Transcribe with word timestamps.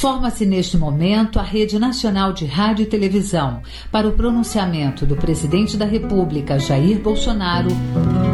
Forma-se 0.00 0.46
neste 0.46 0.78
momento 0.78 1.38
a 1.38 1.42
Rede 1.42 1.78
Nacional 1.78 2.32
de 2.32 2.46
Rádio 2.46 2.84
e 2.84 2.86
Televisão 2.86 3.60
para 3.92 4.08
o 4.08 4.12
pronunciamento 4.12 5.04
do 5.04 5.14
presidente 5.14 5.76
da 5.76 5.84
República, 5.84 6.58
Jair 6.58 6.98
Bolsonaro, 6.98 7.68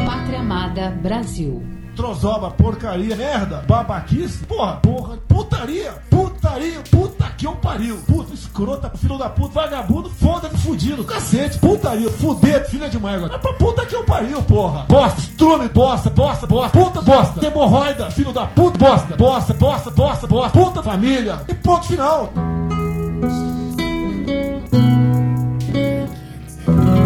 Pátria 0.06 0.38
Amada 0.38 0.90
Brasil. 0.90 1.60
Trozoba, 1.96 2.52
porcaria, 2.52 3.16
merda, 3.16 3.64
babaquice, 3.66 4.44
porra, 4.44 4.76
porra, 4.76 5.16
putaria, 5.26 5.94
putaria, 6.08 6.25
puta 6.90 7.30
que 7.36 7.46
eu 7.46 7.56
pariu, 7.56 7.96
puta 8.06 8.32
escrota, 8.32 8.90
filho 8.96 9.18
da 9.18 9.28
puta, 9.28 9.54
vagabundo, 9.54 10.08
foda-se, 10.08 10.56
fudido, 10.58 11.04
cacete, 11.04 11.58
putaria, 11.58 12.10
fuder, 12.10 12.68
filha 12.68 12.88
de 12.88 12.98
mãe, 12.98 13.22
é 13.24 13.38
pra 13.38 13.52
puta 13.54 13.84
que 13.84 13.94
eu 13.94 14.04
pariu, 14.04 14.42
porra, 14.42 14.84
bosta, 14.88 15.20
estrume, 15.20 15.68
bosta, 15.68 16.10
bosta, 16.10 16.46
bosta, 16.46 16.78
puta, 16.78 17.02
bosta, 17.02 17.46
hemorroida, 17.46 18.10
filho 18.10 18.32
da 18.32 18.46
puta, 18.46 18.78
bosta, 18.78 19.16
bosta, 19.16 19.54
bosta, 19.54 19.90
bosta, 19.90 20.26
bosta, 20.26 20.58
puta, 20.58 20.82
família, 20.82 21.40
e 21.48 21.54
ponto 21.54 21.86
final. 21.86 22.32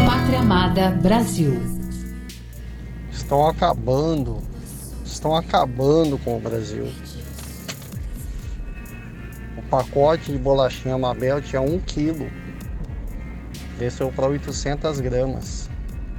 Pátria 0.07 0.41
Amada 0.41 0.91
Brasil. 1.03 1.61
Estão 3.11 3.47
acabando 3.47 4.51
estão 5.21 5.37
acabando 5.37 6.19
com 6.19 6.39
o 6.39 6.41
Brasil. 6.41 6.87
Pacote 9.71 10.33
de 10.33 10.39
bolachinha 10.39 10.99
Mabel 10.99 11.41
tinha 11.41 11.63
1 11.63 11.79
quilo, 11.87 12.29
desceu 13.79 14.11
para 14.11 14.27
800 14.27 15.01
gramas. 15.01 15.71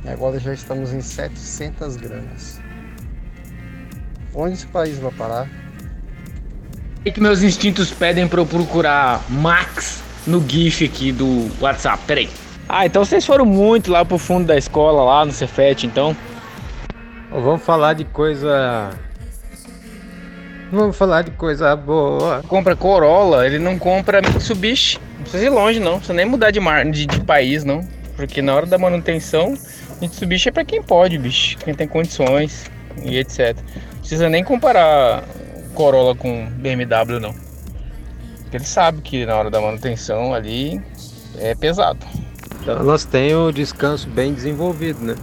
E 0.05 0.09
agora 0.09 0.39
já 0.39 0.53
estamos 0.53 0.93
em 0.93 1.01
700 1.01 1.97
gramas. 1.97 2.59
Onde 4.33 4.53
esse 4.53 4.67
país 4.67 4.97
vai 4.97 5.11
parar? 5.11 5.49
O 7.05 7.11
que 7.11 7.19
meus 7.19 7.43
instintos 7.43 7.91
pedem 7.91 8.27
para 8.27 8.39
eu 8.39 8.45
procurar 8.45 9.21
Max 9.29 10.01
no 10.25 10.41
GIF 10.47 10.85
aqui 10.85 11.11
do 11.11 11.51
WhatsApp? 11.59 12.01
Peraí. 12.07 12.29
Ah, 12.69 12.85
então 12.85 13.03
vocês 13.03 13.25
foram 13.25 13.45
muito 13.45 13.91
lá 13.91 14.05
pro 14.05 14.17
fundo 14.17 14.47
da 14.47 14.57
escola, 14.57 15.03
lá 15.03 15.25
no 15.25 15.31
Cefet, 15.33 15.85
então? 15.85 16.15
Vamos 17.29 17.63
falar 17.63 17.93
de 17.93 18.05
coisa. 18.05 18.91
Vamos 20.71 20.95
falar 20.95 21.23
de 21.23 21.31
coisa 21.31 21.75
boa. 21.75 22.41
Compra 22.47 22.77
Corolla, 22.77 23.45
ele 23.45 23.59
não 23.59 23.77
compra 23.77 24.21
Mitsubishi. 24.21 24.99
Não 25.17 25.23
precisa 25.23 25.45
ir 25.45 25.49
longe, 25.49 25.79
não. 25.79 25.91
Não 25.91 25.97
precisa 25.97 26.13
nem 26.13 26.25
mudar 26.25 26.49
de, 26.51 26.61
mar... 26.61 26.85
de, 26.89 27.05
de 27.05 27.19
país, 27.19 27.65
não. 27.65 27.85
Porque 28.15 28.41
na 28.41 28.55
hora 28.55 28.65
da 28.65 28.77
manutenção, 28.77 29.53
Mitsubishi 29.99 30.47
é 30.47 30.51
para 30.51 30.63
quem 30.63 30.81
pode, 30.81 31.17
bicho. 31.17 31.57
Quem 31.57 31.73
tem 31.73 31.87
condições 31.87 32.71
e 33.03 33.17
etc. 33.17 33.57
Não 33.57 33.99
precisa 33.99 34.29
nem 34.29 34.45
comparar 34.45 35.25
Corolla 35.73 36.15
com 36.15 36.45
BMW, 36.45 37.19
não. 37.19 37.33
Porque 38.43 38.55
ele 38.55 38.65
sabe 38.65 39.01
que 39.01 39.25
na 39.25 39.35
hora 39.35 39.49
da 39.49 39.59
manutenção 39.59 40.33
ali 40.33 40.81
é 41.37 41.53
pesado. 41.53 41.99
Então 42.61 42.77
elas 42.77 43.03
têm 43.03 43.35
o 43.35 43.51
descanso 43.51 44.07
bem 44.07 44.33
desenvolvido, 44.33 45.03
né? 45.03 45.15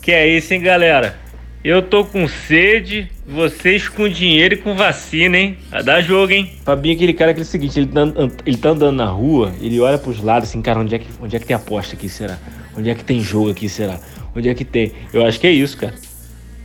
Que 0.00 0.12
é 0.12 0.28
isso, 0.28 0.54
hein, 0.54 0.60
galera? 0.60 1.16
Eu 1.62 1.82
tô 1.82 2.04
com 2.04 2.26
sede, 2.26 3.10
vocês 3.30 3.88
com 3.88 4.08
dinheiro 4.08 4.54
e 4.54 4.56
com 4.56 4.74
vacina, 4.74 5.38
hein? 5.38 5.56
A 5.70 5.82
dar 5.82 6.00
jogo, 6.00 6.32
hein? 6.32 6.50
Fabinho 6.64 6.92
é 6.92 6.96
aquele 6.96 7.12
cara 7.12 7.32
que 7.32 7.40
é 7.40 7.42
o 7.42 7.46
seguinte, 7.46 7.78
ele 7.78 7.86
tá, 7.86 8.00
ele 8.44 8.56
tá 8.56 8.70
andando 8.70 8.96
na 8.96 9.06
rua, 9.06 9.52
ele 9.60 9.80
olha 9.80 9.96
pros 9.98 10.20
lados 10.20 10.48
assim, 10.48 10.60
cara, 10.60 10.80
onde 10.80 10.94
é, 10.94 10.98
que, 10.98 11.06
onde 11.20 11.36
é 11.36 11.38
que 11.38 11.46
tem 11.46 11.54
aposta 11.54 11.94
aqui, 11.94 12.08
será? 12.08 12.38
Onde 12.76 12.90
é 12.90 12.94
que 12.94 13.04
tem 13.04 13.20
jogo 13.20 13.50
aqui, 13.50 13.68
será? 13.68 13.98
Onde 14.34 14.48
é 14.48 14.54
que 14.54 14.64
tem? 14.64 14.92
Eu 15.12 15.24
acho 15.24 15.38
que 15.38 15.46
é 15.46 15.50
isso, 15.50 15.76
cara. 15.76 15.94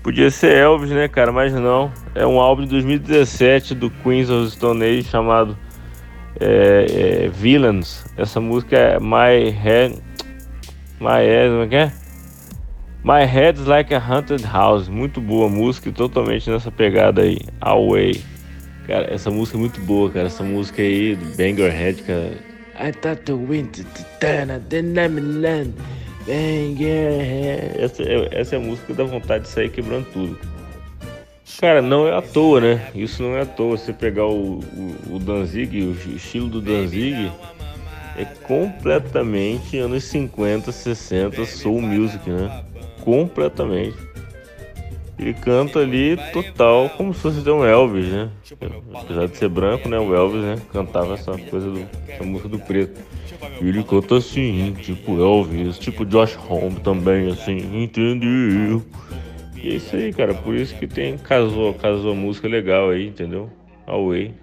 Podia 0.04 0.30
ser 0.30 0.56
Elvis, 0.58 0.92
né, 0.92 1.08
cara? 1.08 1.32
Mas 1.32 1.54
não. 1.54 1.92
É 2.14 2.26
um 2.28 2.40
álbum 2.40 2.64
de 2.64 2.70
2017 2.70 3.74
do 3.74 3.90
Queens 3.90 4.30
of 4.30 4.52
Stone 4.52 4.84
Age 4.84 5.04
chamado 5.04 5.58
é, 6.40 7.26
é, 7.26 7.30
Villains. 7.30 8.06
Essa 8.16 8.40
música 8.40 8.78
é 8.78 9.00
My 9.00 9.50
Head... 9.50 9.96
My 11.00 11.26
Head... 11.26 11.50
Como 11.50 11.64
é 11.64 11.68
que 11.68 11.76
é? 11.76 12.05
My 13.06 13.24
Head's 13.24 13.68
Like 13.68 13.94
a 13.94 14.00
Haunted 14.00 14.44
House, 14.44 14.90
muito 14.90 15.22
boa 15.22 15.48
música, 15.48 15.92
totalmente 15.92 16.50
nessa 16.50 16.72
pegada 16.72 17.22
aí, 17.22 17.38
Away. 17.62 18.20
Cara, 18.88 19.14
essa 19.14 19.30
música 19.30 19.60
é 19.60 19.60
muito 19.60 19.80
boa, 19.82 20.10
cara. 20.10 20.26
Essa 20.26 20.42
música 20.44 20.82
aí 20.82 21.16
do 21.16 21.38
Banger 21.38 21.72
Head, 21.72 22.02
cara. 22.02 22.32
I 22.80 22.92
thought 22.92 23.22
the 23.26 23.34
wind 23.34 23.86
turn, 24.20 24.60
then 24.70 24.96
let 24.96 25.12
me 25.12 25.22
land. 25.22 25.76
Banger 26.26 27.22
Head. 27.22 27.80
Essa, 27.80 28.02
é, 28.02 28.28
essa 28.32 28.56
é 28.56 28.58
a 28.58 28.62
música 28.62 28.88
que 28.88 28.94
dá 28.94 29.04
vontade 29.04 29.44
de 29.44 29.50
sair 29.52 29.70
quebrando 29.70 30.08
tudo. 30.12 30.40
Cara, 31.60 31.84
não 31.84 32.08
é 32.08 32.18
à 32.18 32.24
toa, 32.24 32.60
né? 32.60 32.88
Isso 32.96 33.22
não 33.22 33.38
é 33.38 33.42
à 33.42 33.46
toa. 33.46 33.78
Você 33.78 33.94
pegar 33.94 34.26
o, 34.26 34.62
o, 34.62 34.96
o 35.12 35.20
Danzig, 35.20 35.80
o 35.80 35.92
estilo 36.16 36.50
do 36.50 36.60
Danzig 36.60 37.32
é 38.18 38.26
completamente 38.26 39.78
anos 39.78 40.06
50, 40.06 40.72
60 40.72 41.46
soul 41.46 41.82
music, 41.82 42.28
né? 42.28 42.66
Completamente. 43.06 43.96
Ele 45.18 45.34
canta 45.34 45.80
ali 45.80 46.18
total 46.34 46.90
como 46.90 47.14
se 47.14 47.22
fosse 47.22 47.50
um 47.50 47.64
Elvis, 47.64 48.08
né? 48.08 48.30
Apesar 48.94 49.28
de 49.28 49.38
ser 49.38 49.48
branco, 49.48 49.88
né? 49.88 49.98
O 49.98 50.14
Elvis, 50.14 50.42
né? 50.42 50.58
Cantava 50.74 51.14
essa 51.14 51.38
coisa 51.38 51.72
do 51.72 51.88
essa 52.10 52.24
música 52.24 52.50
do 52.50 52.60
preto. 52.60 53.00
E 53.62 53.70
ele 53.70 53.82
canta 53.84 54.18
assim, 54.18 54.76
tipo 54.82 55.18
Elvis, 55.22 55.80
tipo 55.80 56.06
Josh 56.06 56.38
Homme 56.50 56.82
também, 56.82 57.32
assim, 57.32 57.82
entendeu? 57.82 58.84
E 59.56 59.70
é 59.70 59.76
isso 59.76 59.96
aí, 59.96 60.12
cara. 60.12 60.34
Por 60.34 60.54
isso 60.54 60.76
que 60.76 60.86
tem 60.86 61.18
casou, 61.18 61.74
casou 61.76 62.14
música 62.14 62.50
legal 62.50 62.90
aí, 62.90 63.08
entendeu? 63.08 63.50
Away. 63.88 64.34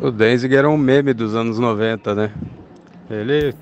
O 0.00 0.10
Danzig 0.10 0.54
era 0.56 0.68
um 0.68 0.78
meme 0.78 1.12
dos 1.12 1.34
anos 1.34 1.58
90, 1.58 2.14
né? 2.14 2.32
Ele 3.10 3.54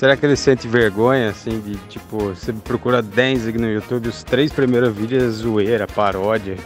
Será 0.00 0.16
que 0.16 0.24
ele 0.24 0.34
sente 0.34 0.66
vergonha, 0.66 1.28
assim, 1.28 1.60
de 1.60 1.76
tipo, 1.90 2.30
você 2.30 2.54
procura 2.54 3.02
Danzig 3.02 3.58
no 3.58 3.70
YouTube, 3.70 4.08
os 4.08 4.24
três 4.24 4.50
primeiros 4.50 4.96
vídeos 4.96 5.22
é 5.22 5.28
zoeira, 5.28 5.86
paródia, 5.86 6.56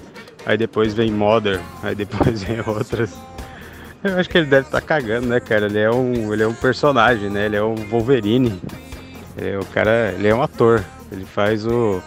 aí 0.47 0.57
depois 0.57 0.95
vem 0.95 1.11
Mother, 1.11 1.61
aí 1.83 1.97
depois 1.97 2.45
vem 2.47 2.63
outras. 2.65 3.13
Eu 4.05 4.21
acho 4.21 4.31
que 4.31 4.39
ele 4.39 4.47
deve 4.47 4.69
estar 4.69 4.81
tá 4.81 4.87
cagando, 4.87 5.27
né, 5.27 5.41
cara? 5.41 5.67
Ele 5.67 5.81
é 5.81 5.91
um, 5.91 6.33
ele 6.33 6.45
é 6.45 6.47
um 6.47 6.55
personagem, 6.55 7.29
né? 7.29 7.47
Ele 7.47 7.57
é 7.57 7.63
um 7.65 7.75
Wolverine. 7.75 8.63
É, 9.37 9.59
o 9.59 9.65
cara, 9.67 10.13
ele 10.17 10.29
é 10.29 10.35
um 10.35 10.41
ator. 10.41 10.85
Ele 11.11 11.25
faz 11.25 11.67
o, 11.67 12.01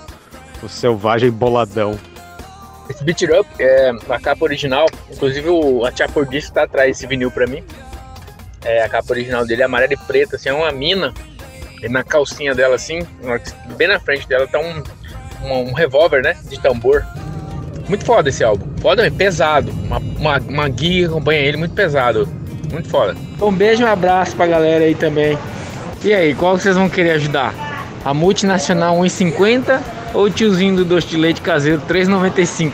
o 0.64 0.70
selvagem 0.70 1.30
boladão. 1.30 2.00
Esse 2.90 3.04
Beat 3.04 3.24
Up 3.24 3.50
é 3.60 3.92
a 4.08 4.20
capa 4.22 4.46
original, 4.46 4.86
inclusive 5.12 5.50
o, 5.50 5.84
a 5.84 5.92
Tia 5.92 6.08
Disco 6.30 6.54
tá 6.54 6.64
atrás 6.64 6.88
desse 6.88 7.06
vinil 7.06 7.30
pra 7.30 7.46
mim. 7.46 7.62
É, 8.64 8.84
a 8.84 8.90
capa 8.90 9.14
original 9.14 9.46
dele 9.46 9.62
é 9.62 9.66
amarela 9.66 9.94
e 9.94 9.98
preta, 9.98 10.36
assim, 10.36 10.50
é 10.50 10.54
uma 10.54 10.72
mina. 10.72 11.14
E 11.82 11.88
na 11.88 12.04
calcinha 12.04 12.56
dela, 12.56 12.76
assim, 12.76 13.00
bem 13.78 13.88
na 13.88 14.00
frente 14.00 14.28
dela 14.28 14.48
tá 14.48 14.60
um, 14.60 14.84
um, 15.44 15.70
um 15.70 15.74
revólver, 15.74 16.24
né? 16.24 16.36
De 16.50 16.60
tambor. 16.60 17.06
Muito 17.88 18.04
foda 18.04 18.30
esse 18.30 18.44
álbum. 18.44 18.66
Foda, 18.82 19.10
pesado. 19.12 19.72
Uma, 19.72 20.00
uma, 20.00 20.38
uma 20.40 20.70
guia 20.70 21.08
acompanha 21.08 21.40
ele, 21.40 21.58
muito 21.58 21.74
pesado. 21.74 22.28
Muito 22.72 22.90
foda. 22.90 23.16
Um 23.42 23.52
beijo 23.52 23.84
e 23.84 23.86
um 23.86 23.88
abraço 23.88 24.36
pra 24.36 24.48
galera 24.48 24.84
aí 24.84 24.96
também. 24.96 25.38
E 26.04 26.14
aí, 26.14 26.36
qual 26.36 26.58
vocês 26.58 26.76
vão 26.76 26.90
querer 26.90 27.12
ajudar? 27.12 27.54
A 28.04 28.14
multinacional 28.14 28.98
1,50 28.98 29.82
ou 30.14 30.24
o 30.24 30.30
tiozinho 30.30 30.76
do 30.76 30.86
doce 30.86 31.08
de 31.08 31.18
leite 31.18 31.42
caseiro 31.42 31.82
3,95? 31.88 32.72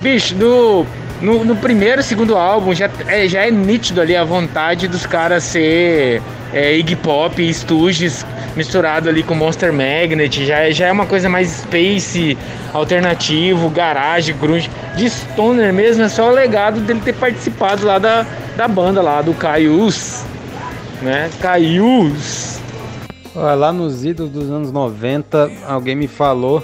Bicho, 0.00 0.34
do 0.34 0.86
no, 1.20 1.44
no 1.44 1.56
primeiro 1.56 2.00
e 2.00 2.04
segundo 2.04 2.36
álbum 2.36 2.74
já 2.74 2.90
é, 3.06 3.28
já 3.28 3.46
é 3.46 3.50
nítido 3.50 4.00
ali 4.00 4.16
a 4.16 4.24
vontade 4.24 4.88
dos 4.88 5.06
caras 5.06 5.44
ser 5.44 6.22
é, 6.52 6.76
Iggy 6.76 6.96
Pop 6.96 7.52
Stooges 7.52 8.24
misturado 8.56 9.08
ali 9.08 9.22
com 9.22 9.34
Monster 9.34 9.72
Magnet, 9.72 10.44
já, 10.44 10.70
já 10.70 10.86
é 10.86 10.92
uma 10.92 11.06
coisa 11.06 11.28
mais 11.28 11.48
space, 11.48 12.36
alternativo, 12.72 13.68
garage, 13.70 14.32
grunge. 14.32 14.70
De 14.96 15.08
Stoner 15.08 15.72
mesmo 15.72 16.02
é 16.02 16.08
só 16.08 16.28
o 16.28 16.32
legado 16.32 16.80
dele 16.80 17.00
ter 17.00 17.14
participado 17.14 17.86
lá 17.86 17.98
da, 17.98 18.26
da 18.56 18.66
banda 18.66 19.00
lá, 19.00 19.22
do 19.22 19.34
Caius, 19.34 20.24
né? 21.02 21.30
Caius. 21.40 22.58
Lá 23.34 23.72
nos 23.72 24.04
idos 24.04 24.28
dos 24.28 24.50
anos 24.50 24.72
90, 24.72 25.50
alguém 25.66 25.94
me 25.94 26.08
falou 26.08 26.62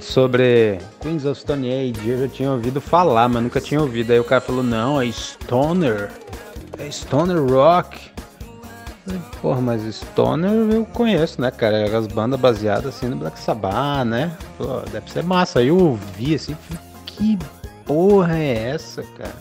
sobre 0.00 0.78
Queens 1.00 1.24
of 1.24 1.40
Stone 1.40 1.68
Age. 1.70 2.08
Eu 2.08 2.18
já 2.20 2.28
tinha 2.28 2.50
ouvido 2.50 2.80
falar, 2.80 3.28
mas 3.28 3.42
nunca 3.42 3.60
tinha 3.60 3.80
ouvido. 3.80 4.12
Aí 4.12 4.20
o 4.20 4.24
cara 4.24 4.40
falou: 4.40 4.62
Não, 4.62 5.00
é 5.00 5.06
Stoner. 5.10 6.10
É 6.78 6.90
Stoner 6.90 7.42
Rock. 7.42 8.10
Porra, 9.40 9.60
mas 9.60 9.82
Stoner 9.82 10.50
eu 10.50 10.84
conheço, 10.84 11.40
né, 11.40 11.50
cara? 11.50 11.96
As 11.96 12.06
bandas 12.06 12.38
baseadas 12.38 12.94
assim 12.94 13.08
no 13.08 13.16
Black 13.16 13.38
Sabbath, 13.38 14.06
né? 14.06 14.36
Pô, 14.56 14.80
deve 14.92 15.10
ser 15.10 15.24
massa. 15.24 15.60
Aí 15.60 15.68
eu 15.68 15.78
ouvi 15.78 16.34
assim, 16.34 16.56
que 17.06 17.38
porra 17.84 18.38
é 18.38 18.70
essa, 18.70 19.02
cara? 19.16 19.34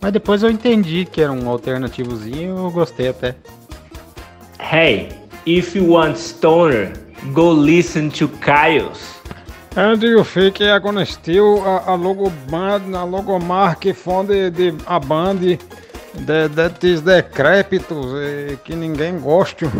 Mas 0.00 0.12
depois 0.12 0.42
eu 0.42 0.50
entendi 0.50 1.04
que 1.04 1.20
era 1.20 1.32
um 1.32 1.48
alternativozinho 1.48 2.56
eu 2.56 2.70
gostei 2.70 3.08
até. 3.08 3.34
Hey, 4.60 5.08
if 5.46 5.74
you 5.74 5.90
want 5.90 6.16
Stoner, 6.16 6.92
go 7.32 7.52
listen 7.52 8.08
to 8.10 8.28
Kyles. 8.28 9.17
And 9.76 10.02
you 10.02 10.24
think 10.24 10.60
are 10.62 10.80
gonna 10.80 11.06
steal 11.06 11.62
a, 11.64 11.92
a 11.92 11.94
logo 11.94 12.30
band, 12.50 12.96
a 12.96 13.04
logomark 13.06 13.94
from 13.94 14.26
the, 14.26 14.50
the 14.50 14.74
a 14.86 14.98
band 14.98 15.40
de, 15.40 16.48
desses 16.48 17.00
decrépitos 17.00 18.06
eh, 18.16 18.56
que 18.64 18.74
ninguém 18.74 19.18
gosta. 19.18 19.70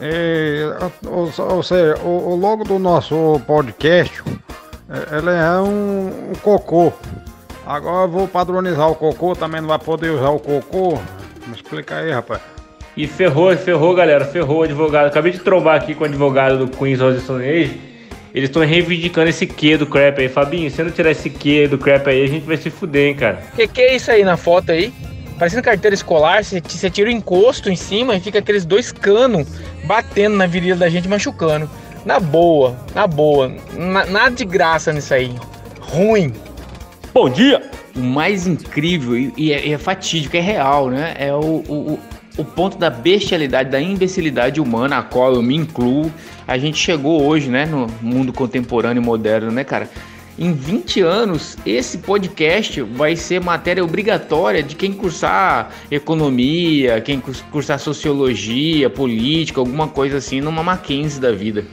Eh, 0.00 0.62
ou, 1.06 1.30
ou 1.38 1.62
seja, 1.62 1.98
o, 2.02 2.32
o 2.32 2.36
logo 2.36 2.64
do 2.64 2.78
nosso 2.78 3.40
podcast, 3.46 4.22
eh, 4.88 5.18
ele 5.18 5.30
é 5.30 5.60
um, 5.60 6.30
um 6.30 6.32
cocô. 6.42 6.92
Agora 7.66 8.04
eu 8.04 8.08
vou 8.08 8.28
padronizar 8.28 8.90
o 8.90 8.94
cocô, 8.94 9.34
também 9.34 9.60
não 9.60 9.68
vai 9.68 9.78
poder 9.78 10.10
usar 10.10 10.30
o 10.30 10.38
cocô. 10.38 10.98
Me 11.46 11.54
explica 11.54 11.96
aí, 11.96 12.10
rapaz. 12.10 12.40
E 12.96 13.06
ferrou, 13.06 13.56
ferrou, 13.56 13.94
galera, 13.94 14.24
ferrou 14.24 14.58
o 14.58 14.62
advogado. 14.62 15.06
Acabei 15.06 15.32
de 15.32 15.38
trombar 15.40 15.76
aqui 15.76 15.94
com 15.94 16.04
o 16.04 16.06
advogado 16.06 16.58
do 16.58 16.68
Queens 16.68 17.00
Rose 17.00 17.20
Stone 17.20 17.44
Age. 17.44 17.89
Eles 18.34 18.48
estão 18.48 18.64
reivindicando 18.64 19.28
esse 19.28 19.46
Q 19.46 19.78
do 19.78 19.86
crap 19.86 20.20
aí. 20.20 20.28
Fabinho, 20.28 20.70
se 20.70 20.82
não 20.82 20.90
tirar 20.90 21.10
esse 21.10 21.28
Q 21.28 21.68
do 21.68 21.78
crap 21.78 22.08
aí, 22.08 22.22
a 22.22 22.28
gente 22.28 22.46
vai 22.46 22.56
se 22.56 22.70
fuder, 22.70 23.08
hein, 23.08 23.14
cara. 23.14 23.42
Que 23.56 23.66
que 23.66 23.80
é 23.80 23.96
isso 23.96 24.10
aí 24.10 24.24
na 24.24 24.36
foto 24.36 24.70
aí? 24.70 24.92
Parecendo 25.38 25.62
carteira 25.62 25.94
escolar, 25.94 26.44
você, 26.44 26.60
tira 26.90 27.08
o 27.08 27.12
encosto 27.12 27.70
em 27.70 27.76
cima 27.76 28.14
e 28.14 28.20
fica 28.20 28.40
aqueles 28.40 28.66
dois 28.66 28.92
canos 28.92 29.48
batendo 29.84 30.36
na 30.36 30.46
virilha 30.46 30.76
da 30.76 30.88
gente, 30.88 31.08
machucando. 31.08 31.68
Na 32.04 32.20
boa, 32.20 32.76
na 32.94 33.06
boa. 33.06 33.50
Na, 33.72 34.04
nada 34.06 34.36
de 34.36 34.44
graça 34.44 34.92
nisso 34.92 35.14
aí. 35.14 35.34
Ruim. 35.80 36.32
Bom 37.12 37.28
dia! 37.28 37.62
O 37.96 38.00
mais 38.00 38.46
incrível 38.46 39.16
e, 39.16 39.32
e 39.36 39.52
é, 39.52 39.70
é 39.70 39.78
fatídico, 39.78 40.36
é 40.36 40.40
real, 40.40 40.90
né? 40.90 41.14
É 41.18 41.34
o, 41.34 41.64
o, 41.66 41.92
o 41.94 42.00
ponto 42.44 42.78
da 42.78 42.90
bestialidade, 42.90 43.70
da 43.70 43.80
imbecilidade 43.80 44.60
humana, 44.60 44.98
a 44.98 45.02
qual 45.02 45.34
eu 45.34 45.42
me 45.42 45.56
incluo. 45.56 46.12
A 46.46 46.58
gente 46.58 46.78
chegou 46.78 47.22
hoje, 47.24 47.48
né, 47.48 47.66
no 47.66 47.86
mundo 48.00 48.32
contemporâneo 48.32 49.00
e 49.00 49.04
moderno, 49.04 49.50
né, 49.50 49.64
cara? 49.64 49.88
Em 50.38 50.52
20 50.52 51.02
anos, 51.02 51.58
esse 51.66 51.98
podcast 51.98 52.80
vai 52.80 53.14
ser 53.14 53.42
matéria 53.42 53.84
obrigatória 53.84 54.62
de 54.62 54.74
quem 54.74 54.92
cursar 54.92 55.70
economia, 55.90 57.00
quem 57.00 57.20
cursar 57.50 57.78
sociologia, 57.78 58.88
política, 58.88 59.60
alguma 59.60 59.86
coisa 59.88 60.16
assim, 60.16 60.40
numa 60.40 60.62
Mackenzie 60.62 61.20
da 61.20 61.30
vida. 61.30 61.66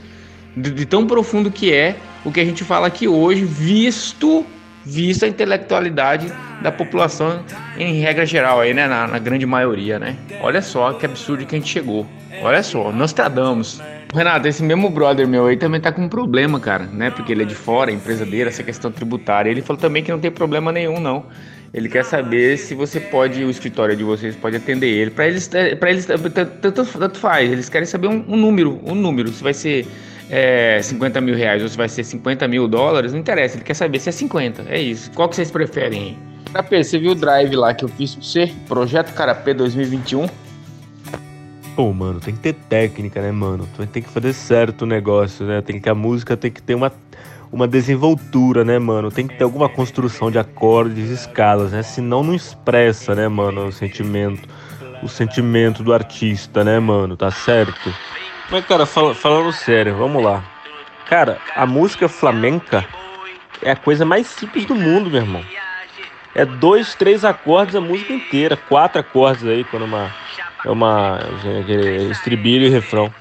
De, 0.54 0.70
de 0.70 0.84
tão 0.84 1.06
profundo 1.06 1.50
que 1.50 1.72
é 1.72 1.96
o 2.24 2.30
que 2.30 2.40
a 2.40 2.44
gente 2.44 2.62
fala 2.62 2.88
aqui 2.88 3.08
hoje, 3.08 3.42
visto 3.42 4.44
vista 4.84 5.26
a 5.26 5.28
intelectualidade 5.28 6.32
da 6.62 6.72
população 6.72 7.44
em 7.78 8.00
regra 8.00 8.26
geral 8.26 8.60
aí, 8.60 8.74
né, 8.74 8.86
na, 8.86 9.06
na, 9.06 9.18
grande 9.18 9.46
maioria, 9.46 9.98
né? 9.98 10.16
Olha 10.40 10.62
só 10.62 10.92
que 10.92 11.06
absurdo 11.06 11.44
que 11.46 11.54
a 11.54 11.58
gente 11.58 11.70
chegou. 11.70 12.06
Olha 12.42 12.62
só, 12.62 12.92
nós 12.92 13.12
tradamos. 13.12 13.80
Renato, 14.14 14.48
esse 14.48 14.62
mesmo 14.62 14.88
brother 14.88 15.28
meu 15.28 15.46
aí 15.46 15.56
também 15.56 15.80
tá 15.80 15.92
com 15.92 16.02
um 16.02 16.08
problema, 16.08 16.58
cara, 16.58 16.84
né? 16.86 17.10
Porque 17.10 17.32
ele 17.32 17.42
é 17.42 17.46
de 17.46 17.54
fora, 17.54 17.92
empresa 17.92 18.24
dele, 18.24 18.48
essa 18.48 18.62
questão 18.62 18.90
tributária. 18.90 19.50
Ele 19.50 19.60
falou 19.60 19.80
também 19.80 20.02
que 20.02 20.10
não 20.10 20.18
tem 20.18 20.30
problema 20.30 20.72
nenhum, 20.72 20.98
não. 20.98 21.26
Ele 21.74 21.88
quer 21.88 22.04
saber 22.04 22.56
se 22.56 22.74
você 22.74 22.98
pode, 22.98 23.44
o 23.44 23.50
escritório 23.50 23.94
de 23.94 24.02
vocês 24.02 24.34
pode 24.34 24.56
atender 24.56 24.88
ele. 24.88 25.10
Para 25.10 25.28
eles, 25.28 25.48
para 25.78 25.90
eles 25.90 26.06
tanto, 26.06 26.84
tanto 26.84 27.18
faz. 27.18 27.52
Eles 27.52 27.68
querem 27.68 27.86
saber 27.86 28.08
um, 28.08 28.24
um 28.26 28.36
número, 28.36 28.80
um 28.84 28.94
número. 28.94 29.28
Se 29.28 29.42
vai 29.42 29.52
ser 29.52 29.86
é, 30.30 30.80
50 30.82 31.20
mil 31.20 31.34
reais 31.34 31.62
ou 31.62 31.68
se 31.68 31.76
vai 31.76 31.88
ser 31.88 32.04
50 32.04 32.46
mil 32.48 32.68
dólares, 32.68 33.12
não 33.12 33.20
interessa. 33.20 33.56
Ele 33.56 33.64
quer 33.64 33.74
saber 33.74 33.98
se 33.98 34.08
é 34.08 34.12
50. 34.12 34.64
É 34.68 34.80
isso. 34.80 35.10
Qual 35.12 35.28
que 35.28 35.36
vocês 35.36 35.50
preferem? 35.50 36.18
Carapê, 36.52 36.82
você 36.82 36.98
viu 36.98 37.12
o 37.12 37.14
drive 37.14 37.54
lá 37.56 37.74
que 37.74 37.84
eu 37.84 37.88
fiz 37.88 38.14
pra 38.14 38.24
você? 38.24 38.52
Projeto 38.66 39.12
Carapê 39.14 39.52
2021? 39.54 40.26
Pô, 41.76 41.92
mano, 41.92 42.18
tem 42.18 42.34
que 42.34 42.40
ter 42.40 42.54
técnica, 42.54 43.20
né, 43.20 43.30
mano? 43.30 43.68
Tem 43.92 44.02
que 44.02 44.08
fazer 44.08 44.32
certo 44.32 44.82
o 44.82 44.86
negócio, 44.86 45.46
né? 45.46 45.60
Tem 45.60 45.80
que 45.80 45.88
a 45.88 45.94
música 45.94 46.36
tem 46.36 46.50
que 46.50 46.60
ter 46.60 46.74
uma, 46.74 46.92
uma 47.52 47.68
desenvoltura, 47.68 48.64
né, 48.64 48.78
mano? 48.78 49.12
Tem 49.12 49.28
que 49.28 49.36
ter 49.36 49.44
alguma 49.44 49.68
construção 49.68 50.30
de 50.30 50.38
acordes, 50.38 51.08
escalas, 51.10 51.70
né? 51.70 51.82
Senão 51.82 52.24
não 52.24 52.34
expressa, 52.34 53.14
né, 53.14 53.28
mano, 53.28 53.66
o 53.66 53.72
sentimento, 53.72 54.48
o 55.02 55.08
sentimento 55.08 55.82
do 55.84 55.92
artista, 55.92 56.64
né, 56.64 56.80
mano? 56.80 57.16
Tá 57.16 57.30
certo? 57.30 57.94
Mas, 58.50 58.64
cara, 58.64 58.86
fal 58.86 59.14
falando 59.14 59.52
sério, 59.52 59.94
vamos 59.96 60.22
lá. 60.22 60.42
Cara, 61.06 61.38
a 61.54 61.66
música 61.66 62.08
flamenca 62.08 62.84
é 63.62 63.70
a 63.70 63.76
coisa 63.76 64.04
mais 64.04 64.26
simples 64.26 64.64
do 64.64 64.74
mundo, 64.74 65.10
meu 65.10 65.20
irmão. 65.20 65.44
É 66.34 66.44
dois, 66.44 66.94
três 66.94 67.24
acordes 67.24 67.74
a 67.74 67.80
música 67.80 68.12
inteira, 68.12 68.56
quatro 68.56 69.00
acordes 69.00 69.44
aí, 69.46 69.64
quando 69.64 69.84
uma. 69.84 70.14
É 70.64 70.70
uma. 70.70 71.18
É 71.44 72.02
estribilho 72.10 72.66
e 72.66 72.70
refrão. 72.70 73.12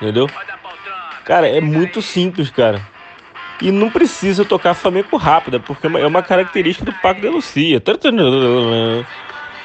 Entendeu? 0.00 0.28
Cara, 1.24 1.48
é 1.48 1.60
muito 1.60 2.00
simples, 2.02 2.50
cara. 2.50 2.80
E 3.60 3.72
não 3.72 3.90
precisa 3.90 4.44
tocar 4.44 4.74
flamenco 4.74 5.16
rápido, 5.16 5.60
porque 5.60 5.86
é 5.86 6.06
uma 6.06 6.22
característica 6.22 6.84
do 6.84 6.92
Paco 7.00 7.20
de 7.20 7.28
Lucia. 7.28 7.82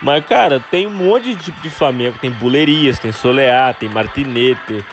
Mas, 0.02 0.26
cara, 0.26 0.60
tem 0.60 0.88
um 0.88 0.92
monte 0.92 1.36
de 1.36 1.44
tipo 1.44 1.62
de 1.62 1.70
Flamengo. 1.70 2.18
Tem 2.20 2.32
bulerias, 2.32 2.98
tem 2.98 3.12
soleá, 3.12 3.74
tem 3.74 3.88
martinete, 3.88 4.84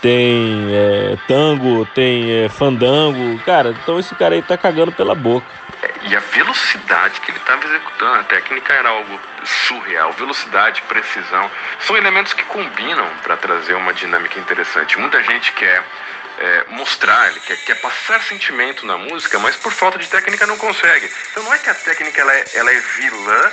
tem 0.00 0.68
é, 0.70 1.18
tango, 1.26 1.84
tem 1.86 2.44
é, 2.44 2.48
fandango. 2.48 3.38
Cara, 3.44 3.70
então 3.70 3.98
esse 3.98 4.14
cara 4.14 4.34
aí 4.34 4.42
tá 4.42 4.56
cagando 4.56 4.90
pela 4.92 5.14
boca. 5.14 5.46
E 6.02 6.16
a 6.16 6.20
velocidade 6.20 7.20
que 7.20 7.30
ele 7.30 7.38
estava 7.38 7.64
executando, 7.64 8.20
a 8.20 8.24
técnica 8.24 8.72
era 8.72 8.88
algo 8.88 9.20
surreal. 9.44 10.12
Velocidade, 10.12 10.82
precisão, 10.82 11.50
são 11.80 11.96
elementos 11.96 12.32
que 12.32 12.42
combinam 12.44 13.06
para 13.22 13.36
trazer 13.36 13.74
uma 13.74 13.92
dinâmica 13.92 14.40
interessante. 14.40 14.98
Muita 14.98 15.22
gente 15.22 15.52
quer 15.52 15.84
é, 16.38 16.64
mostrar, 16.70 17.30
ele 17.30 17.40
quer, 17.40 17.56
quer, 17.58 17.80
passar 17.80 18.22
sentimento 18.22 18.86
na 18.86 18.96
música, 18.96 19.38
mas 19.38 19.56
por 19.56 19.72
falta 19.72 19.98
de 19.98 20.08
técnica 20.08 20.46
não 20.46 20.56
consegue. 20.56 21.10
Então 21.30 21.42
não 21.42 21.52
é 21.52 21.58
que 21.58 21.68
a 21.68 21.74
técnica 21.74 22.20
ela 22.20 22.32
é, 22.32 22.44
ela 22.54 22.72
é 22.72 22.80
vilã 22.96 23.52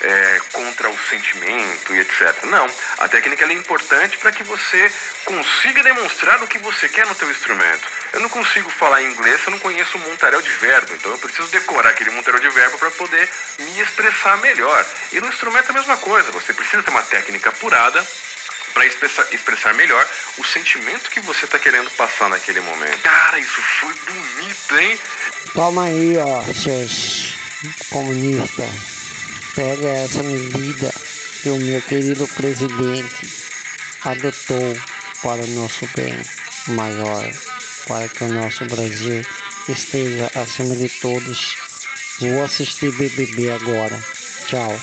é, 0.00 0.40
contra 0.52 0.88
o 0.90 0.98
sentimento 1.08 1.94
e 1.94 2.00
etc. 2.00 2.44
Não, 2.44 2.66
a 2.98 3.08
técnica 3.08 3.44
é 3.44 3.52
importante 3.52 4.18
para 4.18 4.32
que 4.32 4.42
você 4.42 4.90
consiga 5.24 5.82
demonstrar 5.82 6.42
o 6.42 6.48
que 6.48 6.58
você 6.58 6.88
quer 6.88 7.06
no 7.06 7.14
teu 7.14 7.30
instrumento. 7.30 7.86
Eu 8.12 8.20
não 8.20 8.28
consigo 8.28 8.70
falar 8.70 9.02
inglês 9.02 9.40
eu 9.44 9.50
não 9.50 9.58
conheço 9.58 9.96
o 9.96 10.00
montaréu 10.00 10.40
de 10.40 10.50
verbo, 10.50 10.94
então 10.94 11.10
eu 11.10 11.18
preciso 11.18 11.48
decorar 11.48 11.90
aquele 11.90 12.10
montaréu 12.10 12.40
de 12.40 12.48
verbo 12.48 12.78
para 12.78 12.90
poder 12.92 13.28
me 13.58 13.80
expressar 13.80 14.38
melhor. 14.38 14.84
E 15.12 15.20
no 15.20 15.28
instrumento 15.28 15.68
é 15.68 15.70
a 15.70 15.74
mesma 15.74 15.96
coisa, 15.98 16.30
você 16.30 16.52
precisa 16.52 16.82
ter 16.82 16.90
uma 16.90 17.02
técnica 17.02 17.50
apurada 17.50 18.06
para 18.72 18.86
expressar, 18.86 19.26
expressar 19.32 19.74
melhor 19.74 20.06
o 20.38 20.44
sentimento 20.44 21.10
que 21.10 21.20
você 21.20 21.44
está 21.44 21.58
querendo 21.58 21.90
passar 21.92 22.28
naquele 22.28 22.60
momento. 22.60 23.02
Cara, 23.02 23.38
isso 23.38 23.62
foi 23.80 23.94
bonito, 23.94 24.78
hein? 24.78 25.00
Toma 25.52 25.84
aí, 25.84 26.16
ó, 26.16 26.42
seus 26.52 27.34
comunistas 27.90 28.93
pega 29.54 29.88
essa 29.88 30.22
medida 30.22 30.92
que 31.42 31.50
o 31.50 31.56
meu 31.56 31.80
querido 31.82 32.26
presidente 32.28 33.28
adotou 34.04 34.76
para 35.22 35.42
o 35.42 35.46
nosso 35.48 35.88
bem 35.96 36.14
maior, 36.68 37.30
para 37.86 38.08
que 38.08 38.24
o 38.24 38.32
nosso 38.32 38.64
Brasil 38.66 39.22
esteja 39.68 40.30
acima 40.34 40.74
de 40.76 40.88
todos. 41.00 41.56
Vou 42.20 42.42
assistir 42.44 42.92
BBB 42.92 43.52
agora. 43.52 43.98
Tchau. 44.46 44.78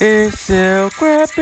Esse 0.00 0.54
é 0.54 0.84
o 0.84 0.90
Crap 0.90 1.36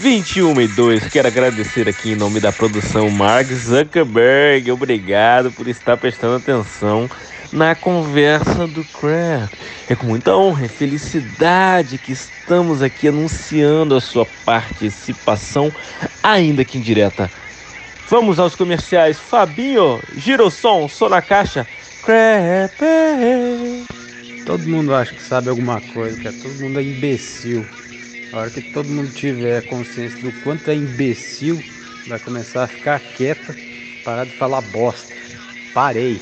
21 0.00 0.60
e 0.60 0.68
2. 0.68 1.08
Quero 1.08 1.28
agradecer 1.28 1.88
aqui 1.88 2.12
em 2.12 2.16
nome 2.16 2.40
da 2.40 2.50
produção 2.50 3.10
Mark 3.10 3.48
Zuckerberg. 3.52 4.70
Obrigado 4.70 5.52
por 5.52 5.68
estar 5.68 5.96
prestando 5.96 6.36
atenção 6.36 7.08
na 7.54 7.74
conversa 7.76 8.66
do 8.66 8.84
Craft. 8.84 9.54
É 9.88 9.94
com 9.94 10.06
muita 10.06 10.36
honra 10.36 10.66
e 10.66 10.68
felicidade 10.68 11.98
que 11.98 12.10
estamos 12.12 12.82
aqui 12.82 13.06
anunciando 13.08 13.94
a 13.94 14.00
sua 14.00 14.26
participação, 14.44 15.72
ainda 16.20 16.64
que 16.64 16.76
indireta. 16.76 17.30
Vamos 18.10 18.40
aos 18.40 18.56
comerciais. 18.56 19.18
Fabinho, 19.18 20.00
gira 20.16 20.44
o 20.44 20.50
som, 20.50 20.88
som 20.88 21.08
na 21.08 21.22
caixa. 21.22 21.66
Crepe. 22.02 23.86
Todo 24.44 24.68
mundo 24.68 24.92
acha 24.94 25.14
que 25.14 25.22
sabe 25.22 25.48
alguma 25.48 25.80
coisa, 25.80 26.20
que 26.20 26.28
é 26.28 26.32
todo 26.32 26.60
mundo 26.60 26.80
é 26.80 26.82
imbecil. 26.82 27.64
A 28.32 28.38
hora 28.38 28.50
que 28.50 28.60
todo 28.72 28.88
mundo 28.88 29.10
tiver 29.14 29.62
consciência 29.68 30.20
do 30.20 30.32
quanto 30.42 30.68
é 30.70 30.74
imbecil, 30.74 31.62
vai 32.08 32.18
começar 32.18 32.64
a 32.64 32.66
ficar 32.66 32.98
quieta, 32.98 33.54
parar 34.04 34.24
de 34.24 34.32
falar 34.32 34.60
bosta. 34.60 35.14
Parei. 35.72 36.20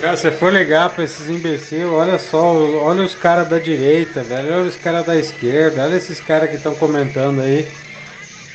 Cara, 0.00 0.16
você 0.16 0.30
for 0.30 0.52
ligar 0.52 0.90
pra 0.90 1.02
esses 1.02 1.28
imbecis, 1.28 1.84
olha 1.84 2.18
só, 2.18 2.40
olha 2.84 3.02
os 3.02 3.14
caras 3.14 3.48
da 3.48 3.58
direita, 3.58 4.22
velho, 4.22 4.54
olha 4.54 4.68
os 4.68 4.76
caras 4.76 5.04
da 5.04 5.16
esquerda, 5.16 5.82
olha 5.82 5.96
esses 5.96 6.20
caras 6.20 6.48
que 6.50 6.56
estão 6.56 6.74
comentando 6.76 7.40
aí. 7.40 7.66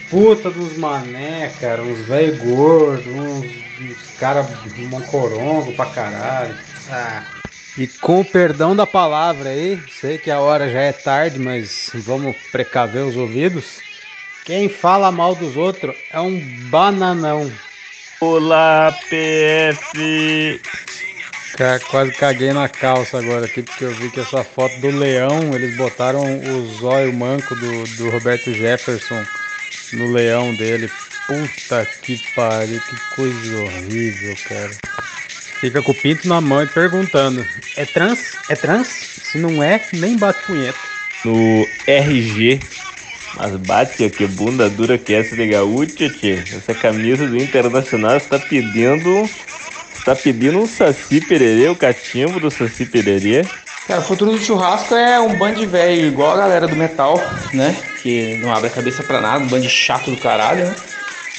Puta 0.10 0.50
dos 0.50 0.78
mané, 0.78 1.52
cara, 1.60 1.82
uns 1.82 2.00
velho 2.08 2.38
gordo, 2.38 3.10
uns, 3.10 3.46
uns 3.82 4.20
caras 4.20 4.46
mancorongo 4.90 5.74
pra 5.74 5.88
caralho. 5.88 6.56
Ah. 6.90 7.24
E 7.78 7.88
com 7.88 8.20
o 8.20 8.26
perdão 8.26 8.76
da 8.76 8.86
palavra 8.86 9.50
aí, 9.50 9.80
sei 9.90 10.18
que 10.20 10.30
a 10.30 10.40
hora 10.40 10.70
já 10.70 10.80
é 10.80 10.92
tarde, 10.92 11.40
mas 11.40 11.92
vamos 11.96 12.36
precaver 12.52 13.04
os 13.04 13.18
ouvidos. 13.18 13.82
Quem 14.46 14.70
fala 14.70 15.12
mal 15.12 15.34
dos 15.34 15.58
outros 15.58 15.96
é 16.12 16.22
um 16.22 16.40
bananão. 16.70 17.52
Olá, 18.26 18.90
PF! 19.10 20.62
Cara, 21.58 21.78
quase 21.92 22.14
caguei 22.14 22.54
na 22.54 22.70
calça 22.70 23.20
agora 23.20 23.46
aqui, 23.46 23.62
porque 23.62 23.84
eu 23.84 23.92
vi 23.92 24.10
que 24.10 24.22
essa 24.22 24.46
foto 24.46 24.80
do 24.80 24.98
leão, 24.98 25.54
eles 25.54 25.76
botaram 25.76 26.40
o 26.40 26.66
zóio 26.80 27.12
manco 27.12 27.54
do, 27.54 27.84
do 27.98 28.10
Roberto 28.10 28.54
Jefferson 28.54 29.26
no 29.92 30.10
leão 30.10 30.56
dele. 30.56 30.90
Puta 31.28 31.86
que 32.02 32.18
pariu, 32.34 32.80
que 32.80 32.96
coisa 33.14 33.58
horrível, 33.58 34.38
cara. 34.48 34.72
Fica 35.60 35.82
com 35.82 35.92
o 35.92 35.96
pinto 35.96 36.26
na 36.26 36.40
mão 36.40 36.64
e 36.64 36.68
perguntando: 36.68 37.46
é 37.76 37.86
trans? 37.86 38.38
É 38.48 38.56
trans? 38.56 38.88
Se 38.88 39.38
não 39.38 39.62
é, 39.62 39.82
nem 39.92 40.16
bate 40.18 40.42
punheta. 40.48 40.80
No 41.26 41.68
RG, 41.86 42.62
mas 43.36 43.56
bate, 43.58 44.10
que 44.10 44.26
bunda 44.28 44.70
dura 44.70 44.98
que 44.98 45.14
é 45.14 45.20
essa 45.20 45.36
de 45.36 45.48
gaúcho, 45.48 46.10
tchê. 46.10 46.40
Essa 46.56 46.74
camisa 46.74 47.26
do 47.28 47.38
Internacional 47.38 48.18
está 48.18 48.38
pedindo 48.40 49.30
Tá 50.04 50.14
pedindo 50.14 50.60
um 50.60 50.68
Saci 50.68 51.22
Pererê, 51.22 51.70
o 51.70 51.76
cachimbo 51.76 52.38
do 52.38 52.52
Saci 52.52 52.86
Pererê. 52.86 53.46
Cara, 53.88 54.02
o 54.02 54.04
futuro 54.04 54.32
do 54.32 54.38
churrasco 54.38 54.94
é 54.96 55.20
um 55.20 55.34
bando 55.36 55.60
de 55.60 55.66
velho, 55.66 56.08
igual 56.08 56.32
a 56.32 56.38
galera 56.38 56.68
do 56.68 56.76
metal, 56.76 57.22
né? 57.54 57.74
Que 58.02 58.38
não 58.38 58.54
abre 58.54 58.68
a 58.68 58.74
cabeça 58.74 59.02
pra 59.02 59.22
nada, 59.22 59.44
um 59.44 59.48
bando 59.48 59.64
de 59.64 59.70
chato 59.70 60.12
do 60.12 60.18
caralho, 60.18 60.66
né? 60.66 60.76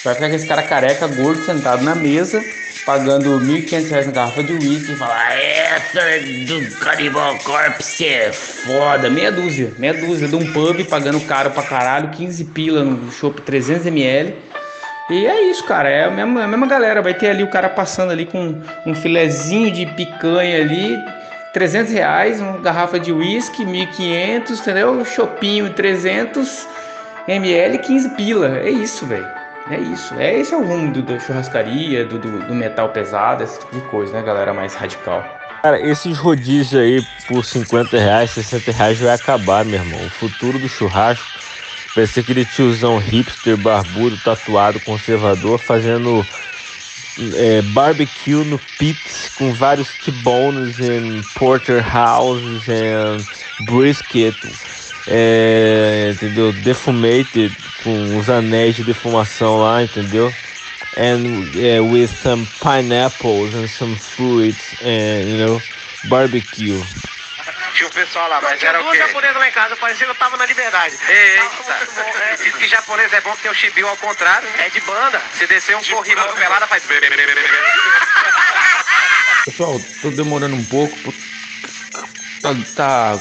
Vai 0.02 0.14
ficar 0.14 0.30
com 0.30 0.34
esse 0.34 0.46
cara 0.46 0.62
careca, 0.62 1.06
gordo, 1.06 1.44
sentado 1.44 1.84
na 1.84 1.94
mesa, 1.94 2.42
pagando 2.84 3.38
R$ 3.38 3.62
1.500 3.62 4.06
na 4.06 4.12
garrafa 4.12 4.42
de 4.42 4.52
uísque 4.52 4.92
e 4.92 4.96
falar: 4.96 5.32
Essa 5.34 6.00
é 6.00 6.18
do 6.20 6.78
Cannibal 6.78 7.38
Corpse 7.38 8.06
é 8.06 8.32
foda. 8.32 9.08
Meia 9.10 9.32
dúzia, 9.32 9.72
meia 9.78 9.94
dúzia 9.94 10.28
de 10.28 10.36
um 10.36 10.52
pub 10.52 10.84
pagando 10.84 11.20
caro 11.20 11.50
pra 11.50 11.62
caralho, 11.62 12.10
15 12.10 12.44
pila 12.46 12.84
no 12.84 13.10
chopp 13.10 13.40
300ml 13.42 14.34
e 15.10 15.26
é 15.26 15.50
isso, 15.50 15.64
cara. 15.64 15.88
É 15.88 16.04
a 16.04 16.10
mesma, 16.10 16.44
a 16.44 16.48
mesma 16.48 16.66
galera. 16.66 17.02
Vai 17.02 17.14
ter 17.14 17.28
ali 17.28 17.42
o 17.42 17.50
cara 17.50 17.68
passando 17.68 18.10
ali 18.10 18.24
com 18.24 18.60
um 18.86 18.94
filezinho 18.94 19.70
de 19.70 19.86
picanha 19.86 20.60
ali, 20.60 20.98
300 21.52 21.92
reais, 21.92 22.40
uma 22.40 22.58
garrafa 22.58 22.98
de 22.98 23.12
uísque, 23.12 23.64
1.500, 23.64 24.60
entendeu? 24.60 25.04
Chopinho, 25.04 25.70
300 25.70 26.66
ml, 27.28 27.78
15 27.78 28.08
pila. 28.10 28.58
É 28.58 28.70
isso, 28.70 29.04
velho. 29.06 29.43
É 29.70 29.78
isso. 29.78 30.14
É 30.14 30.38
esse 30.38 30.52
é 30.52 30.56
o 30.56 30.64
rumo 30.64 30.92
do, 30.92 31.02
da 31.02 31.18
churrascaria, 31.18 32.04
do, 32.04 32.18
do, 32.18 32.46
do, 32.46 32.54
metal 32.54 32.90
pesado, 32.90 33.42
esse 33.42 33.58
tipo 33.60 33.74
de 33.74 33.80
coisa, 33.88 34.12
né, 34.12 34.22
galera 34.22 34.52
mais 34.52 34.74
radical. 34.74 35.24
Cara, 35.62 35.80
esses 35.80 36.18
rodízios 36.18 36.74
aí 36.74 37.02
por 37.26 37.44
50 37.44 37.98
reais, 37.98 38.30
60 38.32 38.72
reais 38.72 39.00
vai 39.00 39.14
acabar, 39.14 39.64
meu 39.64 39.80
irmão. 39.80 40.04
O 40.04 40.10
futuro 40.10 40.58
do 40.58 40.68
churrasco 40.68 41.44
Vai 41.94 42.08
ser 42.08 42.20
aquele 42.20 42.44
tiozão 42.44 42.98
hipster, 42.98 43.56
barbudo, 43.56 44.18
tatuado, 44.18 44.80
conservador, 44.80 45.60
fazendo 45.60 46.26
é, 47.36 47.62
barbecue 47.62 48.44
no 48.44 48.58
pits 48.76 49.30
com 49.38 49.54
vários 49.54 49.94
T-bones 49.98 50.80
e 50.80 51.22
porterhouses 51.38 52.66
e 52.66 53.64
brisket, 53.64 54.34
é, 55.06 56.12
entendeu? 56.14 56.52
Defumated 56.52 57.54
com 57.82 58.18
os 58.18 58.30
anéis 58.30 58.76
de 58.76 58.84
defumação 58.84 59.58
lá, 59.58 59.82
entendeu? 59.82 60.32
And 60.96 61.50
uh, 61.56 61.84
with 61.90 62.08
some 62.22 62.46
pineapples 62.62 63.54
and 63.54 63.66
some 63.66 63.96
fruits 63.96 64.76
and 64.82 65.28
you 65.28 65.38
know 65.38 65.62
barbecue. 66.04 66.82
Tinha 67.74 67.88
o 67.88 67.92
pessoal 67.92 68.28
lá, 68.28 68.40
mas 68.40 68.62
era 68.62 68.80
o 68.80 68.90
quê? 68.92 68.98
japonesas 68.98 69.36
lá 69.36 69.48
em 69.48 69.52
casa, 69.52 69.76
parecia 69.76 70.06
que 70.06 70.12
eu 70.12 70.14
tava 70.14 70.36
na 70.36 70.46
liberdade. 70.46 70.96
Eita. 71.08 72.42
Diz 72.42 72.54
que 72.54 72.68
japonês 72.68 73.12
é 73.12 73.20
bom 73.20 73.34
que 73.34 73.42
tem 73.42 73.50
o 73.50 73.54
chibio 73.54 73.88
ao 73.88 73.96
contrário. 73.96 74.48
É 74.58 74.70
de 74.70 74.80
banda. 74.82 75.20
Se 75.32 75.44
descer 75.48 75.76
um 75.76 75.82
corrimão 75.82 76.32
pelada, 76.34 76.68
faz... 76.68 76.84
Pessoal, 79.44 79.80
tô 80.00 80.10
demorando 80.12 80.54
um 80.54 80.64
pouco. 80.64 80.96
Tá, 82.40 82.54
tá 82.76 83.20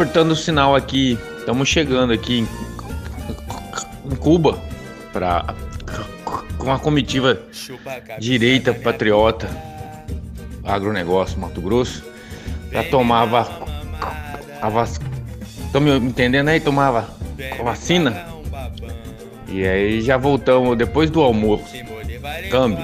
cortando 0.00 0.30
o 0.30 0.36
sinal 0.36 0.74
aqui. 0.74 1.18
Estamos 1.36 1.68
chegando 1.68 2.10
aqui 2.10 2.38
em, 2.38 2.48
em 4.10 4.16
Cuba 4.16 4.58
para 5.12 5.54
com 6.56 6.72
a 6.72 6.78
comitiva 6.78 7.38
direita 8.18 8.72
patriota 8.72 9.46
agronegócio 10.64 11.38
Mato 11.38 11.60
Grosso, 11.60 12.02
já 12.72 12.82
tomava 12.84 13.46
a 14.62 14.68
vacina. 14.70 15.10
Estão 15.66 15.82
me 15.82 15.94
entendendo 15.96 16.48
aí? 16.48 16.60
Tomava 16.60 17.06
a 17.58 17.62
vacina. 17.62 18.26
E 19.48 19.66
aí 19.66 20.00
já 20.00 20.16
voltamos 20.16 20.78
depois 20.78 21.10
do 21.10 21.20
almoço. 21.20 21.74
Câmbio. 22.50 22.82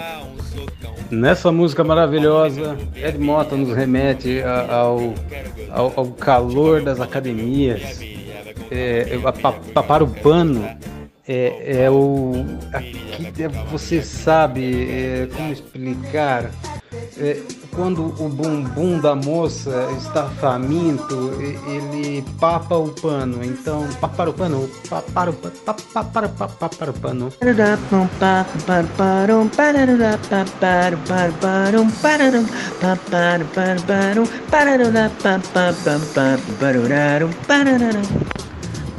Nessa 1.11 1.53
música 1.53 1.85
maravilhosa, 1.85 2.77
Ed 2.95 3.19
Mota 3.19 3.57
nos 3.57 3.75
remete 3.75 4.43
ao, 4.43 5.15
ao, 5.71 5.93
ao 5.97 6.07
calor 6.13 6.83
das 6.83 7.01
academias, 7.01 8.01
é, 8.71 9.19
para 9.87 10.03
o 10.03 10.09
pano 10.09 10.69
é, 11.29 11.85
é 11.85 11.91
o 11.91 12.33
aqui 12.73 13.43
é, 13.43 13.49
você 13.71 14.01
sabe 14.03 14.89
é, 14.89 15.29
como 15.35 15.53
explicar? 15.53 16.51
É, 17.19 17.41
quando 17.77 18.07
o 18.07 18.29
bumbum 18.29 18.99
da 18.99 19.15
moça 19.15 19.89
está 19.99 20.25
faminto, 20.41 21.33
ele 21.69 22.25
papa 22.41 22.75
o 22.75 22.89
pano. 22.89 23.45
Então, 23.45 23.87
papar 24.01 24.29
o 24.29 24.33
pano, 24.33 24.69
papar 24.89 25.29
o 25.29 25.33
pano, 25.35 25.55
papar, 25.93 26.29
papar 26.29 26.89
o 26.89 26.93
pano. 26.95 27.33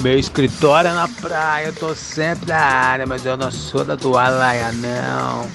Meu 0.04 0.20
escritório 0.20 0.92
é 0.92 0.94
na 0.94 1.08
praia, 1.08 1.66
eu 1.66 1.74
tô 1.74 1.96
sempre 1.96 2.50
na 2.50 2.60
área, 2.60 3.08
mas 3.08 3.26
eu 3.26 3.36
não 3.36 3.52
sou 3.52 3.84
da 3.84 3.98
toalha, 3.98 4.72
não. 4.72 5.48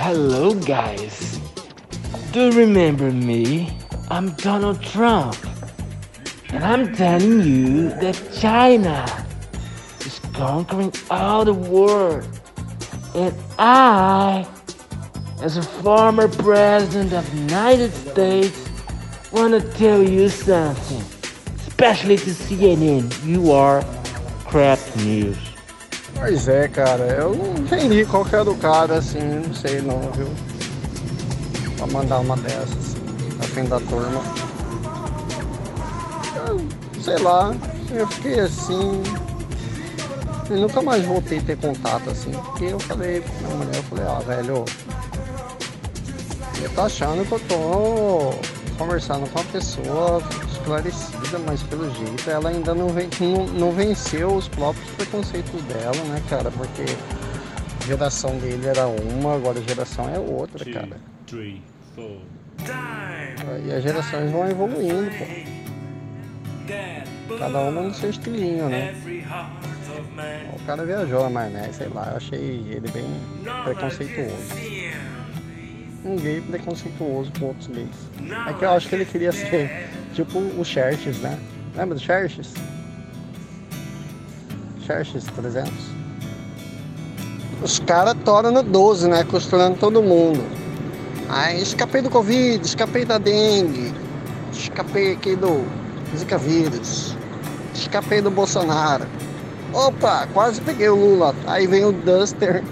Hello, 0.00 0.54
guys. 0.54 1.47
Do 2.32 2.52
remember 2.52 3.10
me? 3.10 3.74
I'm 4.10 4.32
Donald 4.32 4.82
Trump. 4.82 5.34
And 6.50 6.62
I'm 6.62 6.94
telling 6.94 7.40
you 7.40 7.88
that 8.00 8.20
China 8.38 9.06
is 10.00 10.20
conquering 10.34 10.92
all 11.10 11.46
the 11.46 11.54
world. 11.54 12.28
And 13.14 13.34
I, 13.58 14.46
as 15.40 15.56
a 15.56 15.62
former 15.62 16.28
president 16.28 17.14
of 17.14 17.30
the 17.30 17.38
United 17.38 17.94
States, 17.94 18.68
want 19.32 19.54
to 19.54 19.66
tell 19.78 20.02
you 20.02 20.28
something. 20.28 21.00
Especially 21.66 22.18
to 22.18 22.30
CNN, 22.30 23.08
you 23.24 23.52
are 23.52 23.82
crap 24.44 24.78
news. 24.96 25.38
Pois 26.14 26.46
é, 26.46 26.68
cara, 26.68 27.04
eu 27.04 27.34
não 27.34 27.54
entendi 27.54 28.04
qual 28.04 28.24
que 28.24 28.32
cara, 28.60 28.98
assim, 28.98 29.20
não 29.46 29.54
sei 29.54 29.80
não, 29.80 30.00
viu? 30.12 30.28
Pra 31.78 31.86
mandar 31.86 32.18
uma 32.18 32.36
dessas 32.36 32.96
na 33.38 33.44
frente 33.44 33.68
da 33.68 33.80
turma. 33.80 34.20
Eu, 36.48 37.00
sei 37.00 37.18
lá, 37.18 37.54
eu 37.90 38.06
fiquei 38.08 38.40
assim. 38.40 39.02
E 40.50 40.54
nunca 40.54 40.82
mais 40.82 41.04
voltei 41.04 41.38
a 41.38 41.42
ter 41.42 41.58
contato 41.58 42.10
assim, 42.10 42.32
porque 42.32 42.64
eu 42.64 42.80
falei 42.80 43.20
pra 43.20 43.32
minha 43.34 43.56
mulher, 43.56 43.76
eu 43.76 43.82
falei, 43.82 44.04
ah 44.06 44.18
velho, 44.20 44.64
eu 46.62 46.70
tô 46.70 46.80
achando 46.80 47.26
que 47.26 47.32
eu 47.32 47.40
tô 47.40 48.78
conversando 48.78 49.28
com 49.30 49.40
uma 49.40 49.48
pessoa 49.52 50.22
esclarecida, 50.50 51.38
mas 51.46 51.62
pelo 51.64 51.94
jeito 51.94 52.30
ela 52.30 52.48
ainda 52.48 52.74
não, 52.74 52.88
ven 52.88 53.10
não, 53.20 53.46
não 53.46 53.72
venceu 53.72 54.34
os 54.34 54.48
próprios 54.48 54.88
preconceitos 54.92 55.60
dela, 55.64 56.02
né, 56.06 56.22
cara? 56.30 56.50
Porque 56.50 56.84
a 57.82 57.86
geração 57.86 58.30
dele 58.38 58.68
era 58.68 58.86
uma, 58.86 59.34
agora 59.34 59.58
a 59.58 59.62
geração 59.62 60.08
é 60.08 60.18
outra, 60.18 60.64
cara 60.64 60.98
three, 61.28 61.62
E 63.66 63.72
as 63.72 63.82
gerações 63.82 64.30
vão 64.30 64.48
evoluindo, 64.48 65.10
pô. 65.16 65.24
Cada 67.38 67.60
uma 67.60 67.82
no 67.82 67.94
seu 67.94 68.10
estilinho, 68.10 68.68
né? 68.68 68.94
O 70.52 70.66
cara 70.66 70.84
viajou 70.84 71.22
na 71.24 71.30
maionese, 71.30 71.74
sei 71.74 71.88
lá, 71.88 72.08
eu 72.10 72.16
achei 72.16 72.38
ele 72.70 72.90
bem 72.90 73.04
preconceituoso. 73.64 74.54
Um 76.04 76.16
gay 76.16 76.40
preconceituoso 76.40 77.32
com 77.38 77.46
outros 77.46 77.66
gays. 77.68 78.10
É 78.48 78.52
que 78.52 78.64
eu 78.64 78.70
acho 78.70 78.88
que 78.88 78.94
ele 78.94 79.04
queria 79.04 79.32
ser 79.32 79.88
tipo 80.14 80.38
o 80.38 80.64
Xerxes, 80.64 81.18
né? 81.20 81.38
Lembra 81.76 81.94
do 81.94 82.00
Xerxes? 82.00 82.54
Xerxes 84.86 85.24
300. 85.24 85.72
Os 87.62 87.78
caras 87.80 88.14
toram 88.24 88.50
no 88.50 88.62
12, 88.62 89.08
né? 89.08 89.24
Costurando 89.24 89.78
todo 89.78 90.02
mundo. 90.02 90.42
Aí 91.28 91.62
escapei 91.62 92.00
do 92.00 92.10
Covid, 92.10 92.64
escapei 92.64 93.04
da 93.04 93.18
dengue, 93.18 93.92
escapei 94.52 95.12
aqui 95.12 95.36
do 95.36 95.64
Zika 96.16 96.38
vírus, 96.38 97.16
escapei 97.74 98.20
do 98.22 98.30
Bolsonaro. 98.30 99.06
Opa, 99.72 100.26
quase 100.32 100.60
peguei 100.62 100.88
o 100.88 100.96
Lula. 100.96 101.34
Aí 101.46 101.66
vem 101.66 101.84
o 101.84 101.92
Duster. 101.92 102.62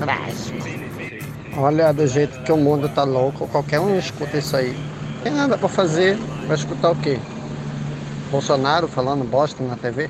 Abraço. 0.00 0.52
Olha, 1.56 1.92
do 1.92 2.06
jeito 2.06 2.38
que 2.42 2.52
o 2.52 2.56
mundo 2.56 2.88
tá 2.88 3.02
louco, 3.02 3.48
qualquer 3.48 3.80
um 3.80 3.98
escuta 3.98 4.36
isso 4.36 4.56
aí. 4.56 4.76
Tem 5.22 5.32
nada 5.32 5.56
pra 5.56 5.68
fazer, 5.68 6.16
vai 6.46 6.56
escutar 6.56 6.90
o 6.90 6.96
quê? 6.96 7.18
Bolsonaro 8.30 8.86
falando 8.86 9.24
bosta 9.24 9.64
na 9.64 9.74
TV? 9.74 10.08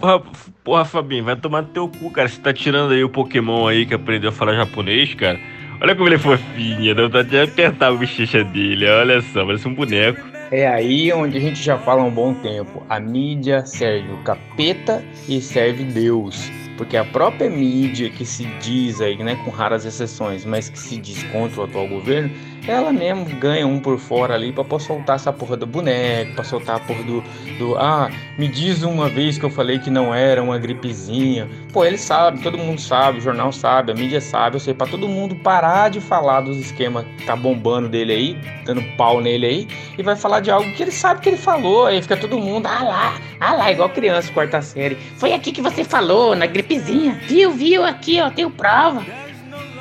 Porra, 0.00 0.22
porra, 0.62 0.84
Fabinho, 0.84 1.24
vai 1.24 1.36
tomar 1.36 1.62
no 1.62 1.68
teu 1.68 1.88
cu, 1.88 2.10
cara. 2.10 2.28
Você 2.28 2.40
tá 2.40 2.52
tirando 2.52 2.92
aí 2.92 3.02
o 3.02 3.08
Pokémon 3.08 3.66
aí 3.66 3.84
que 3.84 3.94
aprendeu 3.94 4.30
a 4.30 4.32
falar 4.32 4.54
japonês, 4.54 5.14
cara. 5.14 5.38
Olha 5.80 5.94
como 5.94 6.08
ele 6.08 6.16
é 6.16 6.18
fofinho, 6.18 6.94
dá 6.94 7.02
vontade 7.02 7.28
de 7.28 7.40
apertar 7.40 7.88
a 7.88 7.92
bochecha 7.92 8.42
dele, 8.42 8.88
olha 8.88 9.20
só, 9.20 9.46
parece 9.46 9.68
um 9.68 9.74
boneco. 9.74 10.20
É 10.50 10.66
aí 10.66 11.12
onde 11.12 11.36
a 11.36 11.40
gente 11.40 11.62
já 11.62 11.78
fala 11.78 12.02
há 12.02 12.04
um 12.04 12.10
bom 12.10 12.34
tempo. 12.34 12.82
A 12.88 12.98
mídia 12.98 13.64
serve 13.64 14.10
o 14.12 14.16
capeta 14.18 15.04
e 15.28 15.40
serve 15.40 15.84
Deus. 15.84 16.50
Porque 16.76 16.96
a 16.96 17.04
própria 17.04 17.50
mídia 17.50 18.08
que 18.08 18.24
se 18.24 18.44
diz 18.60 19.00
aí, 19.00 19.16
né, 19.18 19.36
com 19.44 19.50
raras 19.50 19.84
exceções, 19.84 20.44
mas 20.44 20.68
que 20.68 20.78
se 20.78 20.96
diz 20.96 21.22
contra 21.24 21.60
o 21.60 21.64
atual 21.64 21.86
governo, 21.88 22.30
ela 22.66 22.92
mesmo 22.92 23.24
ganha 23.24 23.66
um 23.66 23.78
por 23.78 23.98
fora 23.98 24.34
ali 24.34 24.52
pra 24.52 24.78
soltar 24.78 25.16
essa 25.16 25.32
porra 25.32 25.56
do 25.56 25.66
boneco, 25.66 26.34
pra 26.34 26.44
soltar 26.44 26.76
a 26.76 26.80
porra 26.80 27.02
do, 27.02 27.22
do. 27.58 27.76
Ah, 27.78 28.10
me 28.38 28.48
diz 28.48 28.82
uma 28.82 29.08
vez 29.08 29.38
que 29.38 29.44
eu 29.44 29.50
falei 29.50 29.78
que 29.78 29.90
não 29.90 30.14
era 30.14 30.42
uma 30.42 30.58
gripezinha. 30.58 31.48
Pô, 31.72 31.84
ele 31.84 31.98
sabe, 31.98 32.42
todo 32.42 32.58
mundo 32.58 32.80
sabe, 32.80 33.18
o 33.18 33.20
jornal 33.20 33.52
sabe, 33.52 33.92
a 33.92 33.94
mídia 33.94 34.20
sabe, 34.20 34.56
eu 34.56 34.60
sei, 34.60 34.74
pra 34.74 34.86
todo 34.86 35.08
mundo 35.08 35.34
parar 35.36 35.88
de 35.88 36.00
falar 36.00 36.40
dos 36.42 36.56
esquemas 36.56 37.04
que 37.16 37.24
tá 37.24 37.36
bombando 37.36 37.88
dele 37.88 38.12
aí, 38.12 38.38
dando 38.64 38.82
pau 38.96 39.20
nele 39.20 39.46
aí, 39.46 39.68
e 39.96 40.02
vai 40.02 40.16
falar 40.16 40.40
de 40.40 40.50
algo 40.50 40.70
que 40.72 40.82
ele 40.82 40.92
sabe 40.92 41.20
que 41.20 41.28
ele 41.28 41.38
falou. 41.38 41.86
Aí 41.86 42.02
fica 42.02 42.16
todo 42.16 42.38
mundo, 42.38 42.66
ah 42.66 42.82
lá, 42.82 43.20
ah 43.40 43.54
lá, 43.54 43.72
igual 43.72 43.88
criança, 43.88 44.32
quarta 44.32 44.60
série. 44.60 44.96
Foi 45.16 45.32
aqui 45.32 45.52
que 45.52 45.62
você 45.62 45.84
falou, 45.84 46.36
na 46.36 46.46
gripezinha. 46.46 47.18
Viu, 47.26 47.50
viu, 47.52 47.84
aqui, 47.84 48.20
ó, 48.20 48.30
tenho 48.30 48.50
prova. 48.50 49.04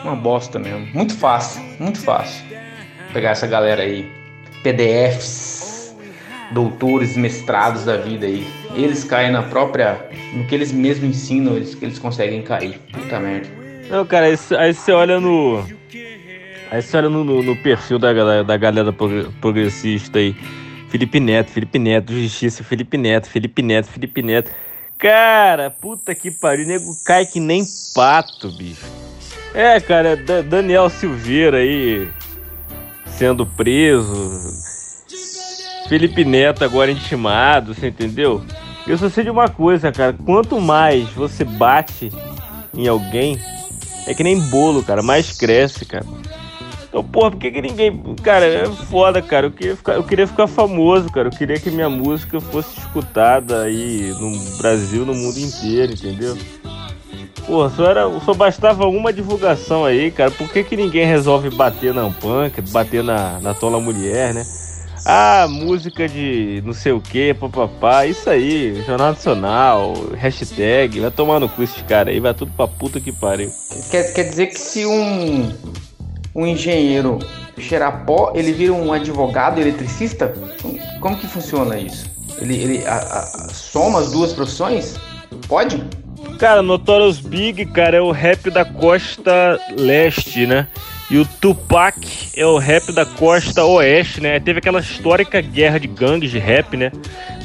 Uma 0.04 0.16
bosta 0.16 0.58
mesmo. 0.58 0.88
Muito 0.94 1.16
fácil, 1.18 1.62
muito 1.80 2.00
fácil 2.00 2.47
pegar 3.14 3.32
essa 3.32 3.48
galera 3.48 3.84
aí, 3.84 4.12
PDFs, 4.64 5.96
doutores, 6.52 7.16
mestrados 7.16 7.86
da 7.86 7.98
vida 7.98 8.26
aí. 8.26 8.46
Eles 8.76 9.04
caem 9.04 9.32
na 9.32 9.44
própria. 9.44 10.00
no 10.34 10.46
que 10.46 10.56
eles 10.56 10.72
mesmos 10.72 11.10
ensinam, 11.10 11.56
eles, 11.56 11.78
eles 11.82 12.00
conseguem 12.00 12.42
cair. 12.42 12.80
Puta 12.92 13.20
merda. 13.20 13.48
Não, 13.90 14.06
cara, 14.06 14.26
aí, 14.26 14.74
você 14.74 14.92
olha 14.92 15.20
no. 15.20 15.66
Aí 16.70 16.82
você 16.82 16.98
olha 16.98 17.10
no, 17.10 17.24
no, 17.24 17.42
no 17.42 17.56
perfil 17.56 17.98
da 17.98 18.12
galera, 18.12 18.44
da 18.44 18.58
galera 18.58 18.94
progressista 19.40 20.20
aí. 20.20 20.36
Felipe 20.90 21.20
Neto, 21.20 21.52
Felipe 21.52 21.80
Neto, 21.80 22.14
Justiça, 22.14 22.64
Felipe 22.64 22.98
Neto, 22.98 23.30
Felipe 23.30 23.62
Neto, 23.62 23.88
Felipe 23.88 24.22
Neto. 24.22 24.52
Cara, 24.98 25.70
puta 25.70 26.16
que 26.16 26.32
pariu, 26.32 26.66
o 26.66 26.68
nego 26.68 26.98
cai 27.06 27.26
que 27.26 27.40
nem 27.40 27.64
pato, 27.94 28.50
bicho. 28.52 28.86
É, 29.54 29.80
cara, 29.80 30.16
Daniel 30.16 30.90
Silveira 30.90 31.58
aí, 31.58 32.08
sendo 33.18 33.46
preso. 33.46 34.40
Felipe 35.90 36.24
Neto 36.24 36.64
agora 36.64 36.92
intimado, 36.92 37.74
você 37.74 37.88
entendeu? 37.88 38.44
Eu 38.86 38.98
só 38.98 39.10
sei 39.10 39.24
de 39.24 39.30
uma 39.30 39.50
coisa, 39.50 39.92
cara. 39.92 40.14
Quanto 40.26 40.60
mais 40.62 41.10
você 41.10 41.44
bate 41.44 42.12
em 42.74 42.88
alguém, 42.88 43.40
é 44.06 44.14
que 44.14 44.24
nem 44.24 44.40
bolo, 44.50 44.84
cara. 44.84 45.02
Mais 45.02 45.38
cresce, 45.38 45.86
cara. 45.86 46.06
Então, 46.88 47.04
porra, 47.04 47.32
por 47.32 47.40
que, 47.40 47.52
que 47.52 47.62
ninguém. 47.62 48.02
Cara, 48.24 48.46
é 48.46 48.66
foda, 48.66 49.22
cara. 49.22 49.48
Eu 49.48 49.52
queria, 49.52 49.76
ficar, 49.76 49.94
eu 49.94 50.04
queria 50.04 50.28
ficar 50.28 50.48
famoso, 50.48 51.10
cara. 51.12 51.28
Eu 51.28 51.32
queria 51.32 51.60
que 51.60 51.70
minha 51.70 51.90
música 51.90 52.40
fosse 52.40 52.80
escutada 52.80 53.64
aí 53.64 54.14
no 54.20 54.58
Brasil, 54.58 55.06
no 55.06 55.14
mundo 55.14 55.38
inteiro, 55.38 55.94
entendeu? 55.94 56.38
Pô, 57.48 57.70
só, 57.70 57.86
era, 57.86 58.20
só 58.20 58.34
bastava 58.34 58.86
uma 58.88 59.14
divulgação 59.14 59.86
aí, 59.86 60.12
cara. 60.12 60.30
Por 60.30 60.52
que, 60.52 60.66
que 60.66 60.76
ninguém 60.76 61.08
resolve 61.08 61.50
bater 61.50 61.94
na 61.94 62.10
punk, 62.10 62.60
bater 62.72 63.02
na, 63.02 63.40
na 63.40 63.54
tola 63.54 63.80
mulher, 63.80 64.34
né? 64.34 64.46
Ah, 65.06 65.48
música 65.50 66.10
de 66.10 66.62
não 66.66 66.74
sei 66.74 66.92
o 66.92 67.00
que, 67.00 67.34
papapá, 67.34 68.06
isso 68.06 68.30
aí, 68.30 68.84
Jornal 68.86 69.12
Nacional, 69.12 69.94
hashtag, 70.18 71.00
vai 71.00 71.10
tomar 71.10 71.40
no 71.40 71.48
cu 71.48 71.64
esses 71.64 71.82
caras 71.84 72.14
aí, 72.14 72.20
vai 72.20 72.34
tudo 72.34 72.52
pra 72.52 72.68
puta 72.68 73.00
que 73.00 73.14
pariu. 73.14 73.50
Quer, 73.90 74.12
quer 74.12 74.24
dizer 74.24 74.48
que 74.48 74.60
se 74.60 74.86
um, 74.86 75.50
um 76.36 76.46
engenheiro 76.46 77.20
cheirar 77.58 78.04
pó, 78.06 78.34
ele 78.36 78.52
vira 78.52 78.74
um 78.74 78.92
advogado 78.92 79.62
eletricista? 79.62 80.34
Como 81.00 81.18
que 81.18 81.28
funciona 81.28 81.78
isso? 81.80 82.12
Ele, 82.42 82.56
ele 82.56 82.86
a, 82.86 82.96
a, 82.96 83.22
soma 83.54 84.00
as 84.00 84.12
duas 84.12 84.34
profissões? 84.34 84.96
Pode? 85.48 85.82
Cara, 86.40 86.62
Notorious 86.62 87.20
Big, 87.20 87.66
cara, 87.66 87.98
é 87.98 88.02
o 88.02 88.12
rap 88.12 88.50
da 88.52 88.64
costa 88.64 89.60
leste, 89.78 90.46
né? 90.46 90.68
E 91.10 91.18
o 91.18 91.26
Tupac 91.26 91.98
é 92.36 92.46
o 92.46 92.58
rap 92.58 92.92
da 92.92 93.06
costa 93.06 93.64
oeste, 93.64 94.20
né? 94.20 94.40
Teve 94.42 94.60
aquela 94.60 94.80
histórica 94.80 95.40
guerra 95.40 95.80
de 95.80 95.88
gangues 95.88 96.30
de 96.30 96.38
rap, 96.38 96.76
né? 96.76 96.92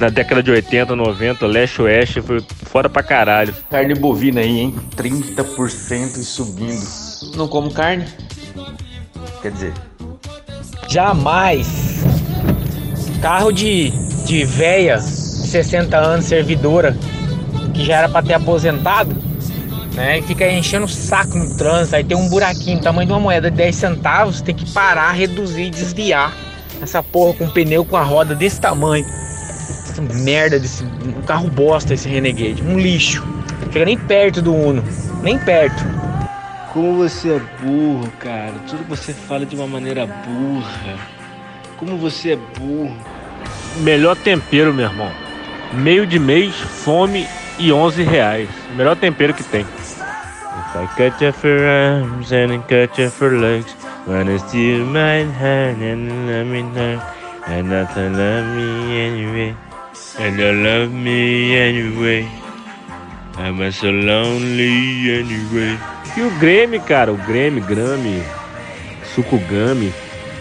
Na 0.01 0.09
década 0.09 0.43
de 0.43 0.51
80, 0.51 0.97
90, 0.97 1.47
leste-oeste, 1.47 2.21
foi 2.21 2.45
foda 2.65 2.91
pra 2.91 3.05
caralho. 3.05 3.55
Carne 3.71 3.95
bovina 3.95 4.41
aí, 4.41 4.59
hein? 4.59 4.75
30% 4.97 6.17
e 6.19 6.25
subindo. 6.25 7.37
Não 7.37 7.47
como 7.47 7.73
carne? 7.73 8.05
Quer 9.41 9.53
dizer... 9.53 9.73
Jamais! 10.89 12.03
Carro 13.23 13.53
de, 13.53 13.91
de 14.27 14.45
véia, 14.45 14.99
60 15.01 15.97
anos, 15.97 16.27
servidora, 16.27 16.97
que 17.73 17.85
já 17.85 17.99
era 17.99 18.09
para 18.09 18.25
ter 18.25 18.35
aposentado, 18.35 19.17
né? 19.95 20.19
E 20.19 20.23
fica 20.23 20.51
enchendo 20.51 20.87
o 20.87 20.89
saco 20.89 21.37
no 21.37 21.57
trânsito, 21.57 21.97
aí 21.97 22.05
tem 22.05 22.17
um 22.17 22.29
buraquinho, 22.29 22.81
tamanho 22.81 23.07
de 23.07 23.13
uma 23.13 23.21
moeda 23.21 23.51
de 23.51 23.57
10 23.57 23.77
centavos, 23.77 24.41
tem 24.41 24.55
que 24.55 24.71
parar, 24.73 25.13
reduzir 25.13 25.65
e 25.65 25.71
desviar. 25.71 26.33
Essa 26.81 27.03
porra 27.03 27.35
com 27.35 27.45
um 27.45 27.51
pneu 27.51 27.85
com 27.85 27.97
a 27.97 28.03
roda 28.03 28.35
desse 28.35 28.61
tamanho. 28.61 29.05
Essa 29.07 30.03
merda 30.03 30.59
desse. 30.59 30.83
Um 30.85 31.23
carro 31.23 31.49
bosta 31.49 31.95
esse 31.95 32.09
Renegade. 32.09 32.63
Um 32.63 32.79
lixo. 32.79 33.25
Fica 33.61 33.85
nem 33.85 33.97
perto 33.97 34.43
do 34.43 34.53
Uno. 34.53 34.83
Nem 35.23 35.39
perto. 35.39 35.85
Como 36.73 36.97
você 36.97 37.35
é 37.35 37.41
burro, 37.63 38.11
cara. 38.19 38.55
Tudo 38.67 38.83
que 38.83 38.91
você 38.91 39.13
fala 39.13 39.47
de 39.47 39.55
uma 39.55 39.69
maneira 39.69 40.07
burra. 40.07 40.97
Como 41.77 41.97
você 41.99 42.33
é 42.33 42.37
burro. 42.37 42.97
Melhor 43.79 44.17
tempero, 44.17 44.75
meu 44.75 44.87
irmão. 44.87 45.11
Meio 45.73 46.07
de 46.07 46.19
mês, 46.19 46.55
fome 46.55 47.29
e 47.59 47.73
11 47.73 48.03
reais. 48.03 48.49
O 48.73 48.77
melhor 48.77 48.97
tempero 48.97 49.35
que 49.35 49.45
tem. 49.45 49.63
If 49.63 50.77
I 50.77 50.87
cut 50.97 51.25
you 51.25 51.33
for 51.33 51.65
arms 51.65 52.33
and 52.33 52.63
cut 52.69 53.01
you 53.01 53.11
for 53.11 53.33
legs, 53.33 53.75
steal 54.49 54.85
my 54.87 55.25
hand 55.39 55.83
and 55.83 56.27
let 56.27 56.47
me 56.47 56.63
know, 56.63 57.01
and 57.47 57.71
love 57.71 58.47
me 58.55 59.01
anyway, 59.01 59.55
and 60.19 60.39
you 60.39 60.53
love 60.63 60.91
me 60.93 61.57
anyway. 61.57 62.27
I'm 63.39 63.73
so 63.73 63.91
lonely 63.91 65.11
anyway. 65.11 65.79
E 66.17 66.23
o 66.23 66.31
Grêmio, 66.39 66.81
cara, 66.83 67.13
o 67.13 67.17
Grêmio, 67.17 67.65
Grame, 67.65 68.23
Sucugami. 69.15 69.93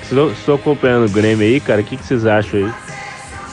Estou 0.01 0.55
acompanhando 0.55 1.05
o 1.05 1.09
Grêmio 1.09 1.45
aí, 1.45 1.59
cara. 1.61 1.81
O 1.81 1.83
que, 1.83 1.95
que 1.95 2.05
vocês 2.05 2.25
acham 2.25 2.59
aí? 2.59 2.73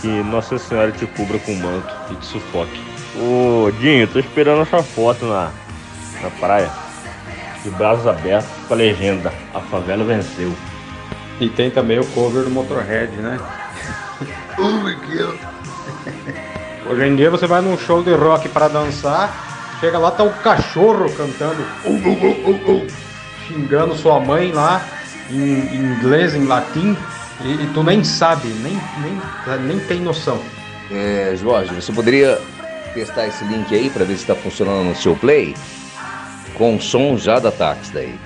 Que 0.01 0.09
Nossa 0.25 0.59
Senhora 0.59 0.91
te 0.91 1.07
cubra 1.07 1.39
com 1.39 1.55
manto 1.55 1.95
e 2.11 2.17
te 2.17 2.27
sufoque. 2.27 2.88
Ô, 3.21 3.71
Dinho, 3.81 4.07
tô 4.07 4.19
esperando 4.19 4.63
essa 4.63 4.83
foto 4.83 5.27
na, 5.27 5.51
na 6.23 6.31
praia. 6.39 6.71
De 7.65 7.71
braços 7.71 8.07
abertos 8.07 8.51
com 8.67 8.75
a 8.75 8.77
legenda: 8.77 9.33
A 9.53 9.61
favela 9.61 10.05
venceu. 10.05 10.53
E 11.41 11.49
tem 11.49 11.71
também 11.71 11.99
o 11.99 12.07
cover 12.07 12.45
do 12.45 12.51
Motorhead, 12.51 13.13
né? 13.17 13.39
Hoje 16.89 17.05
em 17.05 17.17
dia 17.17 17.31
você 17.31 17.47
vai 17.47 17.61
num 17.61 17.77
show 17.77 18.03
de 18.03 18.15
rock 18.15 18.49
para 18.49 18.69
dançar, 18.69 19.77
chega 19.81 19.99
lá, 19.99 20.11
tá 20.11 20.25
o 20.25 20.33
cachorro 20.33 21.13
cantando, 21.13 21.63
uh, 21.85 21.91
uh, 21.91 22.73
uh, 22.73 22.87
xingando 23.47 23.95
sua 23.97 24.19
mãe 24.19 24.53
lá, 24.53 24.83
em, 25.31 25.37
em 25.37 25.77
inglês, 25.77 26.35
em 26.35 26.47
latim, 26.47 26.97
e, 27.45 27.63
e, 27.63 27.71
tu 27.75 27.83
nem 27.83 28.03
sabe, 28.03 28.49
nem, 28.49 28.81
nem, 29.01 29.21
nem 29.67 29.79
tem 29.81 30.01
noção. 30.01 30.41
É, 30.91 31.35
Jorge, 31.37 31.75
você 31.75 31.93
poderia 31.93 32.41
testar 32.99 33.29
esse 33.29 33.45
link 33.45 33.73
aí 33.75 33.89
para 33.91 34.05
ver 34.05 34.15
se 34.17 34.23
está 34.23 34.35
funcionando 34.35 34.85
no 34.85 34.97
seu 34.97 35.15
play? 35.15 35.55
Com 36.55 36.81
som 36.81 37.17
já 37.17 37.39
da 37.39 37.53
Tax 37.53 37.91
daí. 37.91 38.19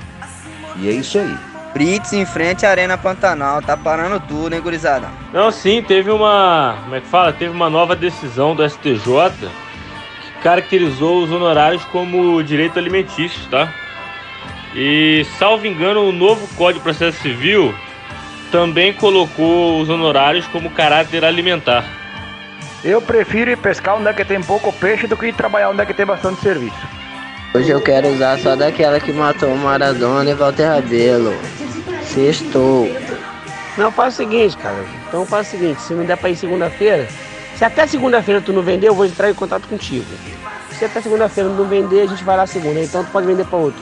E 0.77 0.89
é 0.89 0.93
isso 0.93 1.19
aí. 1.19 1.37
Brits 1.75 2.13
em 2.13 2.25
frente 2.25 2.65
à 2.67 2.71
Arena 2.71 2.99
Pantanal, 2.99 3.63
tá 3.63 3.77
parando 3.77 4.21
tudo, 4.21 4.55
hein, 4.55 4.61
gurizada? 4.61 5.09
Não, 5.33 5.51
sim, 5.51 5.83
teve 5.83 6.11
uma. 6.11 6.79
Como 6.83 6.95
é 6.95 7.01
que 7.01 7.07
fala? 7.07 7.33
Teve 7.33 7.51
uma 7.51 7.71
nova 7.71 7.97
decisão 7.97 8.55
do 8.55 8.69
STJ 8.69 9.03
que 10.23 10.43
caracterizou 10.43 11.23
os 11.23 11.31
honorários 11.31 11.85
como 11.87 12.43
direito 12.43 12.79
alimentício, 12.79 13.41
tá? 13.51 13.73
E, 14.75 15.27
salvo 15.39 15.67
engano, 15.67 16.09
o 16.09 16.13
novo 16.13 16.47
Código 16.57 16.79
de 16.79 16.85
Processo 16.85 17.21
Civil 17.21 17.75
também 18.51 18.93
colocou 18.93 19.81
os 19.81 19.89
honorários 19.89 20.47
como 20.47 20.71
caráter 20.71 21.25
alimentar. 21.25 22.02
Eu 22.85 23.01
prefiro 23.01 23.49
ir 23.49 23.57
pescar 23.57 23.97
onde 23.97 24.09
é 24.09 24.13
que 24.13 24.25
tem 24.25 24.43
pouco 24.43 24.73
peixe 24.73 25.07
do 25.07 25.17
que 25.17 25.27
ir 25.27 25.35
trabalhar 25.35 25.71
onde 25.71 25.81
é 25.81 25.87
que 25.87 25.95
tem 25.95 26.05
bastante 26.05 26.41
serviço. 26.41 26.77
Hoje 27.55 27.71
eu 27.71 27.81
quero 27.81 28.09
usar 28.09 28.39
só 28.41 28.57
daquela 28.57 28.99
que 28.99 29.13
matou 29.13 29.55
Maradona 29.57 30.29
e 30.29 30.35
Walter 30.35 30.67
Rabelo. 30.67 31.33
Sextou. 32.03 32.89
Não, 33.79 33.93
faz 33.93 34.15
o 34.15 34.17
seguinte, 34.17 34.57
cara. 34.57 34.85
Então 35.07 35.25
faz 35.25 35.47
o 35.47 35.51
seguinte, 35.53 35.81
se 35.81 35.95
não 35.95 36.05
der 36.05 36.17
pra 36.17 36.31
ir 36.31 36.37
segunda-feira, 36.37 37.07
se 37.55 37.65
até 37.65 37.87
segunda-feira 37.87 38.41
tu 38.41 38.53
não 38.53 38.63
vender, 38.63 38.89
eu 38.89 38.95
vou 38.95 39.07
entrar 39.07 39.31
em 39.31 39.35
contato 39.35 39.69
contigo. 39.69 40.07
Se 40.77 40.85
até 40.85 41.01
segunda-feira 41.01 41.49
não 41.51 41.65
vender, 41.67 42.01
a 42.01 42.07
gente 42.07 42.25
vai 42.25 42.37
lá 42.37 42.47
segunda. 42.49 42.81
Então 42.81 43.05
tu 43.05 43.11
pode 43.13 43.29
vender 43.29 43.45
pra 43.45 43.59
outro. 43.59 43.81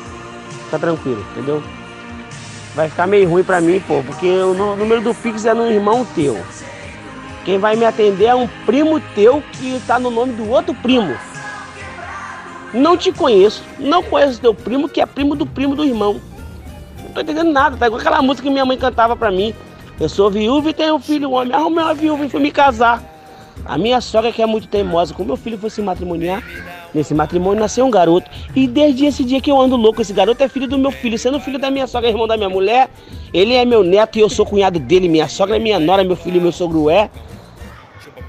Tá 0.71 0.79
tranquilo, 0.79 1.25
entendeu? 1.33 1.63
Vai 2.75 2.91
ficar 2.91 3.07
meio 3.07 3.29
ruim 3.31 3.43
pra 3.43 3.63
mim, 3.63 3.81
pô, 3.81 4.03
porque 4.03 4.29
o 4.29 4.53
número 4.77 5.01
do 5.01 5.15
Pix 5.15 5.47
é 5.47 5.55
no 5.55 5.71
irmão 5.71 6.05
teu. 6.15 6.39
Quem 7.45 7.59
vai 7.59 7.77
me 7.77 7.85
atender 7.85 8.27
é 8.27 8.35
um 8.35 8.47
primo 8.67 9.01
teu 9.15 9.43
que 9.53 9.81
tá 9.87 9.99
no 9.99 10.11
nome 10.11 10.35
do 10.35 10.49
outro 10.51 10.75
primo. 10.75 11.17
Não 12.73 12.97
te 12.97 13.11
conheço, 13.11 13.63
não 13.79 14.03
conheço 14.03 14.41
teu 14.41 14.55
primo, 14.55 14.89
que 14.89 15.01
é 15.01 15.07
primo 15.07 15.35
do 15.35 15.47
primo 15.47 15.75
do 15.75 15.85
irmão. 15.85 16.21
Não 17.03 17.13
tô 17.13 17.21
entendendo 17.21 17.51
nada, 17.51 17.77
tá 17.77 17.87
igual 17.87 18.01
aquela 18.01 18.23
música 18.23 18.47
que 18.47 18.53
minha 18.53 18.65
mãe 18.65 18.77
cantava 18.77 19.17
pra 19.17 19.31
mim. 19.31 19.55
Eu 19.99 20.09
sou 20.09 20.31
viúva 20.31 20.71
e 20.71 20.73
tenho 20.73 20.95
um 20.95 21.01
filho 21.01 21.33
homem. 21.33 21.53
Arrumei 21.53 21.85
uma 21.85 21.95
viúva 21.95 22.25
e 22.25 22.29
fui 22.29 22.41
me 22.41 22.51
casar. 22.51 23.03
A 23.65 23.77
minha 23.77 24.01
sogra, 24.01 24.33
que 24.33 24.41
é 24.41 24.47
muito 24.47 24.69
teimosa, 24.69 25.13
como 25.13 25.27
meu 25.29 25.37
filho 25.37 25.59
foi 25.59 25.69
se 25.69 25.83
matrimoniar, 25.83 26.43
nesse 26.95 27.13
matrimônio 27.13 27.61
nasceu 27.61 27.85
um 27.85 27.91
garoto. 27.91 28.31
E 28.55 28.67
desde 28.67 29.05
esse 29.05 29.25
dia 29.25 29.41
que 29.41 29.51
eu 29.51 29.61
ando 29.61 29.77
louco, 29.77 30.01
esse 30.01 30.13
garoto 30.13 30.43
é 30.43 30.49
filho 30.49 30.67
do 30.67 30.79
meu 30.79 30.91
filho. 30.91 31.19
Sendo 31.19 31.41
filho 31.41 31.59
da 31.59 31.71
minha 31.71 31.87
sogra, 31.87 32.09
irmão 32.09 32.27
da 32.27 32.37
minha 32.37 32.49
mulher, 32.49 32.89
ele 33.35 33.55
é 33.55 33.65
meu 33.65 33.83
neto 33.83 34.17
e 34.17 34.21
eu 34.23 34.29
sou 34.31 34.47
cunhado 34.47 34.79
dele. 34.79 35.09
Minha 35.09 35.29
sogra 35.29 35.57
é 35.57 35.59
minha 35.59 35.79
nora, 35.79 36.03
meu 36.03 36.17
filho 36.17 36.41
meu 36.41 36.53
sogro 36.53 36.89
é. 36.89 37.11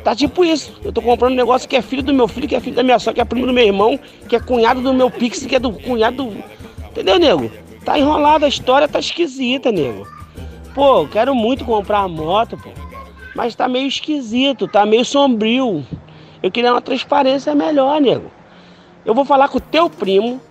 Tá 0.04 0.16
tipo 0.16 0.44
isso. 0.44 0.74
Eu 0.84 0.92
tô 0.92 1.02
comprando 1.02 1.34
um 1.34 1.36
negócio 1.36 1.70
que 1.70 1.76
é 1.76 1.82
filho 1.82 2.02
do 2.02 2.14
meu 2.14 2.28
filho, 2.28 2.48
que 2.48 2.56
é 2.56 2.60
filho 2.60 2.76
da 2.76 2.84
minha 2.84 2.98
sogra, 2.98 3.16
que 3.16 3.22
é 3.22 3.26
primo 3.26 3.46
do 3.46 3.54
meu 3.54 3.66
irmão, 3.66 4.00
que 4.28 4.36
é 4.36 4.40
cunhado 4.40 4.82
do 4.82 4.94
meu 4.94 5.12
Pix, 5.12 5.46
que 5.46 5.56
é 5.56 5.60
do 5.60 5.72
cunhado 5.72 6.24
do. 6.24 6.44
Entendeu, 6.90 7.20
nego? 7.20 7.52
Tá 7.86 7.98
enrolada 7.98 8.46
a 8.46 8.50
história, 8.50 8.88
tá 8.88 9.00
esquisita, 9.00 9.72
nego. 9.72 10.08
Pô, 10.74 11.08
quero 11.08 11.36
muito 11.36 11.66
comprar 11.66 12.00
a 12.00 12.08
moto, 12.08 12.58
pô. 12.58 12.70
Mas 13.36 13.56
tá 13.56 13.68
meio 13.68 13.88
esquisito, 13.88 14.68
tá 14.68 14.86
meio 14.86 15.06
sombrio. 15.06 15.86
Eu 16.42 16.52
queria 16.52 16.74
uma 16.74 16.82
transparência 16.82 17.54
melhor, 17.54 18.02
nego. 18.02 18.32
Eu 19.06 19.14
vou 19.14 19.26
falar 19.26 19.50
com 19.50 19.58
o 19.58 19.62
teu 19.62 19.90
primo, 19.90 20.42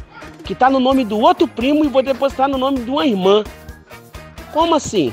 que 0.45 0.55
tá 0.55 0.71
no 0.71 0.81
nome 0.81 1.05
do 1.05 1.19
outro 1.19 1.47
primo, 1.49 1.85
e 1.85 1.89
vou 1.89 2.03
depositar 2.03 2.49
no 2.49 2.57
nome 2.57 2.81
de 2.81 2.91
uma 2.91 3.07
irmã. 3.07 3.45
Como 4.53 4.75
assim? 4.75 5.13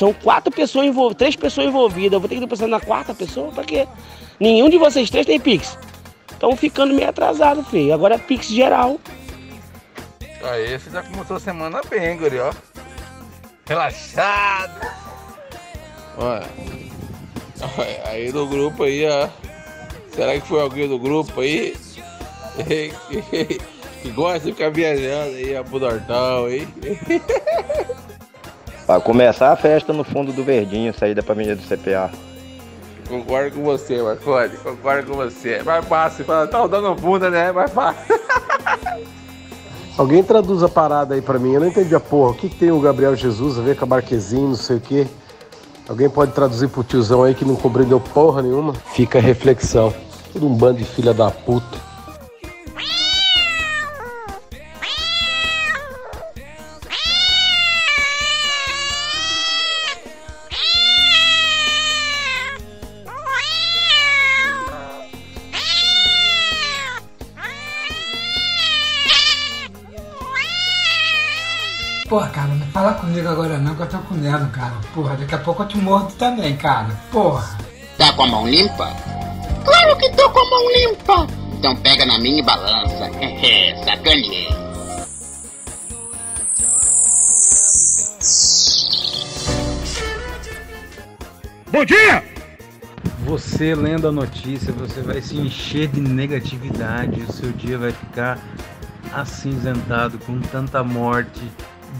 São 0.00 0.14
quatro 0.14 0.50
pessoas 0.50 0.86
envolvidas, 0.86 1.18
três 1.18 1.36
pessoas 1.36 1.66
envolvidas. 1.66 2.14
Eu 2.14 2.20
vou 2.20 2.26
ter 2.26 2.36
que 2.36 2.40
depositar 2.40 2.70
na 2.70 2.80
quarta 2.80 3.12
pessoa? 3.12 3.52
Pra 3.52 3.64
quê? 3.64 3.86
Nenhum 4.40 4.70
de 4.70 4.78
vocês 4.78 5.10
três 5.10 5.26
tem 5.26 5.38
Pix. 5.38 5.76
Estão 6.32 6.56
ficando 6.56 6.94
meio 6.94 7.10
atrasado, 7.10 7.62
filho. 7.62 7.92
Agora 7.92 8.14
é 8.14 8.18
Pix 8.18 8.46
geral. 8.46 8.98
Aí 10.42 10.78
você 10.78 10.88
já 10.88 11.02
começou 11.02 11.36
a 11.36 11.40
semana 11.40 11.82
bem, 11.90 12.16
guri, 12.16 12.38
ó. 12.38 12.50
Relaxado. 13.68 14.86
Olha. 16.16 16.48
Aí 18.06 18.32
do 18.32 18.46
grupo 18.46 18.84
aí, 18.84 19.06
ó. 19.06 19.28
Será 20.14 20.40
que 20.40 20.48
foi 20.48 20.62
alguém 20.62 20.88
do 20.88 20.98
grupo 20.98 21.42
aí? 21.42 21.76
que 24.02 24.10
gosta 24.12 24.46
de 24.46 24.52
ficar 24.52 24.70
viajando 24.70 25.36
aí, 25.36 25.54
ó, 25.54 25.62
pro 25.62 25.78
Nortão 25.78 26.46
aí. 26.46 26.66
Pra 28.90 29.00
começar 29.00 29.52
a 29.52 29.56
festa 29.56 29.92
no 29.92 30.02
fundo 30.02 30.32
do 30.32 30.42
Verdinho, 30.42 30.92
saída 30.92 31.22
pra 31.22 31.32
menina 31.32 31.54
do 31.54 31.62
CPA. 31.62 32.10
Concordo 33.08 33.54
com 33.54 33.62
você, 33.62 34.02
Marconi. 34.02 34.56
Concordo 34.56 35.12
com 35.12 35.16
você. 35.16 35.62
Mais 35.62 35.84
fácil. 35.84 36.24
Fala, 36.24 36.48
Tá 36.48 36.66
dando 36.66 36.92
bunda, 36.96 37.30
né? 37.30 37.52
Mais 37.52 37.70
fácil. 37.70 38.18
Alguém 39.96 40.24
traduz 40.24 40.64
a 40.64 40.68
parada 40.68 41.14
aí 41.14 41.22
pra 41.22 41.38
mim, 41.38 41.52
eu 41.52 41.60
não 41.60 41.68
entendi 41.68 41.94
a 41.94 42.00
porra. 42.00 42.32
O 42.32 42.34
que, 42.34 42.48
que 42.48 42.56
tem 42.56 42.72
o 42.72 42.80
Gabriel 42.80 43.14
Jesus 43.14 43.60
a 43.60 43.62
ver 43.62 43.76
com 43.76 43.84
a 43.84 43.88
Marquezinho, 43.88 44.48
não 44.48 44.56
sei 44.56 44.78
o 44.78 44.80
quê? 44.80 45.06
Alguém 45.88 46.10
pode 46.10 46.32
traduzir 46.32 46.66
pro 46.66 46.82
tiozão 46.82 47.22
aí 47.22 47.32
que 47.32 47.44
não 47.44 47.54
compreendeu 47.54 48.00
porra 48.00 48.42
nenhuma? 48.42 48.74
Fica 48.92 49.18
a 49.18 49.22
reflexão. 49.22 49.94
Todo 50.32 50.48
um 50.48 50.54
bando 50.56 50.78
de 50.78 50.84
filha 50.84 51.14
da 51.14 51.30
puta. 51.30 51.89
Comigo 73.10 73.28
agora 73.28 73.58
não, 73.58 73.74
que 73.74 73.82
eu 73.82 73.88
tô 73.88 73.98
com 73.98 74.14
medo, 74.14 74.46
cara. 74.52 74.74
Porra, 74.94 75.16
daqui 75.16 75.34
a 75.34 75.38
pouco 75.38 75.64
eu 75.64 75.68
te 75.68 75.76
mordo 75.78 76.12
também, 76.14 76.56
cara. 76.56 76.88
Porra. 77.10 77.58
Tá 77.98 78.12
com 78.12 78.22
a 78.22 78.26
mão 78.28 78.48
limpa? 78.48 78.88
Claro 79.64 79.96
que 79.98 80.10
tô 80.12 80.30
com 80.30 80.38
a 80.38 80.50
mão 80.50 80.72
limpa! 80.72 81.26
Então 81.58 81.76
pega 81.76 82.06
na 82.06 82.18
minha 82.20 82.38
e 82.38 82.42
balança. 82.42 83.10
Sacaneei. 83.84 84.48
Bom 91.72 91.84
dia! 91.84 92.24
Você 93.24 93.74
lendo 93.74 94.08
a 94.08 94.12
notícia, 94.12 94.72
você 94.72 95.02
vai 95.02 95.20
se 95.20 95.36
encher 95.36 95.88
de 95.88 96.00
negatividade, 96.00 97.20
o 97.22 97.32
seu 97.32 97.50
dia 97.52 97.76
vai 97.76 97.92
ficar 97.92 98.38
acinzentado 99.12 100.18
com 100.18 100.40
tanta 100.40 100.82
morte, 100.82 101.40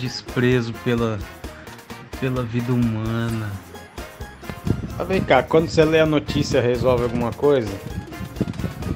desprezo 0.01 0.73
pela, 0.85 1.19
pela 2.19 2.43
vida 2.43 2.73
humana. 2.73 3.51
Mas 4.99 5.07
vem 5.07 5.21
cá, 5.23 5.43
quando 5.43 5.69
você 5.69 5.85
lê 5.85 6.01
a 6.01 6.07
notícia 6.07 6.61
resolve 6.61 7.05
alguma 7.05 7.33
coisa, 7.33 7.71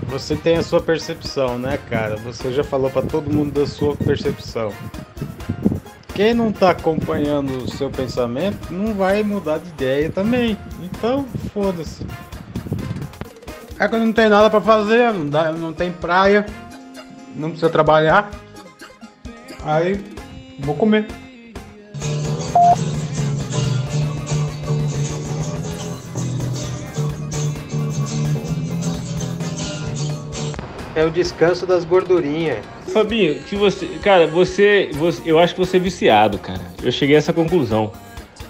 você 0.09 0.35
tem 0.37 0.57
a 0.57 0.63
sua 0.63 0.81
percepção, 0.81 1.59
né, 1.59 1.79
cara? 1.89 2.17
Você 2.17 2.53
já 2.53 2.65
falou 2.65 2.91
pra 2.91 3.03
todo 3.03 3.33
mundo 3.33 3.53
da 3.53 3.67
sua 3.67 3.97
percepção. 3.97 4.73
Quem 6.15 6.33
não 6.33 6.53
tá 6.53 6.71
acompanhando 6.71 7.65
o 7.65 7.71
seu 7.71 7.91
pensamento 7.91 8.73
não 8.73 8.95
vai 8.95 9.23
mudar 9.23 9.59
de 9.59 9.69
ideia 9.69 10.11
também. 10.11 10.57
Então, 10.81 11.27
foda-se. 11.53 12.07
É 13.79 13.89
que 13.89 13.97
não 13.97 14.13
tem 14.13 14.29
nada 14.29 14.49
pra 14.49 14.61
fazer, 14.61 15.13
não, 15.13 15.29
dá, 15.29 15.51
não 15.53 15.73
tem 15.73 15.91
praia, 15.91 16.47
não 17.35 17.49
precisa 17.49 17.69
trabalhar. 17.69 18.31
Aí, 19.65 20.14
vou 20.61 20.75
comer. 20.75 21.07
É 30.97 31.05
o 31.05 31.11
descanso 31.11 31.67
das 31.67 31.85
gordurinhas. 31.85 32.59
Fabinho, 32.93 33.35
que 33.43 33.57
você. 33.57 33.87
Cara, 34.01 34.29
você, 34.29 34.91
você. 34.95 35.23
Eu 35.27 35.41
acho 35.41 35.55
que 35.55 35.61
você 35.61 35.77
é 35.77 35.81
viciado, 35.81 36.39
cara. 36.39 36.61
Eu 36.83 36.93
cheguei 36.93 37.17
a 37.17 37.19
essa 37.19 37.33
conclusão. 37.33 37.93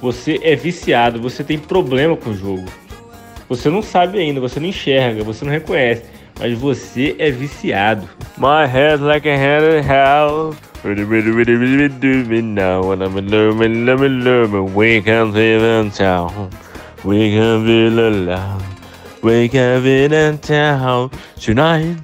Você 0.02 0.38
é 0.42 0.54
viciado, 0.54 1.18
você 1.18 1.42
tem 1.42 1.58
problema 1.58 2.14
com 2.14 2.30
o 2.30 2.34
jogo. 2.34 2.66
Você 3.48 3.70
não 3.70 3.80
sabe 3.80 4.18
ainda, 4.18 4.40
você 4.40 4.60
não 4.60 4.68
enxerga, 4.68 5.24
você 5.24 5.44
não 5.44 5.52
reconhece. 5.52 6.04
Mas 6.38 6.58
você 6.58 7.16
é 7.18 7.30
viciado. 7.30 8.08
My 8.36 8.66
head 8.70 9.02
like 9.02 9.26
a 9.26 9.36
head 9.36 9.64
of 9.64 9.88
hell. 9.88 10.73
Now 10.84 10.92
when 12.84 13.00
I'm 13.00 13.16
alone, 13.16 13.88
I'm 13.88 14.02
alone, 14.02 14.74
we 14.74 15.00
can 15.00 15.32
live 15.32 15.62
in 15.62 15.90
town. 15.90 16.50
We 17.02 17.30
can 17.30 17.64
feel 17.64 17.98
alone. 17.98 18.62
We 19.22 19.48
can 19.48 19.82
live 19.82 20.12
in 20.12 20.38
town. 20.40 21.10
Tonight, 21.40 21.96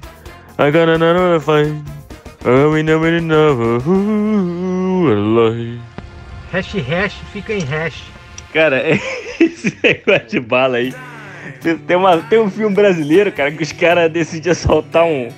I 0.57 0.71
got 0.71 0.89
another 0.89 1.39
fight. 1.39 1.75
Oh, 2.43 2.71
we 2.71 2.81
know 2.81 3.03
it 3.03 3.13
enough. 3.13 3.85
Hash 6.51 6.73
hash 6.73 7.13
fica 7.31 7.53
em 7.53 7.61
hash. 7.61 8.01
Cara, 8.51 8.81
esse 9.39 9.77
negócio 9.83 10.27
de 10.27 10.39
bala 10.39 10.77
aí. 10.77 10.91
Tem 11.85 11.95
uma, 11.95 12.17
tem 12.17 12.39
um 12.39 12.49
filme 12.49 12.73
brasileiro, 12.73 13.31
cara, 13.31 13.51
que 13.51 13.61
os 13.61 13.71
caras 13.71 14.11
decidem 14.11 14.51
assaltar 14.51 15.03
um, 15.03 15.29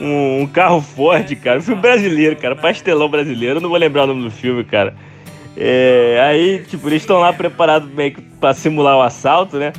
um, 0.00 0.42
um 0.42 0.46
carro 0.46 0.80
forte, 0.80 1.36
cara. 1.36 1.58
Um 1.58 1.62
filme 1.62 1.80
brasileiro, 1.80 2.36
cara. 2.36 2.56
Pastelão 2.56 3.08
brasileiro. 3.08 3.56
Eu 3.56 3.60
não 3.60 3.68
vou 3.68 3.78
lembrar 3.78 4.04
o 4.04 4.06
nome 4.08 4.22
do 4.22 4.30
filme, 4.30 4.64
cara. 4.64 4.94
É, 5.56 6.20
aí, 6.22 6.64
tipo, 6.68 6.88
eles 6.88 7.02
estão 7.02 7.18
lá 7.18 7.32
preparados 7.32 7.88
meio 7.90 8.12
que 8.12 8.20
pra 8.20 8.52
simular 8.52 8.96
o 8.96 9.02
assalto, 9.02 9.56
né? 9.56 9.72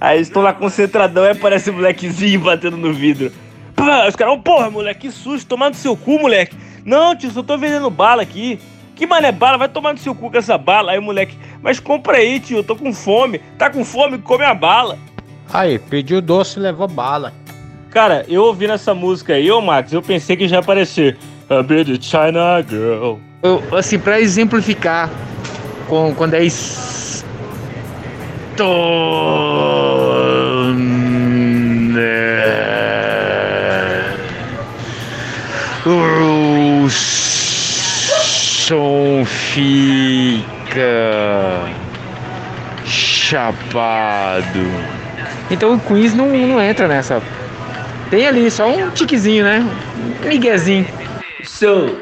Aí 0.00 0.20
estão 0.20 0.42
lá 0.42 0.52
concentradão 0.52 1.24
e 1.24 1.30
aparece 1.30 1.70
um 1.70 1.74
molequezinho 1.74 2.38
batendo 2.40 2.76
no 2.76 2.92
vidro. 2.92 3.32
Pá, 3.74 4.06
os 4.08 4.14
caras, 4.14 4.34
oh, 4.34 4.38
porra, 4.38 4.70
moleque, 4.70 5.00
que 5.02 5.10
susto, 5.10 5.48
tomar 5.48 5.70
no 5.70 5.74
seu 5.74 5.96
cu, 5.96 6.20
moleque. 6.20 6.56
Não, 6.84 7.16
tio, 7.16 7.30
só 7.30 7.42
tô 7.42 7.58
vendendo 7.58 7.90
bala 7.90 8.22
aqui. 8.22 8.60
Que 8.94 9.06
mané 9.06 9.30
bala, 9.30 9.58
vai 9.58 9.68
tomar 9.68 9.92
no 9.92 9.98
seu 9.98 10.14
cu 10.14 10.30
com 10.30 10.38
essa 10.38 10.56
bala. 10.56 10.92
Aí 10.92 10.98
o 10.98 11.02
moleque, 11.02 11.36
mas 11.62 11.78
compra 11.80 12.18
aí, 12.18 12.40
tio, 12.40 12.58
eu 12.58 12.64
tô 12.64 12.76
com 12.76 12.92
fome. 12.92 13.40
Tá 13.56 13.70
com 13.70 13.84
fome, 13.84 14.18
come 14.18 14.44
a 14.44 14.54
bala. 14.54 14.98
Aí, 15.52 15.78
pediu 15.78 16.20
doce 16.20 16.58
e 16.58 16.62
levou 16.62 16.88
bala. 16.88 17.32
Cara, 17.90 18.24
eu 18.28 18.42
ouvindo 18.44 18.72
essa 18.74 18.94
música 18.94 19.34
aí, 19.34 19.50
ô 19.50 19.60
Max, 19.60 19.92
eu 19.92 20.02
pensei 20.02 20.36
que 20.36 20.46
já 20.46 20.56
ia 20.56 20.60
aparecer 20.60 21.16
A 21.48 21.62
Bit 21.62 21.92
of 21.92 22.04
China 22.04 22.62
Girl. 22.68 23.16
Eu, 23.42 23.62
assim, 23.76 23.98
pra 23.98 24.20
exemplificar, 24.20 25.10
com, 25.88 26.14
quando 26.14 26.34
é 26.34 26.44
isso. 26.44 27.24
O 35.86 36.88
som 38.68 39.24
fica 39.24 40.42
chapado. 42.84 44.60
Então 45.50 45.74
o 45.74 45.80
quiz 45.80 46.12
não, 46.14 46.26
não 46.28 46.60
entra 46.60 46.86
nessa. 46.86 47.22
Tem 48.10 48.26
ali 48.26 48.50
só 48.50 48.66
um 48.66 48.90
tiquezinho, 48.90 49.44
né? 49.44 49.64
Um 50.24 50.28
miguezinho. 50.28 50.86
So, 51.44 51.98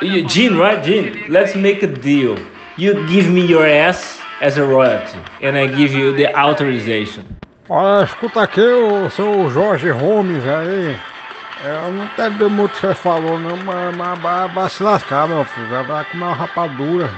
you, 0.00 0.28
Gene, 0.28 0.56
right? 0.56 0.84
Gene, 0.84 1.28
let's 1.28 1.56
make 1.56 1.84
a 1.84 1.88
deal. 1.88 2.36
You 2.78 3.06
give 3.08 3.28
me 3.30 3.40
your 3.40 3.66
ass 3.66 4.20
as 4.40 4.58
a 4.58 4.64
royalty, 4.64 5.18
and 5.42 5.56
I 5.56 5.66
give 5.66 5.94
you 5.94 6.14
the 6.14 6.32
authorization. 6.34 7.24
Olha, 7.68 8.04
escuta 8.04 8.42
aqui 8.42 8.60
o 8.60 9.10
seu 9.10 9.50
Jorge 9.50 9.90
Holmes 9.90 10.44
aí. 10.46 10.96
Eu 11.64 11.90
não 11.90 12.04
entendi 12.04 12.44
muito 12.44 12.70
o 12.72 12.74
que 12.74 12.86
você 12.86 12.94
falou, 12.94 13.38
não, 13.40 13.56
mas, 13.56 13.96
mas 13.96 14.18
vai, 14.20 14.48
vai 14.48 14.70
se 14.70 14.82
lascar, 14.82 15.26
meu 15.26 15.44
filho. 15.44 15.68
Vai, 15.68 15.82
vai 15.84 16.04
comer 16.04 16.24
uma 16.24 16.34
rapadura. 16.34 17.10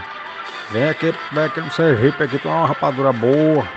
Vem 0.70 0.88
aqui, 0.88 1.12
vem 1.32 1.44
aqui 1.44 1.60
no 1.60 1.70
Sergipe 1.72 2.22
aqui 2.22 2.38
tomar 2.38 2.58
uma 2.58 2.68
rapadura 2.68 3.12
boa. 3.12 3.68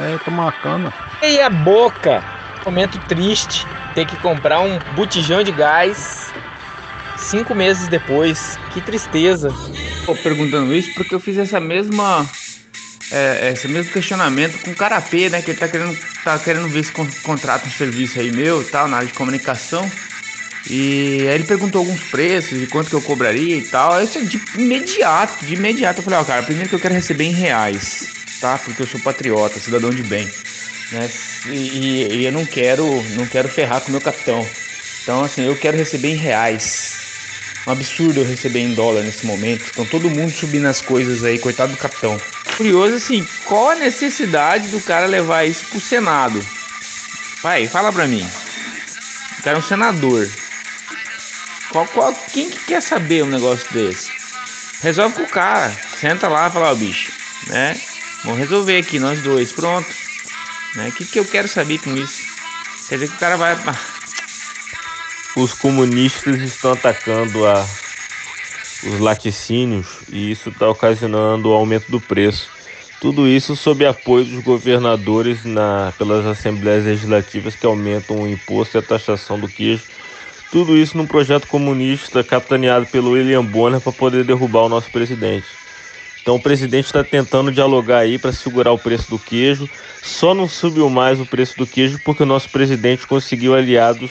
É, 0.00 0.16
tomar 0.24 0.52
cana. 0.62 0.92
E 1.22 1.40
a 1.40 1.50
boca? 1.50 2.22
Momento 2.64 2.98
triste. 3.00 3.66
Ter 3.94 4.06
que 4.06 4.16
comprar 4.16 4.60
um 4.60 4.78
botijão 4.94 5.42
de 5.42 5.50
gás 5.50 6.32
cinco 7.20 7.54
meses 7.54 7.88
depois. 7.88 8.58
Que 8.70 8.80
tristeza. 8.80 9.54
Tô 10.06 10.14
perguntando 10.16 10.74
isso 10.74 10.92
porque 10.94 11.14
eu 11.14 11.20
fiz 11.20 11.36
essa 11.38 11.60
mesma. 11.60 12.26
É, 13.12 13.50
esse 13.52 13.66
mesmo 13.66 13.92
questionamento 13.92 14.60
com 14.62 14.70
o 14.70 14.76
Carapê, 14.76 15.28
né? 15.28 15.42
Que 15.42 15.50
ele 15.50 15.58
tá 15.58 15.68
querendo, 15.68 15.98
tá 16.24 16.38
querendo 16.38 16.68
ver 16.68 16.84
se 16.84 16.92
con 16.92 17.06
contrata 17.22 17.66
um 17.66 17.70
serviço 17.70 18.20
aí 18.20 18.30
meu 18.30 18.62
e 18.62 18.64
tal, 18.64 18.88
na 18.88 18.98
área 18.98 19.08
de 19.08 19.14
comunicação. 19.14 19.90
E 20.68 21.26
aí 21.26 21.34
ele 21.34 21.44
perguntou 21.44 21.80
alguns 21.80 22.00
preços 22.04 22.62
e 22.62 22.66
quanto 22.66 22.88
que 22.88 22.94
eu 22.94 23.02
cobraria 23.02 23.56
e 23.56 23.62
tal. 23.62 24.02
Isso 24.02 24.18
é 24.18 24.22
de 24.22 24.40
imediato, 24.56 25.44
de 25.44 25.54
imediato. 25.54 26.00
Eu 26.00 26.04
falei, 26.04 26.18
ó, 26.18 26.24
cara, 26.24 26.42
primeiro 26.42 26.68
que 26.68 26.74
eu 26.74 26.80
quero 26.80 26.94
receber 26.94 27.24
em 27.24 27.32
reais, 27.32 28.08
tá? 28.40 28.58
Porque 28.58 28.82
eu 28.82 28.86
sou 28.86 29.00
patriota, 29.00 29.58
cidadão 29.58 29.90
de 29.90 30.02
bem. 30.02 30.28
Né? 30.90 31.08
E, 31.46 31.54
e- 31.54 32.16
e 32.18 32.24
eu 32.24 32.32
não 32.32 32.44
quero, 32.44 33.02
não 33.10 33.26
quero 33.26 33.48
ferrar 33.48 33.80
com 33.80 33.88
o 33.88 33.92
meu 33.92 34.00
capitão. 34.00 34.50
Então, 35.02 35.22
assim, 35.22 35.44
eu 35.44 35.56
quero 35.56 35.76
receber 35.76 36.08
em 36.08 36.16
reais. 36.16 36.98
Um 37.66 37.72
absurdo 37.72 38.20
eu 38.20 38.24
receber 38.26 38.60
em 38.60 38.74
dólar 38.74 39.02
nesse 39.02 39.24
momento. 39.24 39.70
Então 39.70 39.84
todo 39.84 40.10
mundo 40.10 40.32
subindo 40.32 40.66
as 40.66 40.80
coisas 40.80 41.22
aí, 41.24 41.38
coitado 41.38 41.72
do 41.72 41.78
capitão. 41.78 42.20
Curioso 42.56 42.96
assim, 42.96 43.26
qual 43.44 43.70
a 43.70 43.74
necessidade 43.74 44.68
do 44.68 44.80
cara 44.80 45.06
levar 45.06 45.44
isso 45.44 45.64
pro 45.66 45.80
Senado? 45.80 46.44
Vai, 47.42 47.68
fala 47.68 47.92
pra 47.92 48.06
mim. 48.06 48.26
O 49.38 49.42
cara 49.42 49.56
é 49.56 49.60
um 49.60 49.62
senador. 49.62 50.28
Qual, 51.70 51.86
qual, 51.86 52.14
quem 52.32 52.50
que 52.50 52.58
quer 52.66 52.82
saber 52.82 53.22
um 53.24 53.28
negócio 53.30 53.70
desse? 53.72 54.10
Resolve 54.82 55.14
com 55.16 55.22
o 55.22 55.28
cara. 55.28 55.70
Senta 55.96 56.28
lá 56.28 56.48
e 56.48 56.50
fala, 56.50 56.70
ó, 56.70 56.74
bicho, 56.74 57.12
né? 57.46 57.76
Vamos 58.24 58.38
resolver 58.38 58.78
aqui, 58.78 58.98
nós 58.98 59.20
dois, 59.22 59.52
pronto. 59.52 59.99
Né? 60.74 60.88
O 60.88 60.92
que, 60.92 61.04
que 61.04 61.18
eu 61.18 61.24
quero 61.24 61.48
saber 61.48 61.78
com 61.78 61.96
isso? 61.96 62.22
Quer 62.88 62.96
dizer 62.96 63.08
que 63.08 63.16
o 63.16 63.20
cara 63.20 63.36
vai. 63.36 63.56
Os 65.36 65.52
comunistas 65.54 66.40
estão 66.40 66.72
atacando 66.72 67.46
a, 67.46 67.64
os 68.84 68.98
laticínios 68.98 69.86
e 70.08 70.30
isso 70.30 70.48
está 70.48 70.68
ocasionando 70.68 71.50
o 71.50 71.52
aumento 71.52 71.90
do 71.90 72.00
preço. 72.00 72.48
Tudo 73.00 73.26
isso 73.26 73.56
sob 73.56 73.86
apoio 73.86 74.24
dos 74.24 74.42
governadores 74.42 75.44
na, 75.44 75.92
pelas 75.96 76.26
assembleias 76.26 76.84
legislativas 76.84 77.54
que 77.54 77.64
aumentam 77.64 78.22
o 78.22 78.28
imposto 78.28 78.76
e 78.76 78.78
a 78.78 78.82
taxação 78.82 79.38
do 79.38 79.48
queijo. 79.48 79.84
Tudo 80.50 80.76
isso 80.76 80.96
num 80.96 81.06
projeto 81.06 81.46
comunista 81.46 82.24
capitaneado 82.24 82.86
pelo 82.86 83.12
William 83.12 83.44
Bonner 83.44 83.80
para 83.80 83.92
poder 83.92 84.24
derrubar 84.24 84.64
o 84.64 84.68
nosso 84.68 84.90
presidente. 84.90 85.46
Então 86.22 86.36
o 86.36 86.40
presidente 86.40 86.86
está 86.86 87.02
tentando 87.02 87.50
dialogar 87.50 87.98
aí 87.98 88.18
para 88.18 88.32
segurar 88.32 88.72
o 88.72 88.78
preço 88.78 89.10
do 89.10 89.18
queijo. 89.18 89.68
Só 90.02 90.34
não 90.34 90.48
subiu 90.48 90.88
mais 90.90 91.20
o 91.20 91.26
preço 91.26 91.56
do 91.56 91.66
queijo 91.66 91.98
porque 92.04 92.22
o 92.22 92.26
nosso 92.26 92.48
presidente 92.50 93.06
conseguiu 93.06 93.54
aliados 93.54 94.10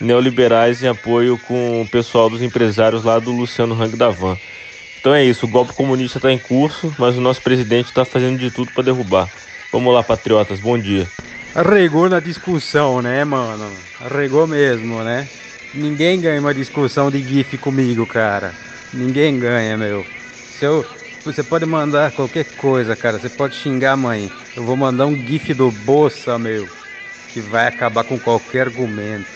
neoliberais 0.00 0.82
em 0.82 0.88
apoio 0.88 1.38
com 1.38 1.82
o 1.82 1.88
pessoal 1.88 2.28
dos 2.28 2.42
empresários 2.42 3.04
lá 3.04 3.18
do 3.18 3.30
Luciano 3.30 3.80
Hang 3.80 3.96
da 3.96 4.08
Van. 4.08 4.36
Então 5.00 5.14
é 5.14 5.24
isso, 5.24 5.46
o 5.46 5.48
golpe 5.48 5.72
comunista 5.72 6.18
está 6.18 6.32
em 6.32 6.38
curso, 6.38 6.94
mas 6.98 7.16
o 7.16 7.20
nosso 7.20 7.42
presidente 7.42 7.86
está 7.86 8.04
fazendo 8.04 8.38
de 8.38 8.50
tudo 8.50 8.72
para 8.72 8.84
derrubar. 8.84 9.28
Vamos 9.72 9.92
lá, 9.92 10.02
patriotas, 10.02 10.60
bom 10.60 10.78
dia. 10.78 11.08
Arregou 11.54 12.08
na 12.08 12.20
discussão, 12.20 13.02
né, 13.02 13.24
mano? 13.24 13.70
Arregou 14.00 14.46
mesmo, 14.46 15.02
né? 15.02 15.28
Ninguém 15.74 16.20
ganha 16.20 16.40
uma 16.40 16.54
discussão 16.54 17.10
de 17.10 17.22
GIF 17.22 17.58
comigo, 17.58 18.06
cara. 18.06 18.54
Ninguém 18.92 19.38
ganha, 19.38 19.76
meu. 19.76 20.04
Se 20.58 20.66
eu, 20.66 20.86
você 21.24 21.42
pode 21.42 21.64
mandar 21.66 22.12
qualquer 22.12 22.44
coisa, 22.56 22.96
cara. 22.96 23.18
Você 23.18 23.28
pode 23.28 23.54
xingar 23.54 23.92
a 23.92 23.96
mãe. 23.96 24.30
Eu 24.56 24.64
vou 24.64 24.76
mandar 24.76 25.06
um 25.06 25.16
GIF 25.16 25.54
do 25.54 25.70
Bolsa, 25.70 26.38
meu. 26.38 26.68
Que 27.28 27.40
vai 27.40 27.66
acabar 27.66 28.04
com 28.04 28.18
qualquer 28.18 28.66
argumento. 28.66 29.30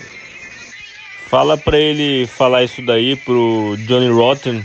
Fala 1.28 1.56
pra 1.56 1.78
ele 1.78 2.26
falar 2.26 2.64
isso 2.64 2.82
daí 2.82 3.16
pro 3.16 3.76
Johnny 3.86 4.08
Rotten. 4.08 4.64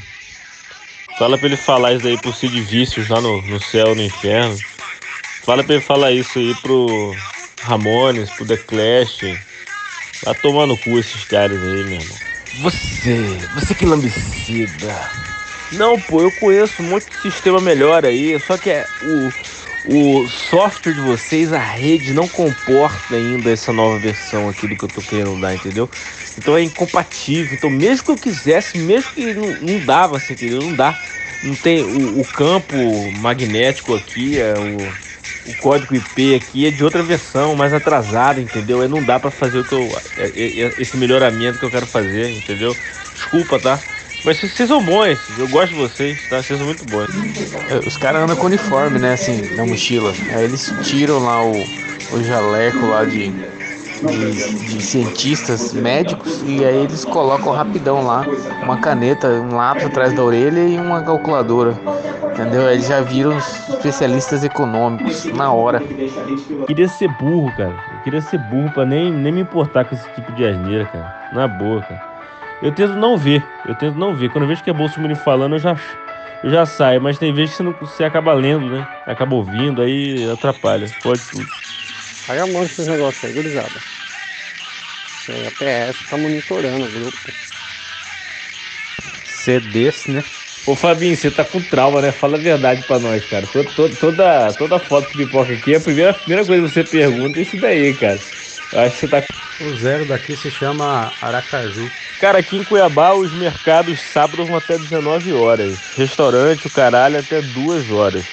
Fala 1.17 1.37
pra 1.37 1.47
ele 1.47 1.57
falar 1.57 1.93
isso 1.93 2.03
daí 2.03 2.17
pro 2.17 2.33
Sid 2.33 2.61
Vicious 2.61 3.07
lá 3.07 3.21
no, 3.21 3.41
no 3.43 3.61
céu, 3.61 3.95
no 3.95 4.01
inferno. 4.01 4.57
Fala 5.43 5.63
pra 5.63 5.75
ele 5.75 5.83
falar 5.83 6.11
isso 6.11 6.37
aí 6.37 6.53
pro 6.55 7.15
Ramones, 7.61 8.29
pro 8.31 8.45
The 8.45 8.57
Clash. 8.57 9.21
Vai 10.23 10.35
tomar 10.35 10.67
no 10.67 10.77
cu 10.77 10.99
esses 10.99 11.23
caras 11.25 11.57
aí, 11.61 11.83
meu 11.83 11.99
irmão. 11.99 12.17
Você, 12.61 13.39
você 13.55 13.73
que 13.73 13.85
lambicida. 13.85 15.30
Não, 15.71 16.01
pô, 16.01 16.21
eu 16.21 16.31
conheço 16.33 16.83
um 16.83 16.89
monte 16.89 17.07
de 17.07 17.15
sistema 17.15 17.61
melhor 17.61 18.05
aí, 18.05 18.37
só 18.41 18.57
que 18.57 18.69
é 18.69 18.89
o, 18.99 19.33
o 19.81 20.27
software 20.27 20.93
de 20.93 20.99
vocês, 20.99 21.53
a 21.53 21.59
rede, 21.59 22.13
não 22.13 22.27
comporta 22.27 23.15
ainda 23.15 23.49
essa 23.49 23.71
nova 23.71 23.97
versão 23.97 24.49
aqui 24.49 24.67
do 24.67 24.75
que 24.75 24.83
eu 24.83 24.89
tô 24.89 25.01
querendo 25.01 25.39
dar, 25.39 25.55
entendeu? 25.55 25.89
Então 26.37 26.57
é 26.57 26.61
incompatível. 26.61 27.53
Então, 27.55 27.69
mesmo 27.69 28.03
que 28.05 28.11
eu 28.11 28.17
quisesse, 28.19 28.77
mesmo 28.77 29.13
que 29.13 29.33
não, 29.33 29.55
não 29.61 29.79
dava, 29.79 30.17
assim, 30.17 30.33
entendeu? 30.33 30.61
Não 30.61 30.75
dá. 30.75 30.99
Não 31.41 31.55
tem 31.55 31.85
o, 31.85 32.19
o 32.19 32.25
campo 32.25 33.09
magnético 33.11 33.93
aqui, 33.93 34.37
é 34.39 34.57
o, 34.59 34.93
o 35.43 35.55
código 35.55 35.95
IP 35.95 36.35
aqui 36.35 36.65
é 36.67 36.71
de 36.71 36.83
outra 36.83 37.01
versão, 37.01 37.55
mais 37.55 37.73
atrasada, 37.73 38.41
entendeu? 38.41 38.81
Aí 38.81 38.89
não 38.89 39.01
dá 39.03 39.19
pra 39.21 39.31
fazer 39.31 39.59
o 39.59 39.65
que 39.65 39.73
eu, 39.73 39.97
é- 40.17 40.25
é- 40.27 40.61
é- 40.67 40.73
esse 40.77 40.97
melhoramento 40.97 41.57
que 41.57 41.63
eu 41.65 41.71
quero 41.71 41.87
fazer, 41.87 42.29
entendeu? 42.31 42.77
Desculpa, 43.13 43.57
tá? 43.59 43.85
Mas 44.23 44.37
vocês 44.37 44.53
vocês 44.53 44.69
são 44.69 44.83
bons, 44.83 45.17
eu 45.39 45.47
gosto 45.47 45.73
de 45.73 45.79
vocês, 45.81 46.17
tá? 46.29 46.41
Vocês 46.43 46.57
são 46.57 46.67
muito 46.67 46.85
bons. 46.85 47.09
É, 47.69 47.79
Os 47.87 47.97
caras 47.97 48.21
andam 48.21 48.35
com 48.35 48.45
uniforme, 48.45 48.99
né, 48.99 49.13
assim, 49.13 49.41
na 49.55 49.65
mochila. 49.65 50.13
Aí 50.33 50.43
eles 50.43 50.71
tiram 50.83 51.19
lá 51.19 51.43
o, 51.43 51.51
o 52.11 52.23
jaleco 52.23 52.85
lá 52.85 53.03
de, 53.03 53.31
de, 53.31 54.53
de 54.65 54.81
cientistas 54.81 55.73
médicos 55.73 56.43
e 56.45 56.63
aí 56.63 56.83
eles 56.83 57.03
colocam 57.03 57.51
rapidão 57.51 58.05
lá 58.05 58.25
uma 58.61 58.77
caneta, 58.77 59.27
um 59.27 59.55
lápis 59.55 59.85
atrás 59.85 60.13
da 60.13 60.23
orelha 60.23 60.59
e 60.59 60.77
uma 60.77 61.01
calculadora. 61.01 61.75
Entendeu? 62.31 62.69
Eles 62.69 62.87
já 62.87 63.01
viram 63.01 63.37
especialistas 63.37 64.43
econômicos 64.43 65.25
na 65.25 65.51
hora. 65.51 65.81
Queria 66.67 66.87
ser 66.87 67.09
burro, 67.19 67.51
cara. 67.57 67.75
Eu 67.93 67.99
queria 68.03 68.21
ser 68.21 68.37
burro 68.37 68.71
pra 68.71 68.85
nem, 68.85 69.11
nem 69.11 69.31
me 69.33 69.41
importar 69.41 69.85
com 69.85 69.95
esse 69.95 70.07
tipo 70.13 70.31
de 70.33 70.45
asneira, 70.45 70.85
cara. 70.85 71.29
Na 71.33 71.47
boa, 71.47 71.81
cara. 71.81 72.10
Eu 72.61 72.71
tento 72.71 72.93
não 72.93 73.17
ver, 73.17 73.43
eu 73.65 73.73
tento 73.75 73.97
não 73.97 74.13
ver. 74.13 74.29
Quando 74.29 74.43
eu 74.43 74.47
vejo 74.47 74.63
que 74.63 74.69
é 74.69 74.73
Bolsonaro 74.73 75.15
falando, 75.15 75.55
eu 75.55 75.59
já, 75.59 75.75
eu 76.43 76.49
já 76.49 76.65
saio. 76.65 77.01
Mas 77.01 77.17
tem 77.17 77.33
vezes 77.33 77.51
que 77.51 77.57
você, 77.57 77.63
não, 77.63 77.73
você 77.73 78.03
acaba 78.03 78.33
lendo, 78.33 78.69
né? 78.69 78.87
Acaba 79.05 79.35
ouvindo, 79.35 79.81
aí 79.81 80.29
atrapalha. 80.31 80.85
Pode 81.01 81.23
tudo. 81.25 81.49
Aí 82.27 82.37
eu 82.39 82.47
mando 82.47 82.65
esses 82.67 82.87
negócios 82.87 83.23
aí, 83.23 83.33
gurizada. 83.33 83.81
É, 85.27 85.47
A 85.47 85.51
PS 85.51 86.05
tá 86.07 86.17
monitorando 86.17 86.85
o 86.85 86.91
grupo. 86.91 87.33
Ser 89.25 89.59
desse, 89.59 90.11
né? 90.11 90.23
Ô 90.65 90.75
Fabinho, 90.75 91.15
você 91.15 91.31
tá 91.31 91.43
com 91.43 91.59
trauma, 91.59 92.01
né? 92.01 92.11
Fala 92.11 92.37
a 92.37 92.39
verdade 92.39 92.83
pra 92.83 92.99
nós, 92.99 93.25
cara. 93.25 93.47
Toda, 93.47 93.69
toda, 93.71 93.95
toda, 93.95 94.53
toda 94.53 94.79
foto 94.79 95.09
que 95.09 95.17
pipoca 95.17 95.53
aqui, 95.53 95.73
a 95.73 95.79
primeira, 95.79 96.11
a 96.11 96.13
primeira 96.13 96.45
coisa 96.45 96.63
que 96.63 96.69
você 96.69 96.83
pergunta 96.83 97.39
é 97.39 97.41
isso 97.41 97.57
daí, 97.57 97.93
cara. 97.95 98.19
Acho 98.73 98.95
que 98.95 98.99
você 99.01 99.07
tá. 99.07 99.23
O 99.59 99.73
zero 99.75 100.05
daqui 100.05 100.35
se 100.35 100.49
chama 100.49 101.15
Aracaju. 101.21 101.91
Cara, 102.17 102.39
aqui 102.39 102.55
em 102.57 102.63
Cuiabá, 102.63 103.13
os 103.13 103.33
mercados 103.33 104.01
sábados 104.01 104.47
vão 104.47 104.55
até 104.55 104.77
19 104.77 105.33
horas. 105.33 105.91
Restaurante, 105.95 106.67
o 106.67 106.71
caralho, 106.71 107.19
até 107.19 107.41
2 107.41 107.91
horas. 107.91 108.25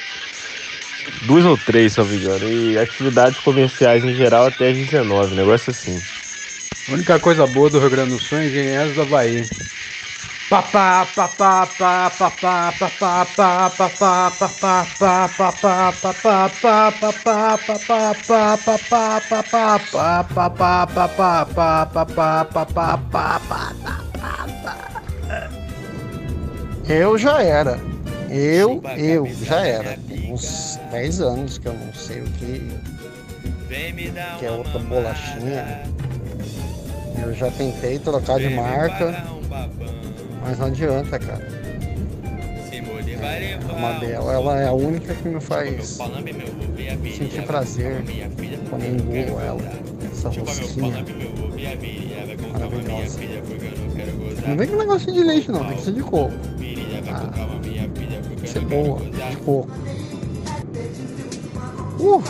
duas 1.20 1.44
ou 1.44 1.56
três, 1.58 1.92
se 1.94 2.00
eu 2.00 2.04
não 2.04 2.10
me 2.10 2.18
engano. 2.18 2.48
E 2.48 2.78
atividades 2.78 3.40
comerciais 3.40 4.04
em 4.04 4.12
geral 4.14 4.46
até 4.46 4.68
as 4.70 4.76
19, 4.78 5.34
negócio 5.34 5.70
assim. 5.70 6.02
A 6.86 6.92
única 6.92 7.20
coisa 7.20 7.46
boa 7.46 7.70
do 7.70 7.78
Rio 7.78 7.90
Grande 7.90 8.10
do 8.12 8.18
Sul 8.18 8.38
é 8.38 8.46
Engenheiros 8.46 8.94
do 8.94 9.02
Havaí. 9.02 9.48
Papá, 10.48 11.06
papá, 11.14 11.66
papá, 11.66 12.10
papá, 12.18 12.72
papá, 12.78 13.26
papá, 13.26 13.70
papá, 13.76 14.30
papá, 14.30 14.32
papá, 14.32 15.28
papá, 15.36 16.02
papá, 16.02 16.88
papá, 16.90 18.08
papá, 18.08 19.20
papá, 19.20 19.78
papá, 19.84 20.86
papá, 20.86 21.46
papá, 21.46 22.44
papá, 22.46 22.46
papá, 22.46 22.98
papá, 24.16 25.50
Eu 26.88 27.18
já 27.18 27.42
era. 27.42 27.78
Eu, 28.30 28.80
eu, 28.96 29.26
já 29.44 29.66
era. 29.66 29.98
Uns 30.30 30.80
10 30.90 31.20
anos 31.20 31.58
que 31.58 31.68
eu 31.68 31.74
não 31.74 31.92
sei 31.92 32.22
o 32.22 32.24
que, 32.24 32.72
que 34.38 34.46
é 34.46 34.50
outra 34.50 34.78
bolachinha. 34.78 35.82
Eu 37.22 37.34
já 37.34 37.50
tentei 37.50 37.98
trocar 37.98 38.38
de 38.38 38.48
marca, 38.48 39.37
mas 40.42 40.58
não 40.58 40.66
adianta, 40.66 41.18
cara. 41.18 41.68
É, 43.20 43.58
a 43.68 43.78
Mabel, 43.78 44.30
ela 44.30 44.60
é 44.60 44.68
a 44.68 44.72
única 44.72 45.12
que 45.14 45.28
me 45.28 45.40
faz 45.40 45.98
sentir 47.16 47.42
prazer 47.42 48.02
quando 48.70 48.84
eu 48.84 48.94
engulo 48.94 49.40
ela. 49.40 49.60
Essa 50.12 50.28
rosquinha 50.28 51.04
maravilhosa. 52.52 53.20
Não 54.46 54.56
vem 54.56 54.68
com 54.68 54.76
negócio 54.76 55.12
de 55.12 55.22
leite 55.22 55.50
não, 55.50 55.64
tem 55.64 55.76
que 55.76 55.82
ser 55.82 55.92
de 55.92 56.02
coco. 56.02 56.32
Ah, 57.10 57.30
tem 58.28 58.36
que 58.36 58.48
ser 58.48 58.60
boa, 58.60 59.00
de 59.00 59.36
coco. 59.38 59.68
Uh! 61.98 62.22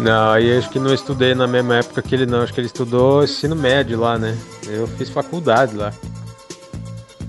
Não, 0.00 0.32
aí 0.32 0.56
acho 0.58 0.68
que 0.70 0.80
não 0.80 0.92
estudei 0.92 1.34
na 1.34 1.46
mesma 1.46 1.76
época 1.76 2.02
que 2.02 2.14
ele 2.14 2.26
não. 2.26 2.42
Acho 2.42 2.52
que 2.52 2.60
ele 2.60 2.66
estudou 2.66 3.22
ensino 3.22 3.54
médio 3.54 4.00
lá, 4.00 4.18
né? 4.18 4.36
Eu 4.66 4.88
fiz 4.88 5.08
faculdade 5.08 5.76
lá. 5.76 5.92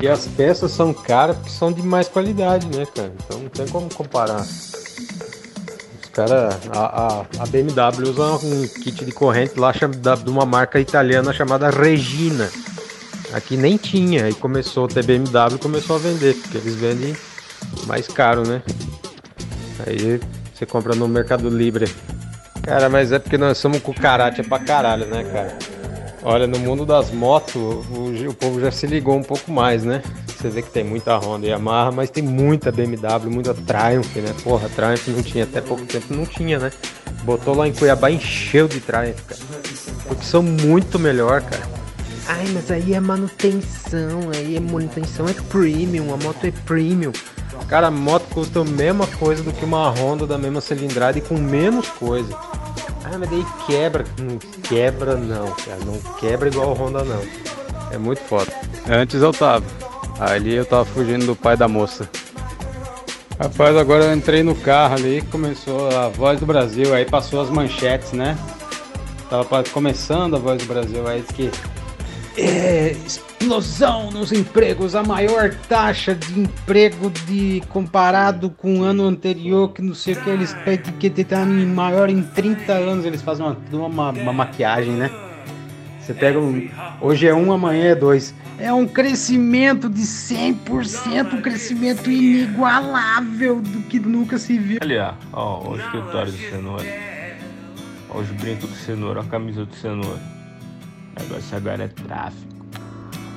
E 0.05 0.07
as 0.07 0.27
peças 0.27 0.69
são 0.69 0.93
caras 0.93 1.35
porque 1.35 1.49
são 1.49 1.71
de 1.71 1.81
mais 1.81 2.07
qualidade, 2.07 2.67
né, 2.67 2.85
cara? 2.85 3.11
Então 3.25 3.39
não 3.39 3.49
tem 3.49 3.67
como 3.67 3.91
comparar. 3.91 4.41
Os 4.41 6.09
caras. 6.13 6.59
A, 6.71 6.79
a, 6.79 7.25
a 7.39 7.45
BMW 7.47 8.11
usa 8.11 8.45
um 8.45 8.67
kit 8.67 9.03
de 9.03 9.11
corrente 9.11 9.59
lá 9.59 9.71
de 9.71 10.29
uma 10.29 10.45
marca 10.45 10.79
italiana 10.79 11.33
chamada 11.33 11.71
Regina. 11.71 12.51
Aqui 13.33 13.57
nem 13.57 13.77
tinha, 13.77 14.25
aí 14.25 14.33
começou 14.35 14.85
a 14.85 14.89
ter 14.89 15.03
BMW 15.03 15.55
e 15.55 15.57
começou 15.57 15.95
a 15.95 15.99
vender, 15.99 16.35
porque 16.35 16.59
eles 16.59 16.75
vendem 16.75 17.17
mais 17.87 18.07
caro, 18.07 18.47
né? 18.47 18.61
Aí 19.87 20.21
você 20.53 20.67
compra 20.67 20.93
no 20.93 21.07
Mercado 21.07 21.49
Livre. 21.49 21.91
Cara, 22.61 22.89
mas 22.89 23.11
é 23.11 23.17
porque 23.17 23.39
nós 23.39 23.57
somos 23.57 23.81
cucaracha 23.81 24.43
pra 24.43 24.59
caralho, 24.59 25.07
né, 25.07 25.23
cara? 25.23 25.74
Olha, 26.27 26.47
no 26.47 26.57
mundo 26.57 26.87
das 26.87 27.11
motos, 27.11 27.55
o, 27.55 28.29
o 28.29 28.33
povo 28.33 28.59
já 28.59 28.71
se 28.71 28.87
ligou 28.87 29.15
um 29.15 29.21
pouco 29.21 29.51
mais, 29.51 29.85
né? 29.85 30.01
Você 30.25 30.49
vê 30.49 30.63
que 30.63 30.71
tem 30.71 30.83
muita 30.83 31.15
Honda 31.15 31.45
e 31.45 31.49
Yamaha, 31.51 31.91
mas 31.91 32.09
tem 32.09 32.23
muita 32.23 32.71
BMW, 32.71 33.29
muita 33.29 33.53
Triumph, 33.53 34.15
né? 34.15 34.33
Porra, 34.43 34.67
Triumph 34.67 35.07
não 35.07 35.21
tinha, 35.21 35.43
até 35.43 35.61
pouco 35.61 35.85
tempo 35.85 36.11
não 36.11 36.25
tinha, 36.25 36.57
né? 36.57 36.71
Botou 37.23 37.55
lá 37.55 37.67
em 37.67 37.73
Cuiabá, 37.73 38.09
encheu 38.09 38.67
de 38.67 38.79
Triumph, 38.79 39.21
cara. 39.27 39.41
Porque 40.07 40.25
são 40.25 40.41
muito 40.41 40.97
melhor, 40.97 41.43
cara. 41.43 41.74
Ai, 42.27 42.47
mas 42.53 42.71
aí 42.71 42.93
é 42.93 42.99
manutenção, 42.99 44.31
aí 44.33 44.55
é 44.55 44.59
manutenção 44.59 45.27
é 45.27 45.33
premium, 45.33 46.13
a 46.13 46.17
moto 46.17 46.43
é 46.45 46.51
premium. 46.51 47.11
Cara, 47.67 47.87
a 47.87 47.91
moto 47.91 48.25
custa 48.33 48.61
a 48.61 48.63
mesma 48.63 49.05
coisa 49.07 49.43
do 49.43 49.51
que 49.51 49.63
uma 49.63 49.89
Honda 49.89 50.25
da 50.25 50.37
mesma 50.37 50.61
cilindrada 50.61 51.17
e 51.17 51.21
com 51.21 51.35
menos 51.35 51.87
coisa. 51.89 52.35
Ah, 53.03 53.17
mas 53.19 53.29
daí 53.29 53.45
quebra. 53.67 54.03
Não 54.19 54.37
quebra 54.63 55.15
não, 55.15 55.51
cara. 55.51 55.79
Não 55.85 55.99
quebra 56.19 56.47
igual 56.47 56.71
a 56.71 56.73
Honda 56.73 57.03
não. 57.03 57.21
É 57.91 57.97
muito 57.97 58.21
foda. 58.21 58.51
Antes 58.89 59.21
eu 59.21 59.31
tava. 59.31 59.65
Ali 60.19 60.55
eu 60.55 60.65
tava 60.65 60.85
fugindo 60.85 61.25
do 61.25 61.35
pai 61.35 61.55
da 61.55 61.67
moça. 61.67 62.09
Rapaz, 63.39 63.75
agora 63.75 64.05
eu 64.05 64.15
entrei 64.15 64.43
no 64.43 64.55
carro 64.55 64.95
ali, 64.95 65.21
começou 65.23 65.89
a 65.89 66.07
Voz 66.07 66.39
do 66.39 66.45
Brasil, 66.45 66.93
aí 66.93 67.03
passou 67.03 67.41
as 67.41 67.49
manchetes, 67.49 68.13
né? 68.13 68.37
Tava 69.29 69.63
começando 69.65 70.35
a 70.35 70.39
Voz 70.39 70.61
do 70.61 70.67
Brasil, 70.67 71.05
aí 71.05 71.21
diz 71.21 71.31
que 71.35 71.51
é, 72.37 72.95
explosão 73.05 74.11
nos 74.11 74.31
empregos, 74.31 74.95
a 74.95 75.03
maior 75.03 75.53
taxa 75.67 76.13
de 76.13 76.39
emprego 76.39 77.09
de 77.27 77.61
comparado 77.69 78.49
com 78.49 78.79
o 78.79 78.83
ano 78.83 79.05
anterior, 79.05 79.71
que 79.71 79.81
não 79.81 79.93
sei 79.93 80.13
o 80.13 80.21
que, 80.21 80.29
eles 80.29 80.53
pedem 80.65 80.93
que 80.93 81.23
tá 81.23 81.41
em 81.43 81.65
maior 81.65 82.09
em 82.09 82.21
30 82.21 82.73
anos, 82.73 83.05
eles 83.05 83.21
fazem 83.21 83.45
uma, 83.45 83.87
uma, 83.87 84.09
uma 84.11 84.33
maquiagem, 84.33 84.93
né? 84.93 85.09
Você 85.99 86.13
pega 86.13 86.39
um. 86.39 86.69
Hoje 87.01 87.27
é 87.27 87.33
um, 87.33 87.51
amanhã 87.51 87.85
é 87.85 87.95
dois. 87.95 88.33
É 88.59 88.71
um 88.71 88.87
crescimento 88.87 89.89
de 89.89 90.03
100%, 90.03 91.33
um 91.33 91.41
crescimento 91.41 92.11
inigualável 92.11 93.59
do 93.59 93.81
que 93.81 93.99
nunca 93.99 94.37
se 94.37 94.57
viu. 94.57 94.77
Ali, 94.81 94.97
ó, 94.99 95.13
ó, 95.33 95.71
o 95.71 95.75
escritório 95.75 96.31
do 96.31 96.37
cenoura. 96.37 96.85
Ó, 98.09 98.19
os 98.19 98.27
brincos 98.29 98.69
do 98.69 98.75
cenoura, 98.75 99.21
a 99.21 99.23
camisa 99.23 99.65
do 99.65 99.75
cenoura. 99.75 100.34
Negócio 101.19 101.57
agora 101.57 101.83
é 101.83 101.87
tráfico. 101.87 102.55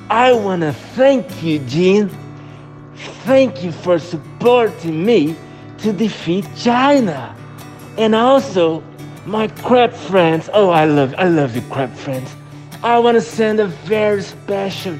I 0.09 0.31
wanna 0.33 0.73
thank 0.95 1.27
you, 1.43 1.59
Jean. 1.67 2.09
Thank 3.25 3.63
you 3.63 3.71
for 3.71 3.99
supporting 3.99 5.05
me 5.05 5.35
to 5.79 5.93
defeat 5.93 6.45
China. 6.55 7.35
And 7.97 8.15
also, 8.15 8.81
my 9.25 9.47
crab 9.63 9.93
friends. 9.93 10.49
Oh, 10.53 10.71
I 10.71 10.85
love, 10.85 11.13
I 11.17 11.27
love 11.27 11.55
you, 11.55 11.61
crab 11.69 11.93
friends. 11.93 12.35
I 12.83 12.97
wanna 12.97 13.21
send 13.21 13.59
a 13.59 13.67
very 13.67 14.23
special, 14.23 14.95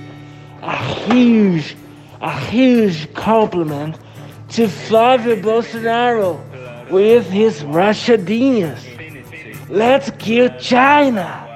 a 0.61 0.75
huge, 0.75 1.75
a 2.21 2.31
huge 2.31 3.11
compliment 3.13 3.97
to 4.49 4.67
Flavio 4.67 5.35
Bolsonaro 5.37 6.39
with 6.89 7.27
his 7.29 7.63
rachadinhas. 7.63 8.85
Let's 9.69 10.11
kill 10.19 10.49
China. 10.59 11.48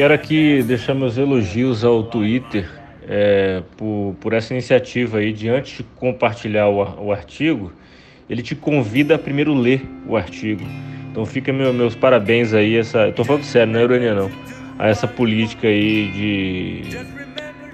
Quero 0.00 0.14
aqui 0.14 0.62
deixar 0.62 0.94
meus 0.94 1.18
elogios 1.18 1.84
ao 1.84 2.02
Twitter 2.02 2.66
é, 3.06 3.62
por, 3.76 4.16
por 4.18 4.32
essa 4.32 4.54
iniciativa 4.54 5.18
aí 5.18 5.30
de 5.30 5.46
antes 5.50 5.76
de 5.76 5.82
compartilhar 5.82 6.68
o, 6.68 7.04
o 7.04 7.12
artigo, 7.12 7.70
ele 8.26 8.40
te 8.40 8.54
convida 8.54 9.16
a 9.16 9.18
primeiro 9.18 9.52
ler 9.52 9.82
o 10.06 10.16
artigo. 10.16 10.62
Então 11.10 11.26
fica 11.26 11.52
meu- 11.52 11.74
meus 11.74 11.94
parabéns 11.94 12.54
aí, 12.54 12.78
essa. 12.78 13.08
Eu 13.08 13.12
tô 13.12 13.26
falando 13.26 13.42
sério, 13.44 13.74
não 13.74 13.80
é 13.80 13.84
ironia 13.84 14.14
não. 14.14 14.30
A 14.78 14.88
essa 14.88 15.06
política 15.06 15.68
aí 15.68 16.10
de 16.12 16.98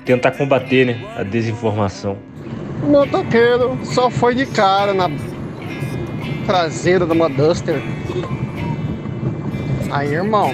tentar 0.04 0.32
combater 0.32 0.84
né, 0.84 1.00
a 1.16 1.22
desinformação. 1.22 2.18
O 2.82 2.86
motoqueiro 2.86 3.78
só 3.84 4.10
foi 4.10 4.34
de 4.34 4.46
cara 4.46 4.92
na 4.92 5.08
traseira 6.44 7.06
de 7.06 7.12
uma 7.12 7.28
Duster. 7.28 7.80
Aí, 9.92 10.12
irmão, 10.12 10.52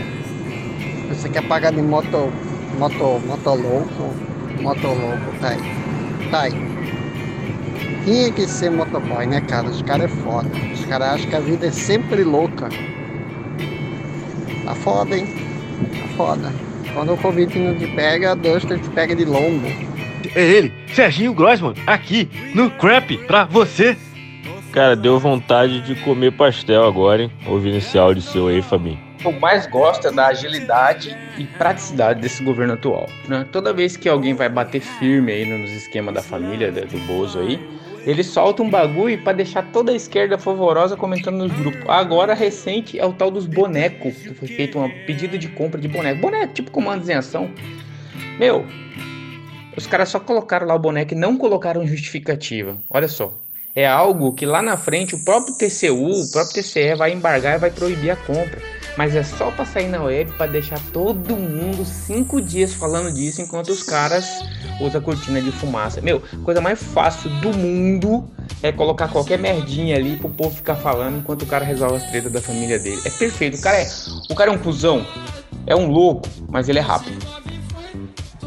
você 1.15 1.29
quer 1.29 1.43
pagar 1.47 1.73
de 1.73 1.83
moto, 1.83 2.33
moto, 2.79 3.21
moto 3.27 3.55
louco, 3.55 4.15
moto 4.61 4.87
louco, 4.87 5.39
tá 5.41 5.49
aí. 5.49 6.31
Tá 6.31 6.41
aí. 6.43 6.73
Tinha 8.05 8.33
que 8.33 8.47
ser 8.47 8.71
motoboy, 8.71 9.27
né, 9.27 9.41
cara? 9.43 9.69
Os 9.69 9.83
caras 9.83 10.11
é 10.11 10.17
foda. 10.23 10.49
Os 10.73 10.85
caras 10.87 11.09
acham 11.09 11.31
que 11.31 11.37
a 11.37 11.41
vida 11.41 11.67
é 11.67 11.71
sempre 11.71 12.25
louca. 12.25 12.69
Tá 14.65 14.75
foda, 14.75 15.17
hein? 15.17 15.27
Tá 16.01 16.09
foda. 16.17 16.53
Quando 16.95 17.13
o 17.13 17.17
Covid 17.17 17.59
não 17.59 17.75
te 17.77 17.87
pega, 17.89 18.33
a 18.33 18.35
Duster 18.35 18.79
te 18.79 18.89
pega 18.91 19.15
de 19.15 19.25
lombo. 19.25 19.67
É 20.35 20.43
ele, 20.43 20.73
Serginho 20.95 21.35
Grossman, 21.35 21.75
aqui 21.87 22.29
no 22.55 22.71
Crap 22.71 23.17
pra 23.27 23.45
você. 23.45 23.97
Cara, 24.73 24.97
deu 24.97 25.19
vontade 25.19 25.81
de 25.83 25.95
comer 25.97 26.33
pastel 26.33 26.85
agora, 26.85 27.23
hein? 27.23 27.31
Ouvindo 27.47 27.77
esse 27.77 27.99
áudio 27.99 28.23
seu 28.23 28.49
aí, 28.49 28.63
Fabinho. 28.63 29.12
Que 29.23 29.29
eu 29.29 29.33
mais 29.33 29.67
gosto 29.67 30.09
é 30.09 30.13
da 30.13 30.27
agilidade 30.27 31.17
e 31.39 31.45
praticidade 31.45 32.21
desse 32.21 32.43
governo 32.43 32.75
atual. 32.75 33.09
Né? 33.29 33.47
Toda 33.53 33.73
vez 33.73 33.97
que 33.97 34.09
alguém 34.09 34.35
vai 34.35 34.49
bater 34.49 34.81
firme 34.81 35.33
aí 35.33 35.47
nos 35.47 35.71
esquemas 35.71 36.13
da 36.13 36.23
família 36.23 36.71
do 36.73 36.99
Bozo 37.07 37.39
aí, 37.39 37.59
ele 38.05 38.25
solta 38.25 38.65
um 38.65 38.69
bagulho 38.69 39.23
pra 39.23 39.33
deixar 39.33 39.63
toda 39.73 39.93
a 39.93 39.95
esquerda 39.95 40.37
favorosa 40.37 40.97
comentando 40.97 41.37
nos 41.37 41.53
grupos. 41.53 41.89
Agora, 41.89 42.35
recente, 42.35 42.99
é 42.99 43.07
o 43.07 43.13
tal 43.13 43.31
dos 43.31 43.47
bonecos, 43.47 44.17
que 44.17 44.35
foi 44.35 44.49
feito 44.49 44.79
um 44.79 44.91
pedido 45.07 45.39
de 45.39 45.49
compra 45.49 45.81
de 45.81 45.87
boneco. 45.87 46.21
Boneco, 46.21 46.53
tipo 46.53 46.71
comandos 46.73 47.09
em 47.09 47.15
ação. 47.15 47.49
Meu, 48.41 48.67
os 49.77 49.87
caras 49.87 50.09
só 50.09 50.19
colocaram 50.19 50.67
lá 50.67 50.75
o 50.75 50.81
boneco 50.81 51.15
e 51.15 51.17
não 51.17 51.39
colocaram 51.39 51.87
justificativa. 51.87 52.77
Olha 52.91 53.07
só. 53.07 53.33
É 53.75 53.87
algo 53.87 54.35
que 54.35 54.45
lá 54.45 54.61
na 54.61 54.77
frente 54.77 55.15
o 55.15 55.25
próprio 55.25 55.55
TCU, 55.55 56.11
o 56.11 56.31
próprio 56.31 56.63
TCE 56.63 56.95
vai 56.95 57.13
embargar 57.13 57.55
e 57.55 57.59
vai 57.59 57.71
proibir 57.71 58.11
a 58.11 58.17
compra. 58.17 58.61
Mas 58.97 59.17
é 59.17 59.23
só 59.23 59.51
pra 59.51 59.65
sair 59.65 59.89
na 59.89 60.03
web 60.03 60.33
pra 60.33 60.47
deixar 60.47 60.79
todo 60.93 61.37
mundo 61.37 61.85
cinco 61.85 62.41
dias 62.41 62.75
falando 62.75 63.13
disso 63.13 63.41
enquanto 63.41 63.71
os 63.71 63.83
caras 63.83 64.27
usam 64.81 65.01
cortina 65.01 65.41
de 65.41 65.51
fumaça. 65.51 66.01
Meu, 66.01 66.23
coisa 66.45 66.61
mais 66.61 66.83
fácil 66.83 67.31
do 67.41 67.57
mundo 67.57 68.29
é 68.63 68.71
colocar 68.71 69.09
qualquer 69.09 69.39
merdinha 69.39 69.97
ali 69.97 70.17
pro 70.17 70.29
povo 70.29 70.55
ficar 70.55 70.77
falando 70.77 71.19
enquanto 71.19 71.43
o 71.43 71.47
cara 71.47 71.65
resolve 71.65 71.97
as 71.97 72.11
tretas 72.11 72.31
da 72.31 72.41
família 72.41 72.79
dele. 72.79 73.01
É 73.05 73.11
perfeito. 73.11 73.59
O 73.59 73.61
cara 73.63 73.79
é, 73.79 73.89
o 74.31 74.35
cara 74.35 74.51
é 74.51 74.55
um 74.55 74.59
cuzão, 74.59 75.07
é 75.67 75.75
um 75.75 75.87
louco, 75.87 76.29
mas 76.49 76.69
ele 76.69 76.79
é 76.79 76.83
rápido. 76.83 77.19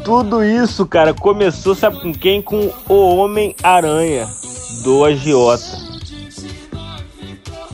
Tudo 0.04 0.44
isso, 0.44 0.86
cara, 0.86 1.12
começou, 1.12 1.74
sabe 1.74 2.00
com 2.00 2.12
quem? 2.12 2.40
Com 2.40 2.72
o 2.88 3.16
Homem-Aranha, 3.16 4.28
do 4.84 5.04
agiota. 5.04 5.85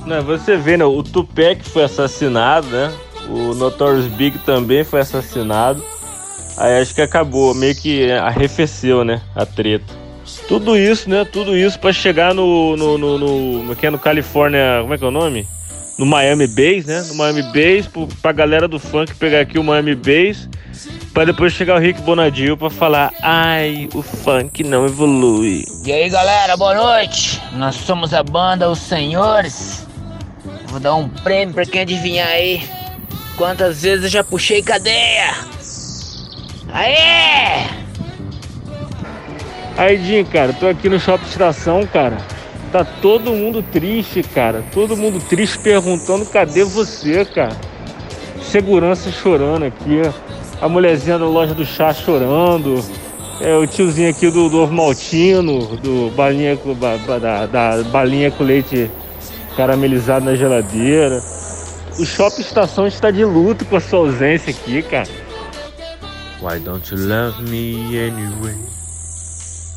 Não, 0.07 0.23
você 0.23 0.57
vê, 0.57 0.77
né? 0.77 0.85
O 0.85 1.03
Tupac 1.03 1.63
foi 1.69 1.85
assassinado, 1.85 2.67
né? 2.69 2.93
O 3.29 3.55
Notorious 3.55 4.07
Big 4.07 4.39
também 4.41 4.85
foi 4.85 5.01
assassinado. 5.01 5.83
Aí 6.57 6.81
acho 6.81 6.95
que 6.95 7.01
acabou, 7.01 7.55
meio 7.55 7.75
que 7.75 8.11
arrefeceu, 8.11 9.05
né? 9.05 9.23
A 9.35 9.47
treta. 9.47 10.03
Tudo 10.49 10.77
isso, 10.77 11.09
né? 11.09 11.25
Tudo 11.25 11.57
isso 11.57 11.79
para 11.79 11.93
chegar 11.93 12.35
no, 12.35 12.77
no, 12.77 12.99
no, 12.99 13.63
no, 13.63 13.77
que 13.77 13.87
é 13.87 13.91
no 13.91 13.99
Califórnia, 13.99 14.81
como 14.83 14.95
é 14.95 14.99
que 14.99 15.05
é 15.05 15.07
o 15.07 15.11
nome? 15.11 15.47
No 15.99 16.07
Miami 16.07 16.47
Base, 16.47 16.85
né? 16.87 17.03
No 17.09 17.15
Miami 17.15 17.43
Base, 17.43 17.89
pra 18.21 18.33
galera 18.33 18.67
do 18.67 18.79
funk 18.79 19.15
pegar 19.15 19.41
aqui 19.41 19.59
o 19.59 19.65
Miami 19.65 19.95
Base, 19.95 20.49
para 21.13 21.27
depois 21.27 21.53
chegar 21.53 21.77
o 21.77 21.79
Rick 21.79 22.01
Bonadil 22.03 22.57
para 22.57 22.71
falar, 22.71 23.13
ai, 23.23 23.89
o 23.95 24.03
funk 24.03 24.65
não 24.65 24.87
evolui. 24.87 25.65
E 25.85 25.93
aí 25.93 26.09
galera, 26.09 26.57
boa 26.57 26.75
noite. 26.75 27.41
Nós 27.53 27.77
somos 27.77 28.13
a 28.13 28.23
banda 28.23 28.71
Os 28.71 28.79
Senhores. 28.79 29.87
Vou 30.73 30.81
dar 30.81 30.95
um 30.95 31.07
prêmio 31.07 31.53
pra 31.53 31.67
quem 31.67 31.83
adivinhar 31.83 32.29
aí 32.29 32.67
quantas 33.37 33.83
vezes 33.83 34.05
eu 34.05 34.09
já 34.09 34.25
puxei 34.25 34.63
cadeia. 34.63 35.35
Aê! 36.73 37.67
Aí, 39.77 40.03
Jim, 40.03 40.25
cara, 40.25 40.55
tô 40.55 40.67
aqui 40.67 40.89
no 40.89 40.99
Shopping 40.99 41.27
Estação, 41.27 41.87
cara. 41.87 42.17
Tá 42.73 42.87
todo 42.87 43.33
mundo 43.33 43.63
triste, 43.63 44.23
cara. 44.23 44.65
Todo 44.73 44.97
mundo 44.97 45.21
triste 45.29 45.59
perguntando 45.59 46.25
cadê 46.25 46.65
você, 46.65 47.23
cara. 47.27 47.55
Segurança 48.43 49.13
chorando 49.13 49.67
aqui. 49.67 50.01
A 50.59 50.71
mulherzinha 50.71 51.19
da 51.19 51.27
loja 51.27 51.53
do 51.53 51.67
chá 51.67 51.93
chorando. 51.93 52.83
É, 53.43 53.55
o 53.55 53.67
tiozinho 53.67 54.09
aqui 54.09 54.31
do, 54.31 54.49
do 54.49 54.67
Maltino, 54.69 55.77
do 55.77 56.11
balinha, 56.17 56.59
da, 57.21 57.45
da 57.45 57.83
balinha 57.91 58.31
com 58.31 58.43
leite 58.43 58.91
caramelizado 59.57 60.25
na 60.25 60.35
geladeira. 60.35 61.21
O 61.99 62.05
Shopping 62.05 62.41
Estação 62.41 62.87
está 62.87 63.11
de 63.11 63.25
luto 63.25 63.65
com 63.65 63.77
a 63.77 63.81
sua 63.81 64.01
ausência 64.01 64.51
aqui, 64.51 64.83
cara. 64.83 65.09
Why 66.41 66.59
don't 66.59 66.93
you 66.93 66.99
love 67.07 67.43
me 67.43 67.99
anyway? 67.99 68.57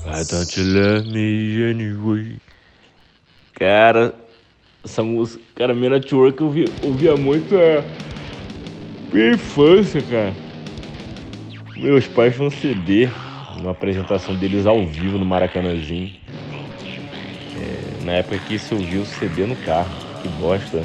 Why 0.05 0.23
don't 0.25 0.59
you 0.59 0.65
love 0.65 1.07
me 1.09 1.69
anyway? 1.69 2.37
Cara, 3.53 4.13
essa 4.83 5.03
música, 5.03 5.43
cara, 5.55 5.73
minha 5.73 5.91
network 5.91 6.39
eu 6.39 6.47
ouvia, 6.47 6.65
ouvia 6.83 7.15
muito 7.15 7.55
a 7.55 7.83
minha 9.13 9.31
infância, 9.31 10.01
cara. 10.01 10.33
Meus 11.77 12.07
pais 12.07 12.35
vão 12.35 12.49
CD 12.49 13.09
uma 13.59 13.71
apresentação 13.71 14.35
deles 14.35 14.65
ao 14.65 14.85
vivo 14.85 15.17
no 15.17 15.25
Maracanãzinho. 15.25 16.11
Na 18.05 18.13
época 18.13 18.37
que 18.47 18.53
isso 18.53 18.75
eu 18.75 18.77
vi 18.77 18.99
o 18.99 19.05
CD 19.05 19.47
no 19.47 19.55
carro. 19.55 19.89
Que 20.21 20.27
bosta. 20.39 20.77
É, 20.77 20.83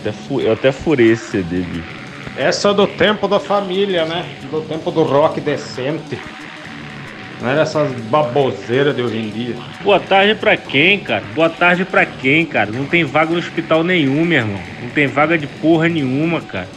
até 0.00 0.10
fu 0.10 0.40
eu 0.40 0.54
até 0.54 0.72
furei 0.72 1.12
esse 1.12 1.30
CD, 1.30 1.60
bicho. 1.60 2.02
Essa 2.34 2.70
é 2.70 2.74
do 2.74 2.86
tempo 2.86 3.28
da 3.28 3.38
família, 3.38 4.06
né? 4.06 4.24
Do 4.50 4.62
tempo 4.62 4.90
do 4.90 5.02
rock 5.02 5.38
decente. 5.38 6.18
Não 7.42 7.50
era 7.50 7.60
essas 7.60 7.92
baboseiras 7.92 8.96
de 8.96 9.02
hoje 9.02 9.18
em 9.18 9.28
dia. 9.28 9.54
Boa 9.82 10.00
tarde 10.00 10.34
pra 10.34 10.56
quem, 10.56 10.98
cara? 10.98 11.22
Boa 11.34 11.50
tarde 11.50 11.84
pra 11.84 12.06
quem, 12.06 12.46
cara? 12.46 12.70
Não 12.70 12.86
tem 12.86 13.04
vaga 13.04 13.32
no 13.32 13.38
hospital 13.38 13.84
nenhum, 13.84 14.24
meu 14.24 14.38
irmão. 14.38 14.60
Não 14.80 14.88
tem 14.90 15.06
vaga 15.06 15.36
de 15.36 15.46
porra 15.46 15.88
nenhuma, 15.88 16.40
cara. 16.40 16.68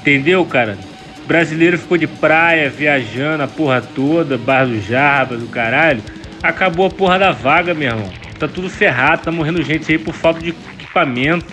Entendeu, 0.00 0.44
cara? 0.44 0.78
brasileiro 1.26 1.78
ficou 1.78 1.96
de 1.96 2.06
praia, 2.06 2.68
viajando 2.68 3.42
a 3.42 3.48
porra 3.48 3.80
toda, 3.80 4.36
bar 4.36 4.66
do 4.66 4.78
Jarbas, 4.80 5.40
do 5.40 5.46
caralho. 5.46 6.02
Acabou 6.44 6.84
a 6.84 6.90
porra 6.90 7.18
da 7.18 7.30
vaga, 7.30 7.72
meu 7.72 7.88
irmão. 7.88 8.12
Tá 8.38 8.46
tudo 8.46 8.68
ferrado, 8.68 9.22
tá 9.22 9.32
morrendo 9.32 9.62
gente 9.62 9.90
aí 9.90 9.96
por 9.96 10.12
falta 10.12 10.40
de 10.40 10.50
equipamento. 10.50 11.46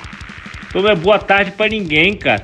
Então 0.68 0.82
não 0.82 0.90
é 0.90 0.96
boa 0.96 1.18
tarde 1.18 1.52
para 1.52 1.70
ninguém, 1.70 2.14
cara. 2.14 2.44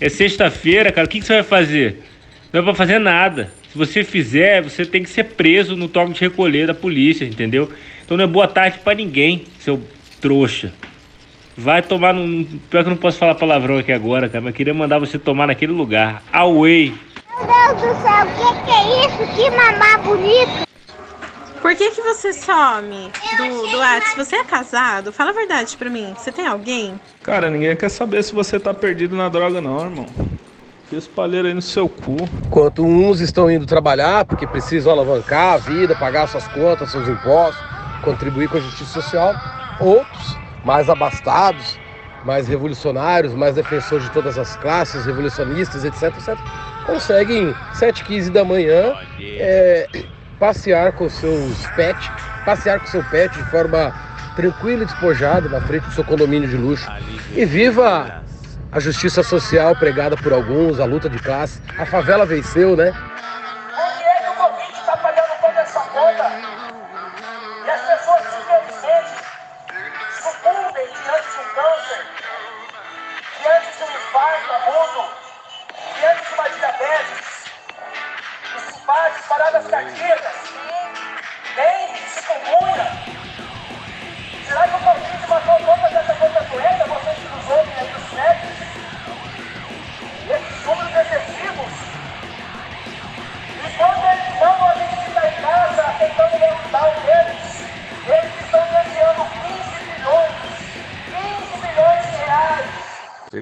É 0.00 0.08
sexta-feira, 0.08 0.90
cara. 0.90 1.06
O 1.06 1.10
que, 1.10 1.20
que 1.20 1.26
você 1.26 1.34
vai 1.34 1.42
fazer? 1.42 2.02
Não 2.50 2.60
é 2.60 2.64
pra 2.64 2.74
fazer 2.74 2.98
nada. 2.98 3.52
Se 3.70 3.76
você 3.76 4.02
fizer, 4.04 4.62
você 4.62 4.86
tem 4.86 5.02
que 5.02 5.10
ser 5.10 5.24
preso 5.24 5.76
no 5.76 5.86
toque 5.86 6.14
de 6.14 6.20
recolher 6.20 6.66
da 6.66 6.72
polícia, 6.72 7.26
entendeu? 7.26 7.70
Então 8.02 8.16
não 8.16 8.24
é 8.24 8.26
boa 8.26 8.48
tarde 8.48 8.78
para 8.78 8.94
ninguém, 8.94 9.44
seu 9.58 9.78
trouxa. 10.18 10.72
Vai 11.54 11.82
tomar 11.82 12.14
no. 12.14 12.46
Pior 12.70 12.84
que 12.84 12.88
eu 12.88 12.94
não 12.94 12.96
posso 12.96 13.18
falar 13.18 13.34
palavrão 13.34 13.76
aqui 13.76 13.92
agora, 13.92 14.30
cara, 14.30 14.42
mas 14.42 14.54
queria 14.54 14.72
mandar 14.72 14.98
você 14.98 15.18
tomar 15.18 15.46
naquele 15.46 15.72
lugar. 15.72 16.22
Away. 16.32 16.94
Meu 17.38 17.76
Deus 17.76 17.94
do 17.94 18.02
céu, 18.02 18.24
o 18.24 18.54
que, 18.54 18.64
que 18.64 18.70
é 18.70 19.06
isso? 19.06 19.36
Que 19.36 19.50
mamá 19.50 19.98
bonito! 19.98 20.71
Por 21.62 21.76
que, 21.76 21.92
que 21.92 22.02
você 22.02 22.32
some 22.32 23.12
do, 23.36 23.68
do 23.68 23.78
WhatsApp? 23.78 24.16
Você 24.16 24.34
é 24.34 24.42
casado? 24.42 25.12
Fala 25.12 25.30
a 25.30 25.32
verdade 25.32 25.76
pra 25.76 25.88
mim. 25.88 26.12
Você 26.18 26.32
tem 26.32 26.44
alguém? 26.44 27.00
Cara, 27.22 27.48
ninguém 27.48 27.76
quer 27.76 27.88
saber 27.88 28.24
se 28.24 28.34
você 28.34 28.58
tá 28.58 28.74
perdido 28.74 29.14
na 29.14 29.28
droga, 29.28 29.60
não, 29.60 29.80
irmão. 29.80 30.06
Que 30.90 30.96
espalheiro 30.96 31.46
aí 31.46 31.54
no 31.54 31.62
seu 31.62 31.88
cu. 31.88 32.16
Enquanto 32.46 32.84
uns 32.84 33.20
estão 33.20 33.48
indo 33.48 33.64
trabalhar 33.64 34.24
porque 34.24 34.44
precisam 34.44 34.92
alavancar 34.92 35.54
a 35.54 35.56
vida, 35.58 35.94
pagar 35.94 36.26
suas 36.26 36.48
contas, 36.48 36.90
seus 36.90 37.06
impostos, 37.08 37.64
contribuir 38.02 38.48
com 38.48 38.56
a 38.56 38.60
justiça 38.60 39.00
social, 39.00 39.32
outros 39.78 40.36
mais 40.64 40.90
abastados, 40.90 41.78
mais 42.24 42.48
revolucionários, 42.48 43.34
mais 43.34 43.54
defensores 43.54 44.04
de 44.06 44.10
todas 44.10 44.36
as 44.36 44.56
classes, 44.56 45.06
revolucionistas, 45.06 45.84
etc, 45.84 46.12
etc, 46.18 46.36
conseguem 46.84 47.54
7h15 47.72 48.30
da 48.30 48.44
manhã 48.44 48.94
é, 49.20 49.88
passear 50.42 50.90
com 50.90 51.08
seus 51.08 51.64
pets, 51.76 52.10
passear 52.44 52.80
com 52.80 52.86
seu 52.86 53.04
pet 53.04 53.32
de 53.32 53.44
forma 53.44 53.94
tranquila 54.34 54.82
e 54.82 54.86
despojada 54.86 55.48
na 55.48 55.60
frente 55.60 55.84
do 55.84 55.92
seu 55.92 56.02
condomínio 56.02 56.48
de 56.48 56.56
luxo. 56.56 56.90
E 57.32 57.44
viva 57.44 58.24
a 58.72 58.80
justiça 58.80 59.22
social 59.22 59.76
pregada 59.76 60.16
por 60.16 60.32
alguns, 60.32 60.80
a 60.80 60.84
luta 60.84 61.08
de 61.08 61.20
classe. 61.20 61.60
A 61.78 61.86
favela 61.86 62.26
venceu, 62.26 62.76
né? 62.76 62.92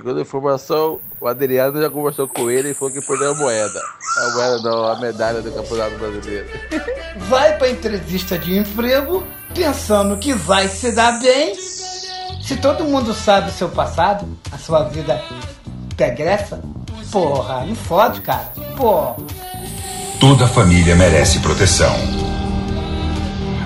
Segundo 0.01 0.19
a 0.19 0.23
informação, 0.23 0.99
o 1.21 1.29
Adriano 1.29 1.79
já 1.79 1.91
conversou 1.91 2.27
com 2.27 2.51
ele 2.51 2.71
e 2.71 2.75
falou 2.75 2.91
que 2.91 3.03
perdeu 3.03 3.33
a 3.33 3.35
moeda. 3.35 3.79
A 4.17 4.31
moeda 4.31 4.59
não, 4.63 4.85
a 4.87 4.99
medalha 4.99 5.43
do 5.43 5.53
Campeonato 5.53 5.95
Brasileiro. 5.99 6.49
Vai 7.29 7.59
pra 7.59 7.69
entrevista 7.69 8.39
de 8.39 8.57
emprego 8.57 9.23
pensando 9.55 10.17
que 10.17 10.33
vai 10.33 10.69
se 10.69 10.91
dar 10.93 11.21
bem. 11.21 11.55
Se 11.55 12.57
todo 12.57 12.85
mundo 12.85 13.13
sabe 13.13 13.51
o 13.51 13.53
seu 13.53 13.69
passado, 13.69 14.27
a 14.51 14.57
sua 14.57 14.85
vida 14.85 15.23
pregressa, 15.95 16.63
porra, 17.13 17.67
não 17.67 17.75
fode, 17.75 18.23
cara. 18.23 18.51
Porra. 18.79 19.17
Toda 20.19 20.49
família 20.49 20.97
merece 20.97 21.41
proteção. 21.41 21.95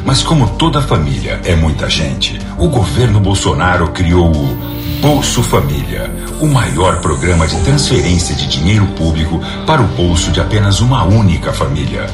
Mas 0.04 0.20
como 0.20 0.48
toda 0.58 0.82
família 0.82 1.40
é 1.44 1.54
muita 1.54 1.88
gente, 1.88 2.40
o 2.58 2.68
governo 2.68 3.20
Bolsonaro 3.20 3.92
criou 3.92 4.32
o 4.34 4.73
Bolso 5.00 5.42
Família, 5.42 6.10
o 6.40 6.46
maior 6.46 7.00
programa 7.00 7.46
de 7.46 7.58
transferência 7.60 8.34
de 8.34 8.46
dinheiro 8.46 8.86
público 8.88 9.40
para 9.66 9.80
o 9.80 9.86
bolso 9.86 10.30
de 10.30 10.40
apenas 10.40 10.80
uma 10.80 11.04
única 11.04 11.54
família, 11.54 12.06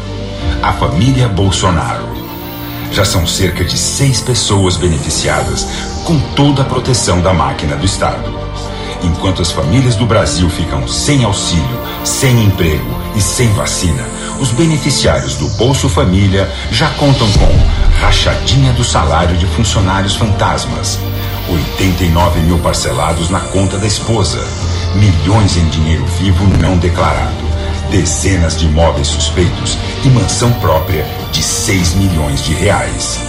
a 0.62 0.72
família 0.72 1.28
Bolsonaro. 1.28 2.08
Já 2.92 3.04
são 3.04 3.26
cerca 3.26 3.64
de 3.64 3.76
seis 3.76 4.20
pessoas 4.20 4.76
beneficiadas 4.76 5.66
com 6.04 6.16
toda 6.36 6.62
a 6.62 6.64
proteção 6.64 7.20
da 7.20 7.34
máquina 7.34 7.74
do 7.74 7.84
Estado. 7.84 8.38
Enquanto 9.02 9.42
as 9.42 9.50
famílias 9.50 9.96
do 9.96 10.06
Brasil 10.06 10.48
ficam 10.48 10.86
sem 10.86 11.24
auxílio, 11.24 11.80
sem 12.04 12.44
emprego 12.44 12.96
e 13.16 13.20
sem 13.20 13.48
vacina, 13.54 14.04
os 14.38 14.52
beneficiários 14.52 15.34
do 15.34 15.48
Bolso 15.56 15.88
Família 15.88 16.48
já 16.70 16.88
contam 16.90 17.30
com 17.32 18.00
rachadinha 18.00 18.72
do 18.74 18.84
salário 18.84 19.36
de 19.36 19.46
funcionários 19.46 20.14
fantasmas, 20.14 20.98
89 21.48 22.40
mil 22.40 22.58
parcelados 22.58 23.30
na 23.30 23.40
conta 23.40 23.78
da 23.78 23.86
esposa, 23.86 24.46
milhões 24.94 25.56
em 25.56 25.68
dinheiro 25.68 26.04
vivo 26.18 26.46
não 26.58 26.76
declarado, 26.76 27.44
dezenas 27.90 28.56
de 28.58 28.66
imóveis 28.66 29.08
suspeitos 29.08 29.78
e 30.04 30.08
mansão 30.08 30.52
própria 30.54 31.06
de 31.32 31.42
6 31.42 31.94
milhões 31.94 32.42
de 32.44 32.54
reais. 32.54 33.20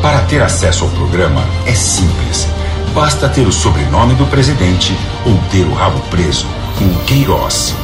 Para 0.00 0.20
ter 0.22 0.40
acesso 0.40 0.84
ao 0.84 0.90
programa 0.90 1.44
é 1.66 1.74
simples. 1.74 2.46
Basta 2.94 3.28
ter 3.28 3.46
o 3.46 3.52
sobrenome 3.52 4.14
do 4.14 4.26
presidente 4.26 4.96
ou 5.26 5.36
ter 5.50 5.64
o 5.64 5.74
rabo 5.74 6.00
preso 6.08 6.46
com 6.78 6.84
o 6.84 7.04
Queiroz. 7.04 7.74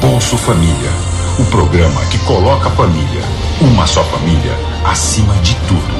Bolso 0.00 0.36
Família. 0.36 0.90
O 1.38 1.44
programa 1.46 2.04
que 2.06 2.18
coloca 2.18 2.68
a 2.68 2.70
família, 2.70 3.22
uma 3.60 3.86
só 3.86 4.04
família, 4.04 4.52
acima 4.84 5.34
de 5.36 5.54
tudo. 5.66 5.94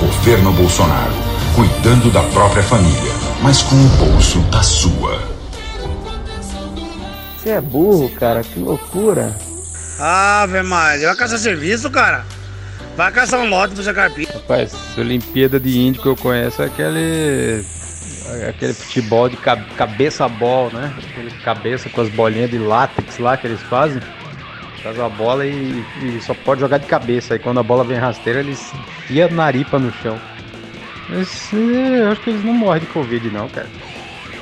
Governo 0.00 0.52
Bolsonaro. 0.52 1.31
Cuidando 1.54 2.10
da 2.10 2.22
própria 2.22 2.62
família, 2.62 3.12
mas 3.42 3.62
com 3.62 3.76
o 3.76 3.88
bolso 3.98 4.40
da 4.50 4.62
sua. 4.62 5.20
Você 7.36 7.50
é 7.50 7.60
burro, 7.60 8.08
cara, 8.10 8.42
que 8.42 8.58
loucura. 8.58 9.36
Ave 10.00 10.62
Maria, 10.62 11.08
vai 11.08 11.16
caçar 11.16 11.38
serviço, 11.38 11.90
cara? 11.90 12.24
Vai 12.96 13.10
caçar 13.12 13.40
um 13.40 13.48
lote 13.50 13.74
pro 13.74 13.82
Zé 13.82 13.92
Carpinho. 13.92 14.28
Rapaz, 14.32 14.72
Olimpíada 14.96 15.60
de 15.60 15.78
Índio 15.78 16.02
que 16.02 16.08
eu 16.08 16.16
conheço 16.16 16.62
é 16.62 16.66
aquele. 16.66 17.64
aquele 18.48 18.72
futebol 18.74 19.28
de 19.28 19.36
ca- 19.36 19.56
cabeça 19.76 20.24
a 20.24 20.28
bola, 20.28 20.70
né? 20.80 20.94
Aquele 20.98 21.30
cabeça 21.42 21.88
com 21.90 22.00
as 22.00 22.08
bolinhas 22.08 22.50
de 22.50 22.58
látex 22.58 23.18
lá 23.18 23.36
que 23.36 23.46
eles 23.46 23.60
fazem. 23.62 24.00
Faz 24.82 24.98
a 24.98 25.08
bola 25.08 25.46
e, 25.46 25.84
e 26.02 26.20
só 26.22 26.34
pode 26.34 26.60
jogar 26.60 26.78
de 26.78 26.86
cabeça. 26.86 27.34
Aí 27.34 27.38
quando 27.38 27.60
a 27.60 27.62
bola 27.62 27.84
vem 27.84 27.98
rasteira, 27.98 28.40
eles 28.40 28.72
enfia 29.04 29.26
a 29.26 29.30
naripa 29.30 29.78
no 29.78 29.92
chão. 30.02 30.18
É, 31.10 32.02
eu 32.02 32.08
acho 32.08 32.20
que 32.20 32.30
eles 32.30 32.44
não 32.44 32.54
morrem 32.54 32.80
de 32.80 32.86
Covid 32.86 33.30
não, 33.30 33.48
cara. 33.48 33.68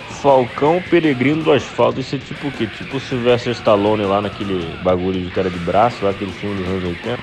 Falcão 0.08 0.82
Peregrino 0.82 1.42
do 1.42 1.52
Asfalto, 1.52 2.00
isso 2.00 2.14
é 2.14 2.18
tipo 2.18 2.48
o 2.48 2.52
quê? 2.52 2.66
Tipo 2.66 2.98
o 2.98 3.00
Sylvester 3.00 3.52
Stallone 3.52 4.04
lá 4.04 4.20
naquele 4.20 4.76
bagulho 4.82 5.22
de 5.22 5.30
cara 5.30 5.50
de 5.50 5.58
braço, 5.58 6.04
lá 6.04 6.10
aquele 6.10 6.30
filme 6.30 6.56
dos 6.56 6.68
anos 6.68 6.84
80. 6.84 7.18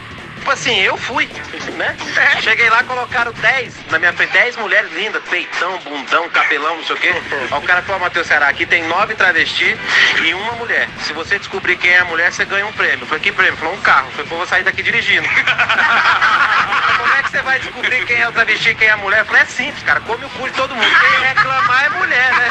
Tipo 0.48 0.60
assim, 0.62 0.80
eu 0.80 0.96
fui, 0.96 1.30
né? 1.76 1.94
Cheguei 2.40 2.70
lá, 2.70 2.82
colocaram 2.82 3.34
10 3.34 3.92
na 3.92 4.00
minha 4.00 4.14
frente, 4.14 4.32
10 4.32 4.56
mulheres 4.56 4.90
lindas, 4.94 5.22
peitão, 5.24 5.78
bundão, 5.80 6.30
cabelão, 6.30 6.78
não 6.78 6.86
sei 6.86 6.96
o 6.96 7.00
quê. 7.00 7.14
Aí 7.52 7.58
o 7.60 7.62
cara 7.64 7.82
falou, 7.82 8.00
Matheus 8.00 8.28
Ceará, 8.28 8.48
aqui 8.48 8.66
tem 8.66 8.88
nove 8.88 9.14
travestis 9.16 9.78
e 10.24 10.34
uma 10.34 10.54
mulher. 10.54 10.88
Se 11.02 11.12
você 11.12 11.38
descobrir 11.38 11.76
quem 11.76 11.92
é 11.92 12.00
a 12.00 12.06
mulher, 12.06 12.32
você 12.32 12.46
ganha 12.46 12.66
um 12.66 12.72
prêmio. 12.72 13.02
Eu 13.02 13.08
falei, 13.08 13.24
que 13.24 13.34
prêmio? 13.34 13.58
Falou, 13.58 13.74
um 13.74 13.82
carro. 13.82 14.08
Eu 14.08 14.12
falei, 14.12 14.28
pô, 14.28 14.38
vou 14.38 14.48
sair 14.48 14.64
daqui 14.64 14.82
dirigindo. 14.82 15.28
Como 16.98 17.14
é 17.14 17.24
que 17.24 17.30
você 17.30 17.42
vai 17.42 17.60
descobrir 17.60 18.06
quem 18.06 18.22
é 18.22 18.30
o 18.30 18.32
travesti 18.32 18.70
e 18.70 18.76
quem 18.76 18.88
é 18.88 18.92
a 18.92 18.98
mulher? 18.98 19.20
Eu 19.20 19.26
falei, 19.26 19.42
é 19.42 19.46
simples, 19.48 19.84
cara, 19.84 20.00
come 20.00 20.24
o 20.24 20.30
cu 20.30 20.48
de 20.48 20.56
todo 20.56 20.74
mundo. 20.74 20.88
Quem 20.88 21.28
reclamar 21.28 21.84
é 21.84 21.90
mulher, 21.90 22.34
né? 22.38 22.48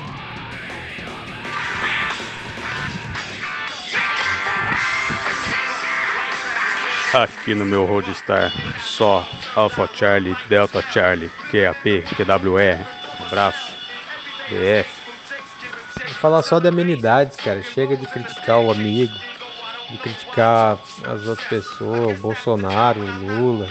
Aqui 7.14 7.54
no 7.54 7.64
meu 7.64 7.86
Roadstar, 7.86 8.52
só 8.82 9.26
Alpha 9.54 9.88
Charlie, 9.94 10.36
Delta 10.48 10.82
Charlie, 10.82 11.30
QAP, 11.50 12.02
QWR, 12.14 12.84
abraço, 13.24 13.72
BF. 14.48 14.90
Vou 16.04 16.14
falar 16.14 16.42
só 16.42 16.58
de 16.58 16.68
amenidades, 16.68 17.36
cara. 17.36 17.62
Chega 17.62 17.96
de 17.96 18.06
criticar 18.06 18.58
o 18.58 18.70
amigo, 18.70 19.14
de 19.90 19.98
criticar 19.98 20.78
as 21.06 21.26
outras 21.26 21.48
pessoas, 21.48 22.18
o 22.18 22.20
Bolsonaro, 22.20 23.00
o 23.00 23.04
Lula. 23.04 23.68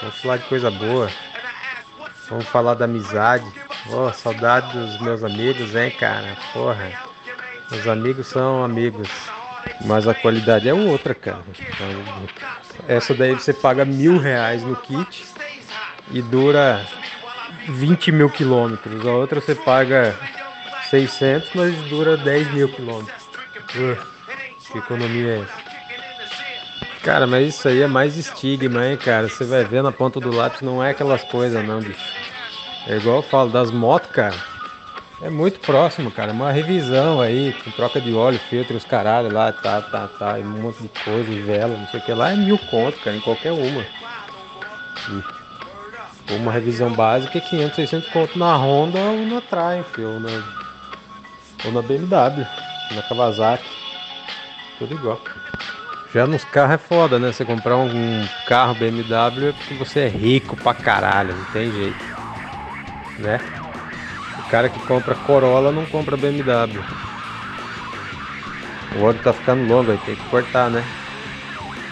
Vamos 0.00 0.16
falar 0.16 0.36
de 0.36 0.44
coisa 0.44 0.70
boa. 0.70 1.10
Vamos 2.28 2.46
falar 2.46 2.74
da 2.74 2.84
amizade. 2.84 3.46
Oh, 3.90 4.12
saudade 4.12 4.78
dos 4.78 5.00
meus 5.00 5.24
amigos, 5.24 5.74
hein, 5.74 5.90
cara? 5.92 6.36
Porra. 6.52 6.92
Meus 7.70 7.86
amigos 7.88 8.26
são 8.26 8.62
amigos. 8.62 9.08
Mas 9.84 10.08
a 10.08 10.14
qualidade 10.14 10.68
é 10.68 10.74
outra, 10.74 11.14
cara. 11.14 11.42
Essa 12.88 13.14
daí 13.14 13.34
você 13.34 13.52
paga 13.52 13.84
mil 13.84 14.18
reais 14.18 14.64
no 14.64 14.76
kit 14.76 15.26
e 16.10 16.22
dura 16.22 16.84
20 17.68 18.10
mil 18.12 18.30
quilômetros. 18.30 19.06
A 19.06 19.12
outra 19.12 19.40
você 19.40 19.54
paga 19.54 20.14
600, 20.90 21.50
mas 21.54 21.74
dura 21.84 22.16
10 22.16 22.52
mil 22.52 22.68
quilômetros. 22.68 23.26
Que 24.72 24.78
economia 24.78 25.30
é 25.30 25.40
essa? 25.40 25.66
Cara, 27.02 27.26
mas 27.26 27.46
isso 27.48 27.68
aí 27.68 27.82
é 27.82 27.86
mais 27.86 28.16
estigma, 28.16 28.84
hein, 28.84 28.96
cara? 28.96 29.28
Você 29.28 29.44
vai 29.44 29.62
ver 29.62 29.82
na 29.82 29.92
ponta 29.92 30.20
do 30.20 30.32
lápis, 30.32 30.60
não 30.62 30.82
é 30.82 30.90
aquelas 30.90 31.22
coisas, 31.22 31.64
não, 31.64 31.80
bicho. 31.80 32.12
É 32.88 32.96
igual 32.96 33.16
eu 33.16 33.22
falo 33.22 33.50
das 33.50 33.70
motos, 33.70 34.10
cara. 34.10 34.55
É 35.20 35.30
muito 35.30 35.58
próximo, 35.60 36.10
cara. 36.10 36.30
Uma 36.30 36.52
revisão 36.52 37.20
aí, 37.20 37.54
com 37.64 37.70
troca 37.70 38.00
de 38.00 38.12
óleo, 38.12 38.38
filtro, 38.38 38.76
os 38.76 38.84
caralho 38.84 39.32
lá, 39.32 39.50
tá, 39.50 39.80
tá, 39.80 40.06
tá, 40.18 40.38
e 40.38 40.42
um 40.42 40.62
monte 40.62 40.82
de 40.82 40.88
coisa, 41.04 41.30
e 41.30 41.40
vela, 41.40 41.76
não 41.76 41.86
sei 41.88 42.00
o 42.00 42.02
que 42.02 42.12
lá, 42.12 42.32
é 42.32 42.36
mil 42.36 42.58
conto, 42.58 42.98
cara, 43.00 43.16
em 43.16 43.20
qualquer 43.20 43.52
uma. 43.52 43.84
E 45.08 46.34
uma 46.34 46.52
revisão 46.52 46.90
básica 46.90 47.38
é 47.38 47.40
500, 47.40 47.76
600 47.76 48.08
conto 48.10 48.38
na 48.38 48.54
Honda 48.56 48.98
ou 48.98 49.26
na 49.26 49.40
Triumph, 49.40 49.98
ou 49.98 50.20
na, 50.20 50.28
ou 51.64 51.72
na 51.72 51.80
BMW, 51.80 52.46
na 52.94 53.02
Kawasaki, 53.02 53.64
tudo 54.78 54.94
igual. 54.94 55.20
Já 56.12 56.26
nos 56.26 56.44
carros 56.44 56.74
é 56.74 56.78
foda, 56.78 57.18
né? 57.18 57.32
Você 57.32 57.44
comprar 57.44 57.76
um 57.76 58.24
carro 58.46 58.74
BMW 58.74 59.48
é 59.48 59.52
porque 59.52 59.74
você 59.74 60.00
é 60.00 60.08
rico 60.08 60.56
pra 60.56 60.74
caralho, 60.74 61.34
não 61.34 61.44
tem 61.52 61.70
jeito, 61.72 62.04
né? 63.18 63.40
Cara 64.48 64.68
que 64.68 64.78
compra 64.80 65.14
Corolla 65.14 65.72
não 65.72 65.84
compra 65.84 66.16
BMW. 66.16 66.82
O 68.96 69.04
áudio 69.04 69.22
tá 69.22 69.32
ficando 69.32 69.64
longo, 69.64 69.90
aí 69.90 69.98
tem 69.98 70.14
que 70.14 70.24
cortar, 70.24 70.70
né? 70.70 70.86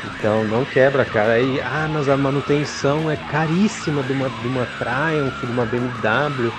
Então 0.05 0.45
não 0.45 0.65
quebra, 0.65 1.05
cara. 1.05 1.33
Aí, 1.33 1.61
ah, 1.61 1.89
mas 1.91 2.09
a 2.09 2.17
manutenção 2.17 3.11
é 3.11 3.17
caríssima 3.17 4.03
de 4.03 4.13
uma, 4.13 4.31
de 4.31 4.49
uma 4.49 4.67
Triumph, 4.67 5.41
de 5.41 5.51
uma 5.51 5.67
BMW. 5.67 6.53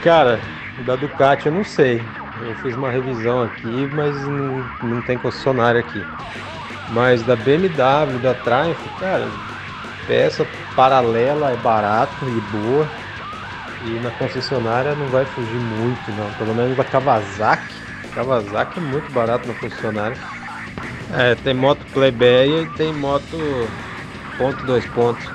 Cara, 0.00 0.40
da 0.78 0.96
Ducati 0.96 1.46
eu 1.46 1.52
não 1.52 1.64
sei. 1.64 2.04
Eu 2.40 2.54
fiz 2.54 2.76
uma 2.76 2.90
revisão 2.90 3.42
aqui, 3.42 3.88
mas 3.92 4.26
não, 4.26 4.64
não 4.80 5.00
tem 5.02 5.18
concessionária 5.18 5.80
aqui. 5.80 6.06
Mas 6.88 7.22
da 7.22 7.36
BMW, 7.36 8.18
da 8.18 8.34
Triumph, 8.34 8.86
cara, 8.98 9.30
peça 10.06 10.46
paralela 10.74 11.52
é 11.52 11.56
barato 11.56 12.28
e 12.28 12.40
boa. 12.40 12.88
E 13.84 13.98
na 13.98 14.10
concessionária 14.10 14.94
não 14.94 15.06
vai 15.06 15.24
fugir 15.24 15.58
muito, 15.58 16.12
não. 16.12 16.30
Pelo 16.32 16.54
menos 16.54 16.76
da 16.76 16.84
Kawasaki. 16.84 17.74
Kawasaki 18.14 18.78
é 18.78 18.82
muito 18.82 19.10
barato 19.12 19.48
na 19.48 19.54
concessionária. 19.54 20.16
É, 21.14 21.34
tem 21.34 21.52
moto 21.52 21.84
plebeia 21.92 22.62
e 22.62 22.66
tem 22.66 22.92
moto 22.92 23.68
ponto 24.38 24.64
dois 24.64 24.84
pontos. 24.86 25.28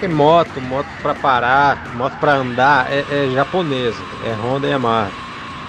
Tem 0.00 0.08
moto, 0.08 0.60
moto 0.60 0.88
pra 1.00 1.14
parar, 1.14 1.78
moto 1.94 2.14
pra 2.18 2.34
andar, 2.34 2.92
é, 2.92 3.04
é 3.08 3.30
japonesa, 3.30 4.02
é 4.24 4.32
Honda 4.32 4.66
e 4.66 4.70
Yamaha. 4.70 5.12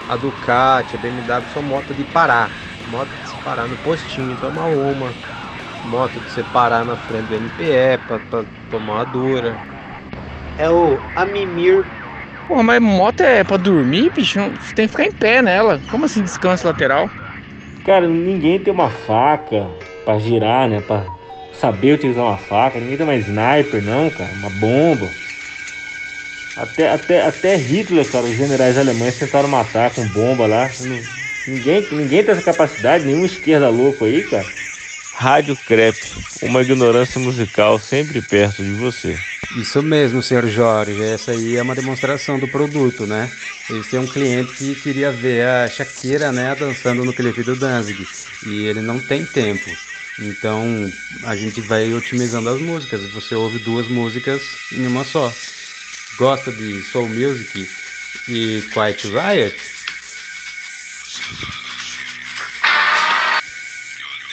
A 0.08 0.16
Ducati, 0.16 0.96
a 0.96 0.98
BMW 0.98 1.44
são 1.52 1.62
motos 1.62 1.96
de 1.96 2.02
parar, 2.04 2.50
moto 2.90 3.08
de 3.22 3.28
se 3.28 3.36
parar 3.36 3.68
no 3.68 3.76
postinho, 3.76 4.36
tomar 4.36 4.66
uma, 4.66 5.14
moto 5.84 6.18
de 6.18 6.30
você 6.30 6.42
parar 6.42 6.84
na 6.84 6.96
frente 6.96 7.26
do 7.28 7.34
MPE 7.36 7.98
pra 8.06 8.18
tomar 8.70 8.94
uma 8.94 9.04
dura. 9.06 9.73
É 10.58 10.70
o 10.70 11.00
Amimir. 11.14 11.84
Porra, 12.46 12.62
mas 12.62 12.80
moto 12.80 13.20
é 13.22 13.42
pra 13.42 13.56
dormir, 13.56 14.10
bicho? 14.14 14.38
Tem 14.74 14.86
que 14.86 14.92
ficar 14.92 15.06
em 15.06 15.12
pé 15.12 15.42
nela. 15.42 15.80
Como 15.90 16.04
assim 16.04 16.22
descanso 16.22 16.66
lateral? 16.66 17.10
Cara, 17.84 18.06
ninguém 18.06 18.58
tem 18.58 18.72
uma 18.72 18.90
faca 18.90 19.66
pra 20.04 20.18
girar, 20.18 20.68
né? 20.68 20.80
Pra 20.80 21.04
saber 21.52 21.94
utilizar 21.94 22.24
uma 22.24 22.36
faca. 22.36 22.78
Ninguém 22.78 22.96
tem 22.96 23.06
uma 23.06 23.16
sniper, 23.16 23.82
não, 23.82 24.10
cara. 24.10 24.30
Uma 24.34 24.50
bomba. 24.50 25.08
Até, 26.56 26.88
até, 26.88 27.20
até 27.26 27.56
Hitler, 27.56 28.10
cara, 28.10 28.24
os 28.24 28.36
generais 28.36 28.78
alemães 28.78 29.18
tentaram 29.18 29.48
matar 29.48 29.90
com 29.90 30.06
bomba 30.08 30.46
lá. 30.46 30.70
Ninguém, 31.48 31.86
ninguém 31.90 32.22
tem 32.22 32.32
essa 32.32 32.42
capacidade, 32.42 33.04
nenhum 33.04 33.24
esquerda 33.24 33.68
louco 33.68 34.04
aí, 34.04 34.22
cara. 34.22 34.46
Rádio 35.14 35.56
Crepe, 35.66 36.00
uma 36.42 36.62
ignorância 36.62 37.20
musical 37.20 37.78
sempre 37.78 38.20
perto 38.22 38.62
de 38.62 38.72
você. 38.74 39.16
Isso 39.56 39.82
mesmo, 39.82 40.22
senhor 40.22 40.46
Jorge. 40.48 41.00
Essa 41.02 41.32
aí 41.32 41.56
é 41.56 41.62
uma 41.62 41.74
demonstração 41.74 42.38
do 42.38 42.48
produto, 42.48 43.06
né? 43.06 43.30
Esse 43.70 43.96
é 43.96 44.00
um 44.00 44.06
cliente 44.06 44.52
que 44.54 44.74
queria 44.74 45.10
ver 45.10 45.46
a 45.46 45.68
Shakira, 45.68 46.30
né, 46.30 46.54
dançando 46.54 47.04
no 47.04 47.12
clipe 47.12 47.42
do 47.42 47.56
Danzig. 47.56 48.06
E 48.46 48.66
ele 48.66 48.80
não 48.80 48.98
tem 48.98 49.24
tempo. 49.24 49.70
Então 50.18 50.92
a 51.24 51.34
gente 51.34 51.60
vai 51.60 51.92
otimizando 51.92 52.48
as 52.48 52.60
músicas. 52.60 53.00
Você 53.12 53.34
ouve 53.34 53.58
duas 53.58 53.88
músicas 53.88 54.42
em 54.72 54.86
uma 54.86 55.04
só. 55.04 55.32
Gosta 56.16 56.52
de 56.52 56.82
Soul 56.82 57.08
Music 57.08 57.68
e 58.28 58.62
Quiet 58.72 59.08
Riot? 59.08 59.56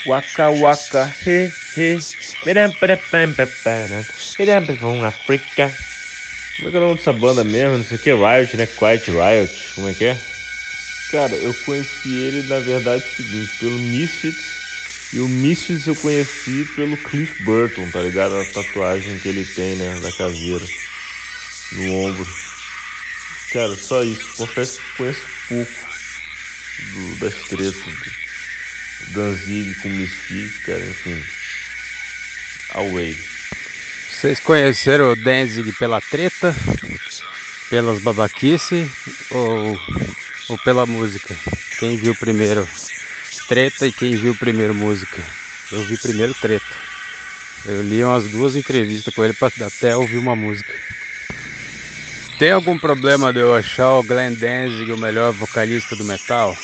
Waka 0.04 0.50
waka 0.50 1.16
he 1.26 1.54
he. 1.76 2.00
Piram, 2.44 2.74
Africa. 5.06 5.78
Como 6.56 6.68
é 6.68 6.72
que 6.72 6.78
é 6.78 6.80
o 6.80 6.84
nome 6.84 6.96
dessa 6.96 7.14
banda 7.14 7.44
mesmo? 7.44 7.78
Não 7.78 7.84
sei 7.84 7.98
o 7.98 8.00
que, 8.00 8.14
Riot, 8.14 8.58
né? 8.58 8.68
Quiet 8.68 9.12
Riot. 9.12 9.74
Como 9.76 9.88
é 9.88 9.94
que 9.94 10.06
é? 10.06 10.18
Cara, 11.08 11.36
eu 11.36 11.54
conheci 11.54 12.10
ele, 12.10 12.42
na 12.42 12.60
verdade, 12.60 13.04
é 13.04 13.08
o 13.08 13.12
seguinte, 13.12 13.54
pelo 13.56 13.78
Misfits. 13.80 14.64
E 15.12 15.20
o 15.20 15.28
Misfits 15.28 15.88
eu 15.88 15.96
conheci 15.96 16.66
pelo 16.66 16.98
Cliff 16.98 17.36
Burton, 17.42 17.90
tá 17.92 18.02
ligado? 18.02 18.36
A 18.36 18.46
tatuagem 18.46 19.20
que 19.20 19.28
ele 19.28 19.46
tem, 19.46 19.76
né? 19.76 20.00
Da 20.00 20.12
caveira. 20.12 20.70
No 21.72 21.90
ombro. 21.92 22.34
Cara, 23.50 23.76
só 23.76 24.04
isso. 24.04 24.34
Confesso 24.34 24.82
que 24.82 24.90
conheço 24.98 25.30
pouco 25.48 25.86
do, 26.78 27.16
das 27.18 27.44
tretas 27.44 27.86
Danzig 29.12 29.76
com 29.76 29.90
cara, 30.66 30.80
enfim. 30.80 31.24
Away. 32.76 33.18
Vocês 34.10 34.40
conheceram 34.40 35.12
o 35.12 35.16
Danzig 35.16 35.72
pela 35.74 36.00
treta, 36.00 36.56
pelas 37.70 38.00
babaquice 38.00 38.90
ou, 39.32 39.78
ou 40.50 40.58
pela 40.60 40.86
música? 40.86 41.36
Quem 41.80 41.98
viu 41.98 42.16
primeiro 42.16 42.68
treta 43.48 43.88
e 43.88 43.92
quem 43.92 44.16
viu 44.16 44.36
primeiro 44.36 44.74
música? 44.74 45.22
Eu 45.72 45.84
vi 45.86 45.98
primeiro 45.98 46.34
treta. 46.34 46.76
Eu 47.66 47.82
li 47.82 48.04
umas 48.04 48.24
duas 48.30 48.56
entrevistas 48.56 49.14
com 49.14 49.24
ele 49.24 49.34
para 49.34 49.52
até 49.66 49.96
ouvir 49.96 50.18
uma 50.18 50.36
música. 50.36 50.74
Tem 52.40 52.52
algum 52.52 52.78
problema 52.78 53.34
de 53.34 53.40
eu 53.40 53.54
achar 53.54 53.94
o 53.94 54.04
Glenn 54.04 54.34
Danzig 54.34 54.92
o 54.92 54.98
melhor 54.98 55.34
vocalista 55.34 55.96
do 55.96 56.04
metal? 56.04 56.58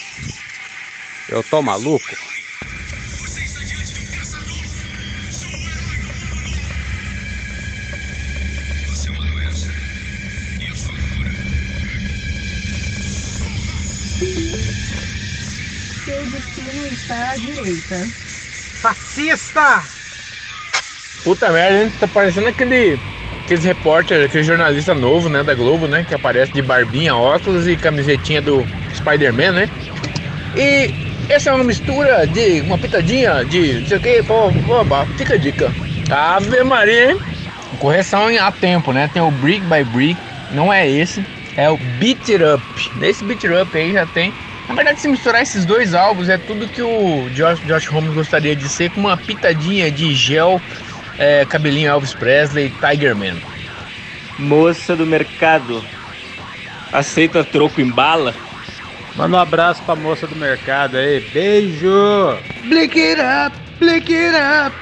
Eu 1.30 1.44
tô 1.44 1.62
maluco? 1.62 2.37
Direita. 17.62 18.08
Fascista! 18.82 19.84
Puta 21.24 21.52
merda, 21.52 21.84
hein? 21.84 21.92
Tá 22.00 22.08
parecendo 22.08 22.48
aquele. 22.48 23.00
Aqueles 23.44 23.64
repórter, 23.64 24.26
aquele 24.26 24.44
jornalista 24.44 24.94
novo, 24.94 25.30
né, 25.30 25.42
da 25.42 25.56
Globo, 25.56 25.88
né? 25.88 26.06
Que 26.08 26.14
aparece 26.14 26.52
de 26.52 26.62
barbinha, 26.62 27.16
óculos 27.16 27.68
e 27.68 27.78
camisetinha 27.78 28.42
do 28.42 28.66
Spider-Man, 28.94 29.52
né? 29.54 29.70
E 30.56 30.94
essa 31.30 31.50
é 31.50 31.54
uma 31.54 31.64
mistura 31.64 32.28
de 32.28 32.62
uma 32.62 32.78
pitadinha 32.78 33.46
de 33.46 33.80
não 33.80 33.88
sei 33.88 33.98
o 33.98 34.02
que, 34.02 34.24
pô, 34.24 34.52
pô, 34.66 34.86
pô, 34.86 35.06
fica 35.18 35.36
a 35.36 35.38
dica. 35.38 35.74
Ave 36.10 36.64
Maria, 36.64 37.12
hein? 37.12 37.18
Correção 37.80 38.30
em 38.30 38.38
a 38.38 38.52
tempo, 38.52 38.92
né? 38.92 39.10
Tem 39.14 39.22
o 39.22 39.32
Brick 39.32 39.62
by 39.62 39.84
Brick, 39.84 40.20
não 40.52 40.72
é 40.72 40.90
esse, 40.90 41.26
é 41.56 41.70
o 41.70 41.78
Beat 41.78 42.30
It 42.30 42.44
Up. 42.44 42.64
Nesse 42.96 43.24
Beat 43.24 43.46
It 43.46 43.62
Up 43.62 43.78
aí 43.78 43.94
já 43.94 44.06
tem. 44.06 44.34
Na 44.68 44.76
verdade, 44.76 45.00
se 45.00 45.08
misturar 45.08 45.42
esses 45.42 45.66
dois 45.66 45.94
álbuns, 45.94 46.28
é 46.28 46.38
tudo 46.38 46.68
que 46.68 46.82
o 46.82 47.30
Josh, 47.30 47.62
Josh 47.62 47.88
Holmes 47.88 48.14
gostaria 48.14 48.56
de 48.56 48.68
ser, 48.68 48.90
com 48.92 49.00
uma 49.00 49.16
pitadinha 49.16 49.90
de 49.90 50.14
gel, 50.14 50.62
é, 51.18 51.46
cabelinho 51.46 51.90
Elvis 51.90 52.14
Presley, 52.14 52.70
Tiger 52.72 53.16
Man. 53.16 53.38
Moça 54.38 54.96
do 54.96 55.06
mercado. 55.06 55.84
Aceita 56.92 57.44
troco 57.44 57.80
em 57.80 57.90
bala? 57.90 58.36
Manda 59.16 59.38
um 59.38 59.40
abraço 59.40 59.82
pra 59.84 59.96
moça 59.96 60.28
do 60.28 60.36
mercado 60.36 60.98
aí. 60.98 61.20
Beijo! 61.20 62.38
Blick 62.64 63.00
it 63.00 63.22
up, 63.22 63.56
blick 63.80 64.14
it 64.14 64.36
up. 64.36 64.76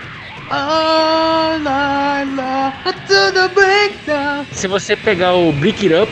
All 0.50 1.60
night 1.60 2.28
long, 2.36 2.72
to 3.08 3.32
the 3.34 3.48
breakdown. 3.54 4.46
Se 4.52 4.68
você 4.68 4.96
pegar 4.96 5.34
o 5.34 5.52
Brick 5.52 5.88
It 5.88 5.96
Up, 5.96 6.12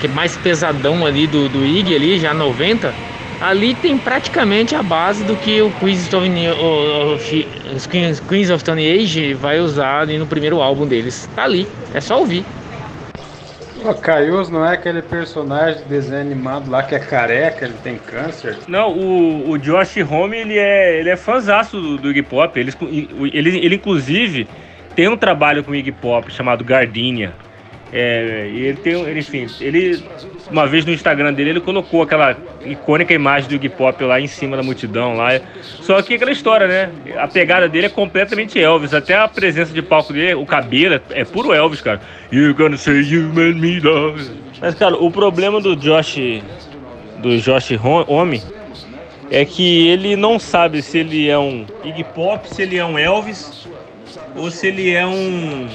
que 0.00 0.06
é 0.06 0.10
mais 0.10 0.36
pesadão 0.36 1.04
ali 1.04 1.26
do, 1.26 1.48
do 1.48 1.64
Iggy 1.64 1.94
ali, 1.94 2.18
já 2.18 2.32
90, 2.32 2.92
ali 3.40 3.74
tem 3.74 3.96
praticamente 3.98 4.74
a 4.74 4.82
base 4.82 5.24
do 5.24 5.36
que 5.36 5.60
o 5.62 5.70
Queens 5.72 6.00
of, 6.00 6.06
Stone- 6.06 6.48
o- 6.50 7.14
o- 7.14 7.18
fi- 7.18 7.46
os 7.74 7.86
Queens, 7.86 8.20
Queens 8.20 8.50
of 8.50 8.60
Stone 8.60 8.82
Age 8.90 9.34
vai 9.34 9.60
usar 9.60 10.00
ali 10.00 10.18
no 10.18 10.26
primeiro 10.26 10.60
álbum 10.60 10.86
deles. 10.86 11.28
Tá 11.36 11.44
ali, 11.44 11.66
é 11.94 12.00
só 12.00 12.18
ouvir. 12.18 12.44
O 13.82 13.94
Caius 13.94 14.50
não 14.50 14.62
é 14.64 14.74
aquele 14.74 15.00
personagem 15.00 15.82
de 15.82 15.88
desenho 15.88 16.20
animado 16.20 16.70
lá 16.70 16.82
que 16.82 16.94
é 16.94 16.98
careca, 16.98 17.64
ele 17.64 17.74
tem 17.82 17.96
câncer? 17.96 18.58
Não, 18.68 18.90
o, 18.92 19.50
o 19.52 19.58
Josh 19.58 19.96
Homme, 19.98 20.36
ele 20.36 20.58
é, 20.58 21.00
ele 21.00 21.08
é 21.08 21.16
fãzaço 21.16 21.80
do, 21.80 21.96
do 21.96 22.10
Iggy 22.10 22.22
Pop. 22.22 22.60
Ele, 22.60 22.70
ele, 23.32 23.58
ele, 23.58 23.74
inclusive, 23.76 24.46
tem 24.94 25.08
um 25.08 25.16
trabalho 25.16 25.64
com 25.64 25.70
o 25.70 25.74
Iggy 25.74 25.92
Pop 25.92 26.30
chamado 26.30 26.62
Gardenia. 26.62 27.32
É, 27.92 28.48
e 28.52 28.66
ele 28.66 28.76
tem, 28.78 28.92
ele, 29.02 29.18
enfim, 29.18 29.46
ele, 29.60 30.00
uma 30.48 30.64
vez 30.66 30.84
no 30.84 30.92
Instagram 30.92 31.32
dele, 31.32 31.50
ele 31.50 31.60
colocou 31.60 32.02
aquela 32.02 32.36
icônica 32.64 33.12
imagem 33.12 33.48
do 33.48 33.56
Iggy 33.56 33.68
Pop 33.68 34.02
lá 34.04 34.20
em 34.20 34.28
cima 34.28 34.56
da 34.56 34.62
multidão 34.62 35.16
lá. 35.16 35.40
Só 35.80 36.00
que 36.00 36.14
aquela 36.14 36.30
história, 36.30 36.68
né? 36.68 36.90
A 37.18 37.26
pegada 37.26 37.68
dele 37.68 37.86
é 37.86 37.88
completamente 37.88 38.60
Elvis. 38.60 38.94
Até 38.94 39.16
a 39.16 39.26
presença 39.26 39.72
de 39.72 39.82
palco 39.82 40.12
dele, 40.12 40.34
o 40.34 40.46
cabelo 40.46 41.00
é, 41.10 41.24
puro 41.24 41.52
Elvis, 41.52 41.80
cara. 41.80 42.00
You're 42.32 42.54
gonna 42.54 42.76
say 42.76 43.00
you 43.00 43.22
made 43.34 43.54
me 43.54 43.80
love. 43.80 44.30
Mas, 44.60 44.74
cara, 44.76 44.94
o 44.94 45.10
problema 45.10 45.60
do 45.60 45.74
Josh, 45.74 46.16
do 47.18 47.38
Josh 47.38 47.72
Ho- 47.72 48.04
Homme, 48.06 48.40
é 49.32 49.44
que 49.44 49.88
ele 49.88 50.14
não 50.14 50.38
sabe 50.38 50.80
se 50.80 50.98
ele 50.98 51.28
é 51.28 51.38
um 51.38 51.66
Iggy 51.82 52.04
Pop, 52.04 52.48
se 52.48 52.62
ele 52.62 52.76
é 52.76 52.84
um 52.84 52.96
Elvis, 52.98 53.66
ou 54.36 54.50
se 54.50 54.68
ele 54.68 54.90
é 54.92 55.04
um 55.06 55.66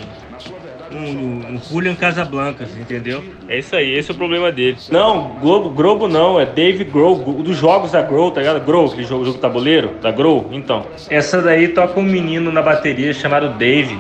um, 0.95 1.55
um 1.55 1.61
Julian 1.61 1.95
Casablancas, 1.95 2.75
entendeu? 2.77 3.23
É 3.47 3.59
isso 3.59 3.75
aí, 3.75 3.93
esse 3.93 4.11
é 4.11 4.13
o 4.13 4.17
problema 4.17 4.51
dele. 4.51 4.77
Não, 4.91 5.37
Globo, 5.41 5.69
Globo 5.69 6.07
não, 6.07 6.39
é 6.39 6.45
Dave 6.45 6.83
Grohl, 6.83 7.17
dos 7.17 7.57
jogos 7.57 7.91
da 7.91 8.01
Grohl, 8.01 8.31
tá 8.31 8.41
ligado? 8.41 8.63
Grohl, 8.65 8.87
aquele 8.87 9.03
jogo, 9.03 9.25
jogo 9.25 9.37
tabuleiro, 9.37 9.91
da 10.01 10.11
Grohl, 10.11 10.49
então. 10.51 10.85
Essa 11.09 11.41
daí 11.41 11.69
toca 11.69 11.99
um 11.99 12.03
menino 12.03 12.51
na 12.51 12.61
bateria 12.61 13.13
chamado 13.13 13.49
Dave. 13.57 13.97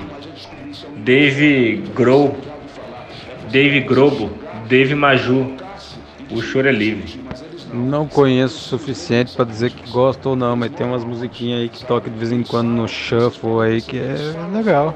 Dave 0.97 1.83
Grohl. 1.93 2.35
Dave 3.51 3.81
Grobo. 3.81 4.31
Dave 4.67 4.95
Maju. 4.95 5.51
O 6.31 6.41
choro 6.41 6.67
é 6.67 6.71
livre. 6.71 7.19
Não 7.71 8.07
conheço 8.07 8.55
o 8.55 8.79
suficiente 8.79 9.35
pra 9.35 9.43
dizer 9.43 9.71
que 9.71 9.91
gosto 9.91 10.29
ou 10.29 10.35
não, 10.35 10.55
mas 10.55 10.71
tem 10.71 10.87
umas 10.87 11.03
musiquinhas 11.03 11.61
aí 11.61 11.69
que 11.69 11.85
toca 11.85 12.09
de 12.09 12.17
vez 12.17 12.31
em 12.31 12.41
quando 12.41 12.69
no 12.69 12.87
shuffle 12.87 13.61
aí 13.61 13.81
que 13.81 13.97
é 13.97 14.15
legal. 14.53 14.95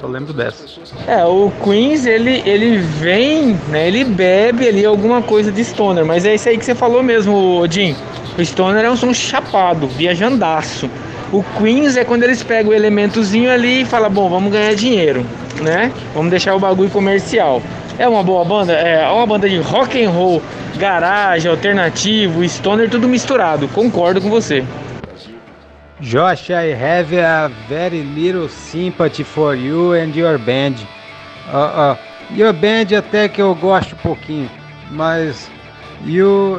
Só 0.00 0.06
lembro 0.06 0.32
dessa. 0.32 0.66
É, 1.06 1.24
o 1.24 1.50
Queens, 1.64 2.04
ele, 2.04 2.42
ele 2.44 2.78
vem, 2.78 3.58
né, 3.68 3.88
ele 3.88 4.04
bebe 4.04 4.68
ali 4.68 4.84
alguma 4.84 5.22
coisa 5.22 5.50
de 5.50 5.64
Stoner, 5.64 6.04
mas 6.04 6.26
é 6.26 6.34
isso 6.34 6.48
aí 6.48 6.58
que 6.58 6.64
você 6.64 6.74
falou 6.74 7.02
mesmo, 7.02 7.60
Odin. 7.60 7.96
O 8.36 8.44
Stoner 8.44 8.84
é 8.84 8.90
um 8.90 8.96
som 8.96 9.14
chapado, 9.14 9.86
viajandaço. 9.86 10.90
O 11.32 11.42
Queens 11.58 11.96
é 11.96 12.04
quando 12.04 12.24
eles 12.24 12.42
pegam 12.42 12.72
o 12.72 12.74
elementozinho 12.74 13.50
ali 13.50 13.82
e 13.82 13.84
falam, 13.84 14.10
bom, 14.10 14.28
vamos 14.28 14.52
ganhar 14.52 14.74
dinheiro, 14.74 15.24
né? 15.62 15.90
Vamos 16.14 16.30
deixar 16.30 16.54
o 16.54 16.60
bagulho 16.60 16.90
comercial. 16.90 17.62
É 17.98 18.06
uma 18.06 18.22
boa 18.22 18.44
banda? 18.44 18.74
É 18.74 19.08
uma 19.08 19.26
banda 19.26 19.48
de 19.48 19.58
rock 19.58 20.02
and 20.04 20.10
roll, 20.10 20.42
garagem, 20.76 21.50
alternativo, 21.50 22.46
stoner, 22.46 22.90
tudo 22.90 23.08
misturado. 23.08 23.66
Concordo 23.68 24.20
com 24.20 24.28
você. 24.28 24.62
Josh, 26.00 26.50
I 26.50 26.74
have 26.74 27.16
a 27.18 27.48
very 27.70 28.02
little 28.02 28.50
sympathy 28.50 29.24
for 29.24 29.54
you 29.54 29.94
and 29.94 30.14
your 30.14 30.38
band. 30.38 30.74
Uh, 31.50 31.56
uh, 31.56 31.96
your 32.36 32.52
band 32.52 32.94
até 32.94 33.28
que 33.28 33.40
eu 33.40 33.54
gosto 33.54 33.94
um 33.94 33.98
pouquinho, 33.98 34.50
mas 34.90 35.50
you, 36.04 36.58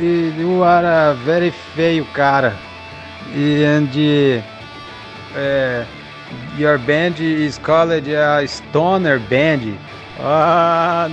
you, 0.00 0.32
you 0.36 0.64
are 0.64 0.84
a 0.84 1.12
very 1.24 1.52
feio 1.76 2.04
cara. 2.06 2.56
And 3.32 3.88
uh, 5.36 5.84
your 6.58 6.76
band 6.78 7.20
is 7.20 7.56
called 7.58 7.92
a 7.92 8.46
stoner 8.48 9.20
band. 9.20 9.78
Ah, 10.24 11.08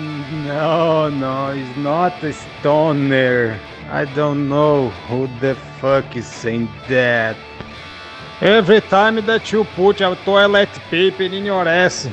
no, 0.45 1.09
no, 1.09 1.47
it's 1.49 1.75
not 1.77 2.23
a 2.23 2.31
stoner. 2.31 3.59
I 3.89 4.05
don't 4.05 4.47
know 4.47 4.89
who 5.09 5.25
the 5.41 5.55
fuck 5.81 6.15
is 6.15 6.27
saying 6.27 6.69
that. 6.87 7.35
Every 8.39 8.81
time 8.81 9.15
that 9.25 9.51
you 9.51 9.63
put 9.63 10.01
a 10.01 10.15
toilet 10.23 10.69
paper 10.91 11.23
in 11.23 11.43
your 11.43 11.67
ass, 11.67 12.07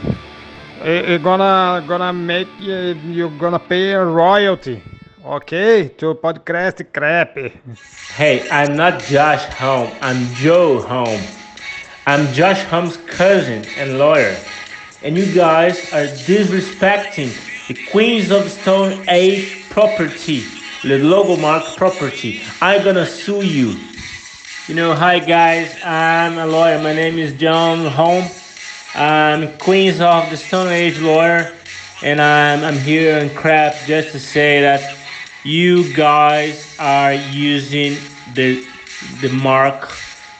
eh, 0.81 1.19
gonna 1.19 1.85
gonna 1.87 2.15
make 2.15 2.49
uh, 2.63 2.97
you 3.13 3.29
gonna 3.39 3.59
pay 3.59 3.93
a 3.93 4.03
royalty, 4.03 4.81
okay? 5.23 5.89
To 5.99 6.15
podcast 6.15 6.81
crap. 6.95 7.37
Hey, 8.17 8.49
I'm 8.49 8.75
not 8.75 9.03
Josh 9.03 9.45
Home. 9.61 9.91
I'm 10.01 10.33
Joe 10.37 10.81
Home. 10.81 11.21
I'm 12.07 12.33
Josh 12.33 12.63
Home's 12.63 12.97
cousin 12.97 13.67
and 13.77 13.99
lawyer. 13.99 14.35
And 15.03 15.17
you 15.17 15.33
guys 15.35 15.93
are 15.93 16.07
disrespecting 16.25 17.31
the 17.69 17.75
Queens 17.91 18.31
of 18.31 18.45
the 18.45 18.51
Stone 18.51 19.05
Age 19.09 19.69
property, 19.69 20.45
the 20.83 20.99
logo 20.99 21.37
mark 21.37 21.65
property. 21.77 22.41
I'm 22.63 22.83
gonna 22.83 23.05
sue 23.05 23.43
you. 23.43 23.79
You 24.69 24.75
know, 24.75 24.95
hi 24.95 25.19
guys, 25.19 25.77
I'm 25.85 26.39
a 26.39 26.47
lawyer. 26.47 26.83
My 26.83 26.95
name 26.95 27.19
is 27.19 27.35
John 27.35 27.85
Home. 27.85 28.25
I'm 28.95 29.57
Queens 29.59 30.01
of 30.01 30.31
the 30.31 30.37
Stone 30.37 30.73
Age 30.73 30.99
lawyer, 30.99 31.53
and 32.03 32.21
I'm, 32.21 32.65
I'm 32.65 32.79
here 32.79 33.19
in 33.19 33.29
crap 33.35 33.75
just 33.87 34.13
to 34.13 34.19
say 34.19 34.63
that 34.63 34.97
you 35.45 35.95
guys 35.95 36.75
are 36.79 37.13
using 37.13 37.99
the 38.33 38.67
the 39.21 39.29
mark, 39.29 39.93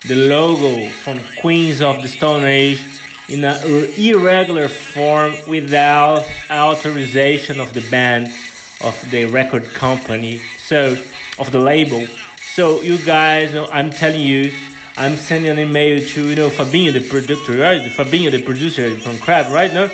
the 0.09 0.17
logo 0.17 0.89
from 0.89 1.21
Queens 1.41 1.83
of 1.83 2.01
the 2.01 2.09
Stone 2.09 2.45
Age 2.45 2.96
in 3.29 3.45
an 3.45 3.95
irregular 3.97 4.69
form 4.69 5.45
without 5.47 6.31
authorization 6.51 7.61
of 7.61 7.75
the 7.75 7.81
band, 7.81 8.39
of 8.81 9.11
the 9.11 9.25
record 9.25 9.75
company, 9.75 10.51
so 10.57 11.05
of 11.39 11.51
the 11.53 11.59
label. 11.59 12.09
So 12.45 12.83
you 12.83 12.99
guys, 12.99 13.55
I'm 13.55 13.95
telling 13.95 14.21
you, 14.23 14.77
I'm 14.97 15.17
sending 15.17 15.51
an 15.51 15.59
email 15.59 16.07
to 16.07 16.29
you 16.29 16.37
know 16.37 16.51
Fabinho, 16.51 16.93
the 16.93 17.01
producer, 17.01 17.57
right? 17.59 17.83
Fabinho, 17.91 18.31
the 18.31 18.43
producer 18.43 18.99
from 19.01 19.19
Crab, 19.19 19.53
right 19.53 19.73
now. 19.73 19.91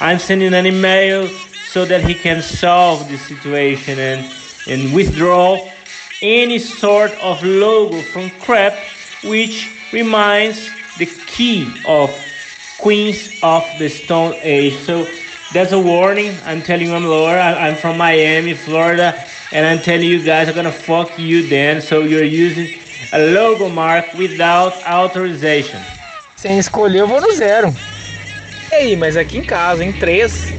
I'm 0.00 0.18
sending 0.18 0.52
an 0.54 0.66
email 0.66 1.40
so 1.62 1.84
that 1.86 2.02
he 2.02 2.14
can 2.14 2.42
solve 2.42 3.08
the 3.08 3.16
situation 3.16 3.98
and 3.98 4.34
and 4.66 4.92
withdraw 4.92 5.72
any 6.22 6.58
sort 6.58 7.12
of 7.12 7.42
logo 7.42 8.02
from 8.02 8.30
Crab, 8.40 8.74
which 9.22 9.70
reminds 9.92 10.70
the 10.96 11.06
key 11.26 11.82
of 11.84 12.33
Queens 12.84 13.30
of 13.42 13.64
the 13.78 13.88
Stone 13.88 14.34
Age. 14.42 14.74
So 14.84 15.08
that's 15.54 15.72
a 15.72 15.80
warning. 15.80 16.36
I'm 16.44 16.60
telling 16.60 16.88
you, 16.88 16.94
I'm 16.94 17.06
Laura. 17.06 17.40
I'm 17.42 17.76
from 17.76 17.96
Miami, 17.96 18.52
Florida, 18.52 19.24
and 19.52 19.64
I'm 19.64 19.80
telling 19.80 20.06
you 20.06 20.22
guys, 20.22 20.50
I'm 20.50 20.54
gonna 20.54 20.70
fuck 20.70 21.18
you 21.18 21.48
then. 21.48 21.80
So 21.80 22.02
you're 22.02 22.22
using 22.22 22.68
a 23.10 23.20
logo 23.20 23.70
mark 23.70 24.12
without 24.12 24.74
authorization. 24.84 25.80
Sem 26.36 26.58
escolher, 26.58 26.98
eu 26.98 27.08
vou 27.08 27.22
no 27.22 27.32
zero. 27.32 27.74
E 28.70 28.74
aí, 28.74 28.96
mas 28.96 29.16
aqui 29.16 29.38
em 29.38 29.44
casa, 29.44 29.82
em 29.82 29.92
três, 29.92 30.52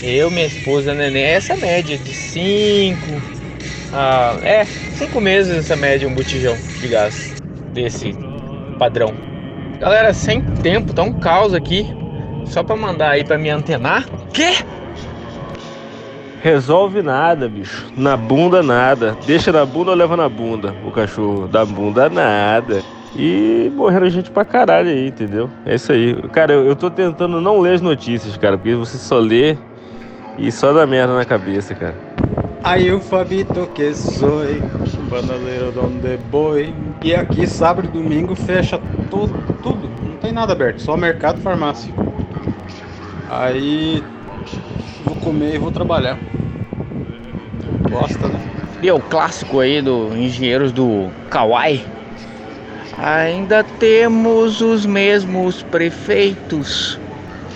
eu, 0.00 0.30
minha 0.30 0.46
esposa, 0.46 0.94
neném, 0.94 1.24
essa 1.24 1.56
média 1.56 1.98
de 1.98 2.14
cinco. 2.14 3.20
Ah, 3.92 4.38
é, 4.44 4.64
cinco 4.96 5.20
meses 5.20 5.56
essa 5.56 5.74
média, 5.74 6.06
um 6.06 6.14
botijão 6.14 6.56
de 6.80 6.86
gás 6.86 7.34
desse 7.72 8.14
padrão. 8.78 9.33
Galera, 9.80 10.12
sem 10.12 10.40
tempo, 10.40 10.92
tá 10.92 11.02
um 11.02 11.12
caos 11.12 11.54
aqui. 11.54 11.86
Só 12.46 12.62
pra 12.62 12.76
mandar 12.76 13.10
aí 13.10 13.24
pra 13.24 13.38
me 13.38 13.50
antenar. 13.50 14.04
Quê? 14.32 14.54
Resolve 16.42 17.02
nada, 17.02 17.48
bicho. 17.48 17.86
Na 17.96 18.16
bunda, 18.16 18.62
nada. 18.62 19.16
Deixa 19.26 19.50
na 19.50 19.64
bunda 19.64 19.92
ou 19.92 19.96
leva 19.96 20.16
na 20.16 20.28
bunda 20.28 20.74
o 20.84 20.90
cachorro? 20.90 21.48
Da 21.48 21.64
bunda, 21.64 22.10
nada. 22.10 22.82
E 23.16 23.72
morreram 23.74 24.10
gente 24.10 24.30
pra 24.30 24.44
caralho 24.44 24.90
aí, 24.90 25.08
entendeu? 25.08 25.48
É 25.64 25.76
isso 25.76 25.90
aí. 25.92 26.14
Cara, 26.30 26.52
eu, 26.52 26.66
eu 26.66 26.76
tô 26.76 26.90
tentando 26.90 27.40
não 27.40 27.60
ler 27.60 27.74
as 27.74 27.80
notícias, 27.80 28.36
cara, 28.36 28.58
porque 28.58 28.74
você 28.74 28.98
só 28.98 29.18
lê 29.18 29.56
e 30.36 30.50
só 30.52 30.72
dá 30.72 30.86
merda 30.86 31.14
na 31.14 31.24
cabeça, 31.24 31.74
cara. 31.74 31.94
Aí 32.64 32.90
o 32.90 32.98
Fabito 32.98 33.68
que 33.74 33.94
sou, 33.94 34.40
banaleiro 35.10 35.70
donde 35.70 36.16
boi. 36.30 36.74
E 37.02 37.14
aqui 37.14 37.46
sábado 37.46 37.86
e 37.88 37.90
domingo 37.90 38.34
fecha 38.34 38.80
tudo, 39.10 39.34
tudo. 39.62 39.86
Não 40.02 40.16
tem 40.16 40.32
nada 40.32 40.54
aberto, 40.54 40.80
só 40.80 40.96
mercado 40.96 41.40
e 41.40 41.42
farmácia. 41.42 41.92
Aí 43.28 44.02
vou 45.04 45.14
comer 45.16 45.56
e 45.56 45.58
vou 45.58 45.70
trabalhar. 45.70 46.18
Gosta, 47.90 48.28
né? 48.28 48.40
E 48.82 48.88
é 48.88 48.94
o 48.94 49.00
clássico 49.00 49.60
aí 49.60 49.82
do 49.82 50.16
Engenheiros 50.16 50.72
do 50.72 51.10
Kawaii. 51.28 51.84
Ainda 52.96 53.62
temos 53.62 54.62
os 54.62 54.86
mesmos 54.86 55.62
prefeitos 55.64 56.98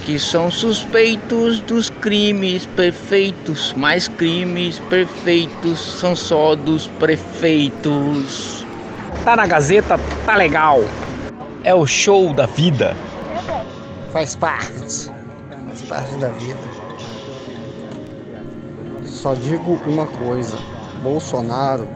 que 0.08 0.18
são 0.18 0.50
suspeitos 0.50 1.60
dos 1.60 1.90
crimes 1.90 2.64
perfeitos, 2.64 3.74
mas 3.76 4.08
crimes 4.08 4.78
perfeitos 4.88 5.78
são 6.00 6.16
só 6.16 6.56
dos 6.56 6.86
prefeitos. 6.86 8.64
Tá 9.22 9.36
na 9.36 9.46
Gazeta, 9.46 10.00
tá 10.24 10.34
legal. 10.34 10.80
É 11.62 11.74
o 11.74 11.86
show 11.86 12.32
da 12.32 12.46
vida. 12.46 12.96
Faz 14.10 14.34
parte. 14.34 14.70
Faz 14.70 15.82
parte 15.86 16.16
da 16.16 16.28
vida. 16.28 16.56
Só 19.04 19.34
digo 19.34 19.78
uma 19.86 20.06
coisa. 20.06 20.56
Bolsonaro, 21.02 21.86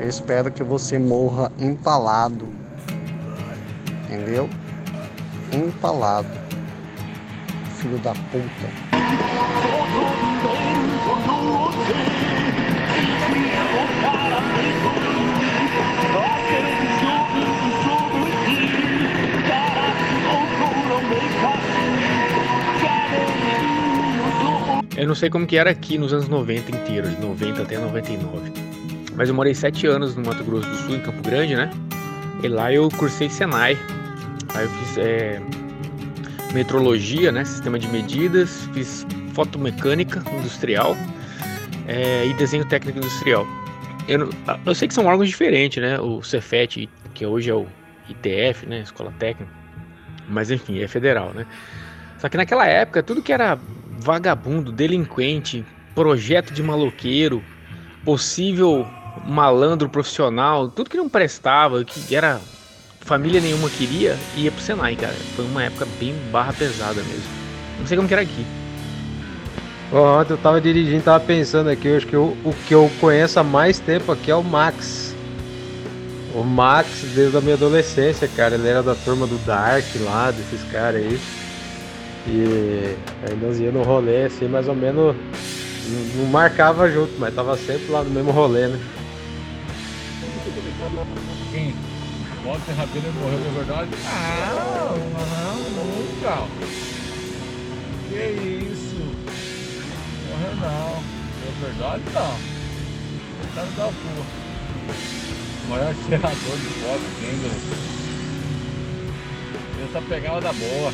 eu 0.00 0.08
espero 0.08 0.50
que 0.50 0.64
você 0.64 0.98
morra 0.98 1.52
empalado. 1.58 2.48
Entendeu? 4.08 4.48
Empalado. 5.52 6.43
Filho 7.84 7.98
da 7.98 8.14
puta. 8.14 8.44
Eu 24.96 25.06
não 25.06 25.14
sei 25.14 25.28
como 25.28 25.46
que 25.46 25.58
era 25.58 25.68
aqui 25.68 25.98
nos 25.98 26.14
anos 26.14 26.26
90 26.26 26.74
inteiro, 26.74 27.10
de 27.10 27.20
90 27.20 27.64
até 27.64 27.76
99. 27.76 28.50
Mas 29.14 29.28
eu 29.28 29.34
morei 29.34 29.54
sete 29.54 29.86
anos 29.86 30.16
no 30.16 30.24
Mato 30.24 30.42
Grosso 30.42 30.66
do 30.66 30.76
Sul, 30.76 30.96
em 30.96 31.00
Campo 31.00 31.22
Grande, 31.22 31.54
né? 31.54 31.70
E 32.42 32.48
lá 32.48 32.72
eu 32.72 32.88
cursei 32.88 33.28
Senai. 33.28 33.76
Aí 34.54 34.64
eu 34.64 34.70
fiz 34.70 34.96
é, 34.96 35.42
metrologia, 36.54 37.32
né? 37.32 37.44
Sistema 37.44 37.78
de 37.78 37.88
medidas, 37.88 38.68
fiz 38.72 39.06
fotomecânica 39.34 40.22
industrial 40.38 40.96
é, 41.86 42.26
e 42.26 42.32
desenho 42.34 42.66
técnico 42.66 42.98
industrial. 42.98 43.46
Eu, 44.06 44.30
eu 44.64 44.74
sei 44.74 44.86
que 44.86 44.94
são 44.94 45.06
órgãos 45.06 45.28
diferentes, 45.28 45.82
né? 45.82 45.98
O 45.98 46.22
Cefet, 46.22 46.88
que 47.12 47.26
hoje 47.26 47.50
é 47.50 47.54
o 47.54 47.66
ITF, 48.08 48.66
né? 48.66 48.80
Escola 48.80 49.12
Técnica. 49.18 49.52
Mas 50.28 50.50
enfim, 50.50 50.80
é 50.80 50.88
federal, 50.88 51.32
né? 51.34 51.44
Só 52.18 52.28
que 52.28 52.36
naquela 52.36 52.66
época, 52.66 53.02
tudo 53.02 53.20
que 53.20 53.32
era 53.32 53.58
vagabundo, 53.98 54.70
delinquente, 54.70 55.64
projeto 55.94 56.52
de 56.52 56.62
maloqueiro, 56.62 57.42
possível 58.04 58.86
malandro 59.26 59.88
profissional, 59.88 60.68
tudo 60.68 60.90
que 60.90 60.96
não 60.96 61.08
prestava, 61.08 61.84
que 61.84 62.14
era 62.14 62.40
família 63.04 63.40
nenhuma 63.40 63.68
queria, 63.68 64.16
ia 64.36 64.50
pro 64.50 64.60
Senai, 64.62 64.96
cara. 64.96 65.14
Foi 65.36 65.44
uma 65.44 65.62
época 65.62 65.86
bem 65.98 66.14
barra 66.32 66.52
pesada 66.52 67.02
mesmo. 67.02 67.22
Não 67.78 67.86
sei 67.86 67.96
como 67.96 68.08
que 68.08 68.14
era 68.14 68.22
aqui. 68.22 68.44
Ó, 69.92 70.20
Ontem 70.20 70.32
eu 70.32 70.38
tava 70.38 70.60
dirigindo, 70.60 71.02
tava 71.04 71.22
pensando 71.24 71.68
aqui, 71.70 71.88
eu 71.88 71.96
acho 71.96 72.06
que 72.06 72.16
eu- 72.16 72.36
o 72.44 72.52
que 72.66 72.74
eu 72.74 72.90
conheço 73.00 73.38
há 73.38 73.44
mais 73.44 73.78
tempo 73.78 74.10
aqui 74.10 74.30
é 74.30 74.34
o 74.34 74.42
Max. 74.42 75.14
O 76.34 76.42
Max, 76.42 76.88
desde 77.14 77.36
a 77.36 77.40
minha 77.40 77.54
adolescência, 77.54 78.26
cara, 78.34 78.56
ele 78.56 78.66
era 78.66 78.82
da 78.82 78.94
turma 78.94 79.26
do 79.26 79.36
Dark 79.46 79.84
lá, 80.00 80.30
desses 80.32 80.62
caras 80.72 81.02
aí. 81.02 81.20
E 82.26 82.96
nós 83.40 83.60
ia 83.60 83.70
no 83.70 83.82
rolê, 83.82 84.24
assim, 84.24 84.48
mais 84.48 84.66
ou 84.66 84.74
menos, 84.74 85.14
não, 85.88 86.22
não 86.22 86.26
marcava 86.30 86.90
junto, 86.90 87.12
mas 87.18 87.34
tava 87.34 87.56
sempre 87.56 87.88
lá 87.90 88.02
no 88.02 88.10
mesmo 88.10 88.32
rolê, 88.32 88.66
né? 88.66 88.80
Quem? 91.52 91.74
Walter 92.44 92.72
Rabelo 92.72 93.12
morreu 93.14 93.38
de 93.38 93.48
verdade? 93.56 93.90
Não, 94.04 94.98
não, 95.24 95.56
nunca. 95.70 96.46
Que 98.10 98.20
isso? 98.70 99.00
Morreu 100.28 100.54
não. 100.60 101.02
De 101.40 101.64
verdade 101.64 102.02
não. 102.12 102.54
Tá 103.54 103.62
da 103.62 103.84
porra. 103.84 104.26
O 105.64 105.70
maior 105.70 105.94
cheirador 106.06 106.32
de 106.34 106.68
foto 106.80 107.02
ainda. 107.22 107.48
Essa 109.88 110.02
pegada 110.02 110.40
da 110.42 110.52
boa. 110.52 110.92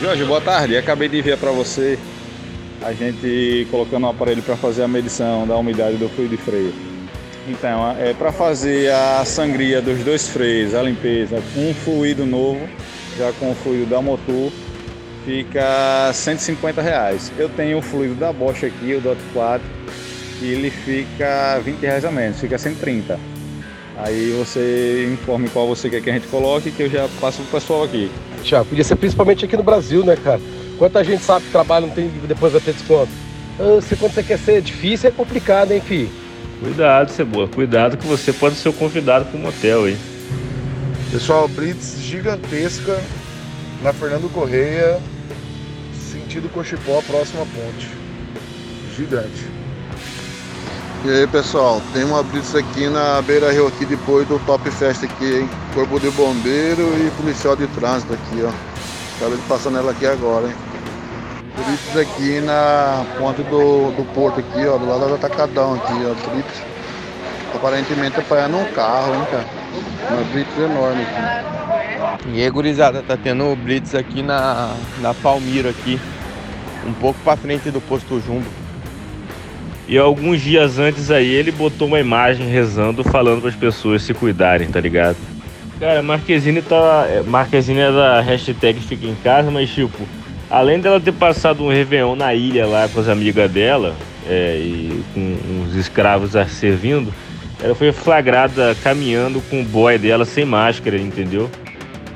Jorge, 0.00 0.24
boa 0.24 0.40
tarde. 0.40 0.76
Acabei 0.76 1.08
de 1.08 1.18
enviar 1.18 1.38
para 1.38 1.50
você 1.50 1.98
a 2.80 2.92
gente 2.92 3.66
colocando 3.68 4.06
um 4.06 4.10
aparelho 4.10 4.42
para 4.42 4.56
fazer 4.56 4.84
a 4.84 4.88
medição 4.88 5.44
da 5.44 5.56
umidade 5.56 5.96
do 5.96 6.08
fluido 6.08 6.36
de 6.36 6.42
freio. 6.42 6.91
Então, 7.48 7.96
é 7.98 8.14
para 8.14 8.30
fazer 8.30 8.92
a 8.92 9.24
sangria 9.24 9.82
dos 9.82 9.98
dois 10.04 10.28
freios, 10.28 10.74
a 10.74 10.82
limpeza 10.82 11.42
com 11.52 11.70
um 11.70 11.74
fluido 11.74 12.24
novo, 12.24 12.60
já 13.18 13.32
com 13.32 13.50
o 13.50 13.54
fluido 13.54 13.86
da 13.86 14.00
motor, 14.00 14.52
fica 15.24 16.10
150 16.12 16.80
reais. 16.80 17.32
Eu 17.36 17.48
tenho 17.48 17.78
o 17.78 17.82
fluido 17.82 18.14
da 18.14 18.32
Bosch 18.32 18.64
aqui, 18.64 18.94
o 18.94 19.00
Dot 19.00 19.20
4, 19.32 19.60
e 20.40 20.52
ele 20.52 20.70
fica 20.70 21.58
20 21.64 21.80
reais 21.80 22.04
a 22.04 22.12
menos, 22.12 22.38
fica 22.38 22.56
130. 22.56 23.18
Aí 23.96 24.34
você 24.38 25.10
informe 25.12 25.48
qual 25.48 25.66
você 25.66 25.90
quer 25.90 26.00
que 26.00 26.10
a 26.10 26.12
gente 26.12 26.28
coloque, 26.28 26.70
que 26.70 26.84
eu 26.84 26.90
já 26.90 27.08
passo 27.20 27.42
pro 27.42 27.60
pessoal 27.60 27.84
aqui. 27.84 28.10
Tiago, 28.42 28.66
podia 28.66 28.84
ser 28.84 28.96
principalmente 28.96 29.44
aqui 29.44 29.56
no 29.56 29.62
Brasil, 29.64 30.04
né, 30.04 30.16
cara? 30.16 30.40
Quanta 30.78 31.02
gente 31.02 31.22
sabe 31.22 31.44
que 31.46 31.52
trabalha 31.52 31.86
não 31.86 31.94
tem 31.94 32.08
depois 32.26 32.52
vai 32.52 32.62
ter 32.62 32.72
desconto. 32.72 33.10
Ah, 33.58 33.80
se 33.82 33.96
quando 33.96 34.12
você 34.12 34.22
quer 34.22 34.38
ser 34.38 34.62
difícil, 34.62 35.08
é 35.08 35.12
complicado, 35.12 35.72
hein, 35.72 35.80
fi? 35.80 36.08
Cuidado, 36.62 37.10
Cebola. 37.10 37.48
Cuidado 37.48 37.96
que 37.96 38.06
você 38.06 38.32
pode 38.32 38.54
ser 38.54 38.68
o 38.68 38.72
convidado 38.72 39.24
para 39.24 39.36
um 39.36 39.42
motel 39.42 39.84
aí. 39.84 39.98
Pessoal, 41.10 41.48
Blitz 41.48 41.96
gigantesca 41.98 43.02
na 43.82 43.92
Fernando 43.92 44.32
Correia, 44.32 45.00
sentido 46.08 46.48
Cochipó, 46.48 47.02
próxima 47.02 47.44
ponte. 47.46 47.88
Gigante. 48.96 49.50
E 51.04 51.10
aí 51.10 51.26
pessoal, 51.26 51.82
tem 51.92 52.04
uma 52.04 52.22
blitz 52.22 52.54
aqui 52.54 52.88
na 52.88 53.20
Beira 53.22 53.50
Rio 53.50 53.66
aqui 53.66 53.84
depois 53.84 54.26
do 54.28 54.38
Top 54.46 54.70
Fest 54.70 55.02
aqui, 55.02 55.40
hein? 55.40 55.50
Corpo 55.74 55.98
de 55.98 56.08
bombeiro 56.10 56.82
e 56.96 57.10
policial 57.20 57.56
de 57.56 57.66
trânsito 57.66 58.12
aqui, 58.12 58.40
ó. 58.44 58.52
Acabei 59.16 59.36
de 59.36 59.42
passar 59.48 59.70
nela 59.70 59.90
aqui 59.90 60.06
agora, 60.06 60.46
hein? 60.46 60.54
Blitz 61.56 61.96
aqui 61.96 62.40
na 62.40 63.04
ponte 63.18 63.42
do, 63.42 63.90
do 63.92 64.04
porto 64.14 64.40
aqui, 64.40 64.66
ó, 64.66 64.78
do 64.78 64.86
lado 64.86 65.08
do 65.08 65.14
atacadão 65.14 65.74
aqui, 65.74 65.92
ó. 65.92 66.30
Blitz 66.30 66.72
aparentemente 67.54 68.18
apanhando 68.18 68.58
um 68.58 68.64
carro, 68.72 69.14
hein, 69.14 69.26
cara? 69.30 69.46
Uma 70.10 70.24
blitz 70.32 70.58
enorme 70.58 71.02
aqui. 71.02 72.32
E 72.34 72.42
aí, 72.42 72.50
gurizada, 72.50 73.02
tá 73.02 73.16
tendo 73.16 73.44
o 73.44 73.56
Blitz 73.56 73.94
aqui 73.94 74.22
na, 74.22 74.74
na 75.00 75.14
Palmira 75.14 75.70
aqui. 75.70 75.98
Um 76.86 76.92
pouco 76.92 77.18
pra 77.22 77.36
frente 77.36 77.70
do 77.70 77.80
posto 77.80 78.20
Jumbo. 78.20 78.46
E 79.86 79.96
alguns 79.96 80.40
dias 80.40 80.78
antes 80.78 81.10
aí 81.10 81.28
ele 81.28 81.52
botou 81.52 81.86
uma 81.86 82.00
imagem 82.00 82.48
rezando, 82.48 83.04
falando 83.04 83.40
para 83.40 83.50
as 83.50 83.56
pessoas 83.56 84.02
se 84.02 84.14
cuidarem, 84.14 84.68
tá 84.68 84.80
ligado? 84.80 85.16
Cara, 85.78 86.02
Marquezine 86.02 86.62
tá. 86.62 87.06
é, 87.08 87.22
Marquezine 87.22 87.80
é 87.80 87.92
da 87.92 88.20
hashtag 88.20 88.80
Fica 88.80 89.06
em 89.06 89.14
Casa, 89.16 89.50
mas 89.50 89.70
tipo, 89.70 90.06
além 90.52 90.78
dela 90.78 91.00
ter 91.00 91.12
passado 91.12 91.64
um 91.64 91.70
Réveillon 91.70 92.14
na 92.14 92.34
ilha 92.34 92.66
lá 92.66 92.86
com 92.86 93.00
as 93.00 93.08
amigas 93.08 93.50
dela, 93.50 93.96
é, 94.28 94.58
e 94.58 95.02
com 95.14 95.38
uns 95.64 95.74
escravos 95.74 96.36
a 96.36 96.46
servindo, 96.46 97.12
ela 97.62 97.74
foi 97.74 97.90
flagrada 97.90 98.76
caminhando 98.82 99.40
com 99.48 99.62
o 99.62 99.64
boy 99.64 99.96
dela 99.96 100.26
sem 100.26 100.44
máscara, 100.44 100.98
entendeu? 100.98 101.50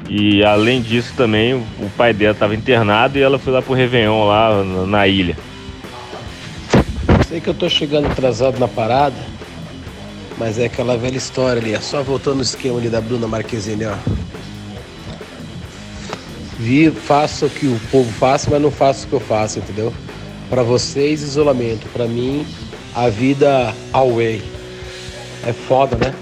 E 0.08 0.44
além 0.44 0.82
disso 0.82 1.14
também, 1.16 1.54
o 1.54 1.90
pai 1.96 2.12
dela 2.12 2.32
estava 2.32 2.54
internado 2.54 3.18
e 3.18 3.22
ela 3.22 3.38
foi 3.38 3.54
lá 3.54 3.62
pro 3.62 3.72
Réveillon 3.72 4.26
lá 4.26 4.62
na, 4.86 5.08
ilha. 5.08 5.36
Sei 7.26 7.40
que 7.40 7.48
eu 7.48 7.54
tô 7.54 7.70
chegando 7.70 8.06
atrasado 8.06 8.58
na 8.58 8.68
parada, 8.68 9.16
mas 10.38 10.58
é 10.58 10.66
aquela 10.66 10.96
velha 10.96 11.16
história 11.16 11.60
ali, 11.60 11.74
é 11.74 11.80
só 11.80 12.02
voltando 12.02 12.36
no 12.36 12.42
esquema 12.42 12.78
ali 12.78 12.90
da 12.90 13.00
Bruna 13.00 13.26
Marquezine, 13.26 13.86
ó. 13.86 13.94
Vi, 16.58 16.90
faço 16.90 17.46
o 17.46 17.50
que 17.50 17.66
o 17.66 17.78
povo 17.90 18.10
faz, 18.12 18.46
mas 18.46 18.60
não 18.60 18.70
faço 18.70 19.06
o 19.06 19.08
que 19.08 19.14
eu 19.14 19.20
faço, 19.20 19.58
entendeu? 19.58 19.92
Pra 20.48 20.62
vocês, 20.62 21.22
isolamento. 21.22 21.86
Pra 21.92 22.06
mim, 22.06 22.46
a 22.94 23.08
vida 23.08 23.74
away. 23.92 24.42
É 25.44 25.52
foda, 25.52 25.96
né? 25.96 26.14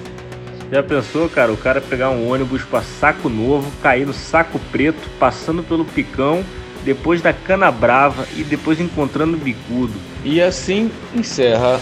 Já 0.72 0.82
pensou, 0.82 1.28
cara, 1.28 1.52
o 1.52 1.56
cara 1.56 1.80
pegar 1.80 2.10
um 2.10 2.28
ônibus 2.28 2.62
pra 2.62 2.82
saco 2.82 3.28
novo, 3.28 3.70
cair 3.80 4.06
no 4.06 4.12
saco 4.12 4.58
preto, 4.72 5.08
passando 5.20 5.62
pelo 5.62 5.84
picão, 5.84 6.44
depois 6.84 7.22
da 7.22 7.32
cana 7.32 7.70
brava 7.70 8.26
e 8.36 8.42
depois 8.42 8.80
encontrando 8.80 9.36
o 9.36 9.40
bicudo. 9.40 9.94
E 10.24 10.40
assim 10.40 10.90
encerra 11.14 11.80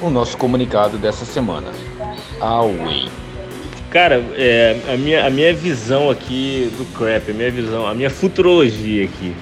o 0.00 0.10
nosso 0.10 0.36
comunicado 0.36 0.96
dessa 0.96 1.24
semana. 1.24 1.72
Away. 2.40 3.23
Cara, 3.94 4.20
é, 4.36 4.76
a, 4.92 4.96
minha, 4.96 5.24
a 5.24 5.30
minha 5.30 5.54
visão 5.54 6.10
aqui 6.10 6.68
do 6.76 6.84
crap, 6.98 7.30
a 7.30 7.32
minha 7.32 7.48
visão, 7.48 7.86
a 7.86 7.94
minha 7.94 8.10
futurologia 8.10 9.04
aqui. 9.04 9.32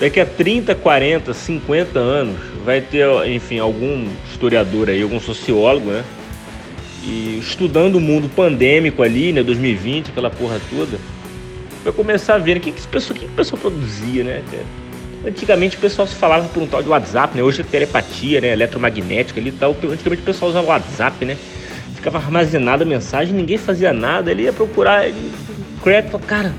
Daqui 0.00 0.18
a 0.18 0.26
30, 0.26 0.74
40, 0.74 1.32
50 1.32 1.96
anos, 2.00 2.36
vai 2.64 2.80
ter, 2.80 3.06
enfim, 3.28 3.60
algum 3.60 4.08
historiador 4.28 4.90
aí, 4.90 5.00
algum 5.00 5.20
sociólogo, 5.20 5.92
né? 5.92 6.04
E 7.04 7.38
estudando 7.38 7.94
o 7.94 8.00
mundo 8.00 8.28
pandêmico 8.28 9.04
ali, 9.04 9.32
né? 9.32 9.40
2020, 9.44 10.10
aquela 10.10 10.30
porra 10.30 10.60
toda, 10.68 10.98
vai 11.84 11.92
começar 11.92 12.34
a 12.34 12.38
ver 12.38 12.56
o 12.56 12.60
que, 12.60 12.72
que, 12.72 12.80
esse 12.80 12.88
pessoal, 12.88 13.16
o 13.16 13.20
que, 13.20 13.26
que 13.26 13.32
o 13.32 13.36
pessoal 13.36 13.62
produzia, 13.62 14.24
né? 14.24 14.42
Antigamente 15.24 15.76
o 15.76 15.80
pessoal 15.80 16.08
se 16.08 16.16
falava 16.16 16.48
por 16.48 16.60
um 16.60 16.66
tal 16.66 16.82
de 16.82 16.88
WhatsApp, 16.88 17.36
né? 17.36 17.42
Hoje 17.44 17.60
é 17.60 17.64
telepatia, 17.64 18.40
né? 18.40 18.48
Eletromagnética 18.48 19.38
ali 19.38 19.50
e 19.50 19.52
tal. 19.52 19.70
Antigamente 19.70 20.22
o 20.22 20.26
pessoal 20.26 20.50
usava 20.50 20.66
WhatsApp, 20.66 21.24
né? 21.24 21.36
Ficava 22.04 22.18
armazenada 22.18 22.84
a 22.84 22.86
mensagem, 22.86 23.32
ninguém 23.32 23.56
fazia 23.56 23.90
nada. 23.90 24.30
Ele 24.30 24.42
ia 24.42 24.52
procurar, 24.52 25.08
ele... 25.08 25.32
crap, 25.82 26.12
cara. 26.26 26.52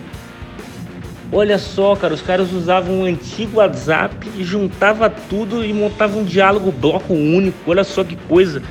Olha 1.31 1.59
só, 1.59 1.95
cara, 1.95 2.15
os 2.15 2.21
caras 2.23 2.51
usavam 2.51 3.01
um 3.01 3.05
antigo 3.05 3.57
WhatsApp 3.57 4.27
e 4.35 4.43
juntava 4.43 5.07
tudo 5.07 5.63
e 5.63 5.71
montava 5.71 6.17
um 6.17 6.23
diálogo 6.23 6.71
bloco 6.71 7.13
único. 7.13 7.55
Olha 7.67 7.83
só 7.83 8.03
que 8.03 8.15
coisa. 8.15 8.63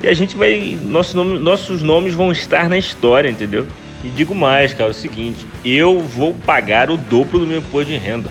E 0.00 0.06
a 0.06 0.14
gente 0.14 0.36
vai. 0.36 0.78
Nosso 0.80 1.16
nome, 1.16 1.36
nossos 1.40 1.82
nomes 1.82 2.14
vão 2.14 2.30
estar 2.30 2.68
na 2.68 2.78
história, 2.78 3.28
entendeu? 3.28 3.66
E 4.04 4.08
digo 4.08 4.32
mais, 4.32 4.72
cara, 4.72 4.90
é 4.90 4.92
o 4.92 4.94
seguinte: 4.94 5.44
eu 5.64 5.98
vou 5.98 6.32
pagar 6.32 6.92
o 6.92 6.96
dobro 6.96 7.40
do 7.40 7.46
meu 7.46 7.58
imposto 7.58 7.90
de 7.90 7.96
renda. 7.96 8.30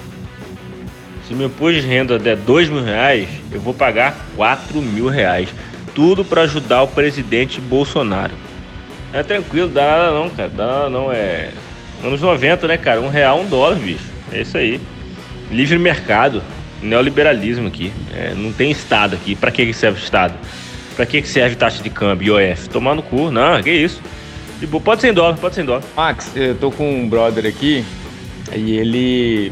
Se 1.27 1.33
meu 1.33 1.47
imposto 1.47 1.81
de 1.81 1.85
renda 1.85 2.17
der 2.17 2.37
dois 2.37 2.69
mil 2.69 2.81
reais, 2.81 3.27
eu 3.51 3.59
vou 3.59 3.73
pagar 3.73 4.15
quatro 4.37 4.81
mil 4.81 5.09
reais. 5.09 5.49
Tudo 5.99 6.23
para 6.23 6.43
ajudar 6.43 6.83
o 6.83 6.87
presidente 6.87 7.59
Bolsonaro. 7.59 8.31
É 9.11 9.21
tranquilo, 9.21 9.67
dá 9.67 9.85
nada 9.85 10.11
não, 10.11 10.29
cara. 10.29 10.47
Dá 10.47 10.65
nada 10.65 10.89
não. 10.89 11.11
É. 11.11 11.49
Anos 12.01 12.21
90, 12.21 12.69
né, 12.69 12.77
cara? 12.77 13.01
Um 13.01 13.09
real, 13.09 13.41
um 13.41 13.45
dólar, 13.45 13.75
bicho. 13.75 14.05
É 14.31 14.39
isso 14.39 14.57
aí. 14.57 14.79
Livre 15.51 15.77
mercado. 15.77 16.41
Neoliberalismo 16.81 17.67
aqui. 17.67 17.91
É, 18.13 18.33
não 18.33 18.53
tem 18.53 18.71
Estado 18.71 19.15
aqui. 19.15 19.35
Pra 19.35 19.51
que 19.51 19.73
serve 19.73 19.99
Estado? 19.99 20.35
Pra 20.95 21.05
que 21.05 21.21
serve 21.23 21.57
taxa 21.57 21.83
de 21.83 21.89
câmbio, 21.89 22.39
IOF? 22.39 22.69
Tomar 22.69 22.95
no 22.95 23.03
cu. 23.03 23.29
Não, 23.29 23.61
que 23.61 23.69
isso. 23.69 24.01
Pode 24.81 25.01
ser 25.01 25.09
em 25.09 25.13
dólar, 25.13 25.35
pode 25.35 25.53
ser 25.53 25.63
em 25.63 25.65
dólar. 25.65 25.83
Max, 25.97 26.31
eu 26.33 26.55
tô 26.55 26.71
com 26.71 26.89
um 26.89 27.09
brother 27.09 27.45
aqui 27.45 27.83
e 28.55 28.77
ele 28.77 29.51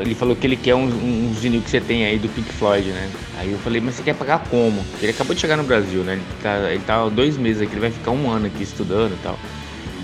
ele 0.00 0.14
falou 0.14 0.36
que 0.36 0.46
ele 0.46 0.56
quer 0.56 0.74
uns, 0.74 0.92
uns 0.94 1.38
vinil 1.38 1.60
que 1.60 1.70
você 1.70 1.80
tem 1.80 2.04
aí 2.04 2.18
do 2.18 2.28
Pink 2.28 2.52
Floyd, 2.52 2.88
né? 2.88 3.10
Aí 3.38 3.52
eu 3.52 3.58
falei, 3.58 3.80
mas 3.80 3.94
você 3.94 4.02
quer 4.02 4.14
pagar 4.14 4.44
como? 4.50 4.84
Ele 5.00 5.10
acabou 5.10 5.34
de 5.34 5.40
chegar 5.40 5.56
no 5.56 5.64
Brasil, 5.64 6.02
né? 6.02 6.14
Ele 6.14 6.22
tá, 6.42 6.70
ele 6.70 6.82
tá 6.84 7.08
dois 7.08 7.36
meses 7.36 7.62
aqui, 7.62 7.72
ele 7.72 7.80
vai 7.80 7.90
ficar 7.90 8.10
um 8.10 8.30
ano 8.30 8.46
aqui 8.46 8.62
estudando 8.62 9.12
e 9.12 9.22
tal. 9.22 9.38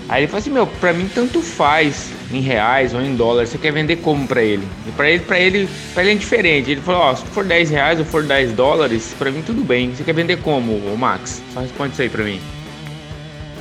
Aí 0.07 0.21
ele 0.21 0.27
falou 0.27 0.39
assim, 0.39 0.51
meu, 0.51 0.67
pra 0.67 0.93
mim 0.93 1.09
tanto 1.13 1.41
faz 1.41 2.11
em 2.31 2.39
reais 2.39 2.93
ou 2.93 3.01
em 3.01 3.15
dólares, 3.15 3.49
você 3.49 3.57
quer 3.57 3.71
vender 3.71 3.97
como 3.97 4.27
pra 4.27 4.43
ele? 4.43 4.67
E 4.87 4.91
pra 4.91 5.09
ele, 5.09 5.23
pra 5.23 5.39
ele, 5.39 5.69
pra 5.93 6.03
ele 6.03 6.11
é 6.11 6.13
indiferente. 6.13 6.71
Ele 6.71 6.81
falou, 6.81 7.01
ó, 7.01 7.15
se 7.15 7.25
for 7.25 7.43
10 7.43 7.69
reais 7.71 7.99
ou 7.99 8.05
for 8.05 8.23
10 8.23 8.53
dólares, 8.53 9.15
pra 9.17 9.31
mim 9.31 9.41
tudo 9.41 9.63
bem. 9.63 9.95
Você 9.95 10.03
quer 10.03 10.13
vender 10.13 10.37
como, 10.41 10.95
Max? 10.95 11.41
Só 11.53 11.61
responde 11.61 11.93
isso 11.93 12.01
aí 12.03 12.09
pra 12.09 12.23
mim. 12.23 12.39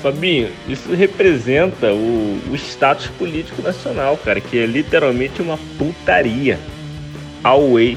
Fabinho, 0.05 0.53
isso 0.69 0.95
representa 0.95 1.91
o, 1.95 2.39
o 2.51 2.55
status 2.55 3.07
político 3.07 3.63
nacional, 3.63 4.19
cara, 4.19 4.39
que 4.39 4.59
é 4.59 4.67
literalmente 4.67 5.41
uma 5.41 5.59
putaria. 5.79 6.61
Away. 7.43 7.97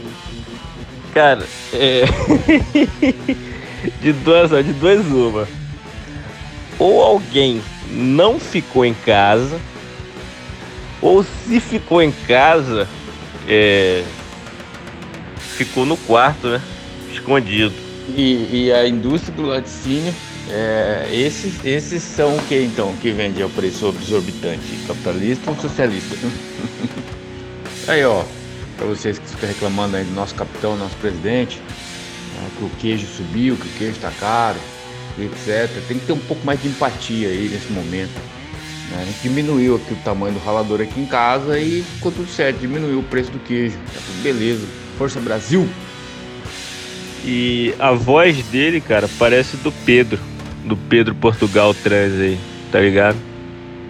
Cara, 1.14 1.46
é. 1.74 2.06
de 4.00 4.14
duas, 4.14 4.52
de 4.66 4.72
duas 4.72 5.06
uma. 5.06 5.46
Ou 6.80 7.04
alguém 7.04 7.62
não 7.92 8.40
ficou 8.40 8.86
em 8.86 8.94
casa, 8.94 9.60
ou 11.02 11.26
se 11.26 11.60
ficou 11.60 12.02
em 12.02 12.14
casa, 12.26 12.88
é, 13.46 14.06
ficou 15.58 15.86
no 15.86 15.98
quarto, 15.98 16.48
né? 16.48 16.62
Escondido. 17.12 17.76
E, 18.16 18.68
e 18.68 18.72
a 18.72 18.88
indústria 18.88 19.36
do 19.36 19.48
laticínio, 19.48 20.16
é, 20.50 21.10
esses, 21.12 21.64
esses 21.66 22.02
são 22.02 22.36
o 22.36 22.42
que 22.44 22.62
então 22.64 22.96
que 22.98 23.12
vende 23.12 23.42
ao 23.42 23.50
preço 23.50 23.94
exorbitante? 24.02 24.78
Capitalista 24.88 25.52
ou 25.52 25.58
socialista? 25.58 26.16
aí 27.88 28.06
ó, 28.06 28.24
para 28.78 28.88
vocês 28.88 29.20
que 29.20 29.28
ficam 29.28 29.50
reclamando 29.50 29.98
aí 29.98 30.04
do 30.06 30.14
nosso 30.14 30.36
capitão, 30.36 30.78
nosso 30.78 30.96
presidente, 30.98 31.60
né, 32.36 32.50
que 32.58 32.64
o 32.64 32.70
queijo 32.80 33.08
subiu, 33.08 33.58
que 33.58 33.68
o 33.68 33.72
queijo 33.78 33.96
está 33.96 34.12
caro, 34.12 34.60
etc. 35.20 35.70
Tem 35.88 36.00
que 36.00 36.06
ter 36.06 36.14
um 36.14 36.20
pouco 36.20 36.46
mais 36.46 36.62
de 36.62 36.70
empatia 36.70 37.28
aí 37.28 37.50
nesse 37.50 37.72
momento. 37.72 38.14
Né? 38.90 39.02
A 39.02 39.06
gente 39.06 39.22
diminuiu 39.22 39.76
aqui 39.76 39.94
o 39.94 39.98
tamanho 39.98 40.34
do 40.34 40.40
ralador 40.40 40.80
aqui 40.80 41.00
em 41.00 41.06
casa 41.06 41.60
e 41.60 41.82
ficou 41.82 42.12
tudo 42.12 42.30
certo, 42.30 42.60
diminuiu 42.60 43.00
o 43.00 43.04
preço 43.04 43.32
do 43.32 43.40
queijo. 43.40 43.76
Tá 43.94 44.00
tudo 44.06 44.24
beleza. 44.24 44.66
Força 44.98 45.20
Brasil! 45.20 45.68
E 47.26 47.74
a 47.78 47.92
voz 47.92 48.42
dele, 48.46 48.80
cara, 48.80 49.10
parece 49.20 49.58
do 49.58 49.72
Pedro. 49.86 50.20
Do 50.64 50.76
Pedro 50.76 51.16
Portugal 51.16 51.74
Trans 51.74 52.14
aí, 52.20 52.38
tá 52.72 52.80
ligado? 52.80 53.18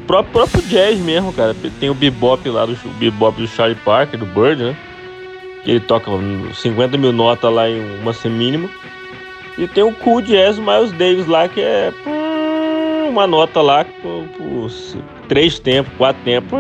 próprio, 0.08 0.32
próprio 0.32 0.64
jazz 0.64 0.98
mesmo, 1.00 1.34
cara. 1.34 1.56
Tem 1.80 1.90
o 1.90 1.94
bebop 1.94 2.50
lá, 2.50 2.66
do, 2.66 2.74
o 2.74 2.90
bebop 2.98 3.40
do 3.40 3.48
Charlie 3.48 3.78
Parker, 3.84 4.18
do 4.18 4.26
Bird, 4.26 4.64
né? 4.64 4.76
Que 5.64 5.72
ele 5.72 5.80
toca 5.82 6.10
50 6.56 6.98
mil 6.98 7.12
notas 7.12 7.54
lá 7.54 7.70
em 7.70 8.00
uma 8.00 8.14
semínima. 8.14 8.70
E 9.58 9.68
tem 9.68 9.84
o 9.84 9.92
cool 9.92 10.22
jazz 10.22 10.58
Miles 10.58 10.92
Davis 10.94 11.28
lá, 11.28 11.48
que 11.48 11.60
é 11.60 11.92
uma 13.10 13.28
nota 13.28 13.62
lá 13.62 13.84
por, 13.84 14.24
por 14.38 14.72
três 15.28 15.60
tempos, 15.60 15.92
quatro 15.98 16.22
tempos. 16.24 16.58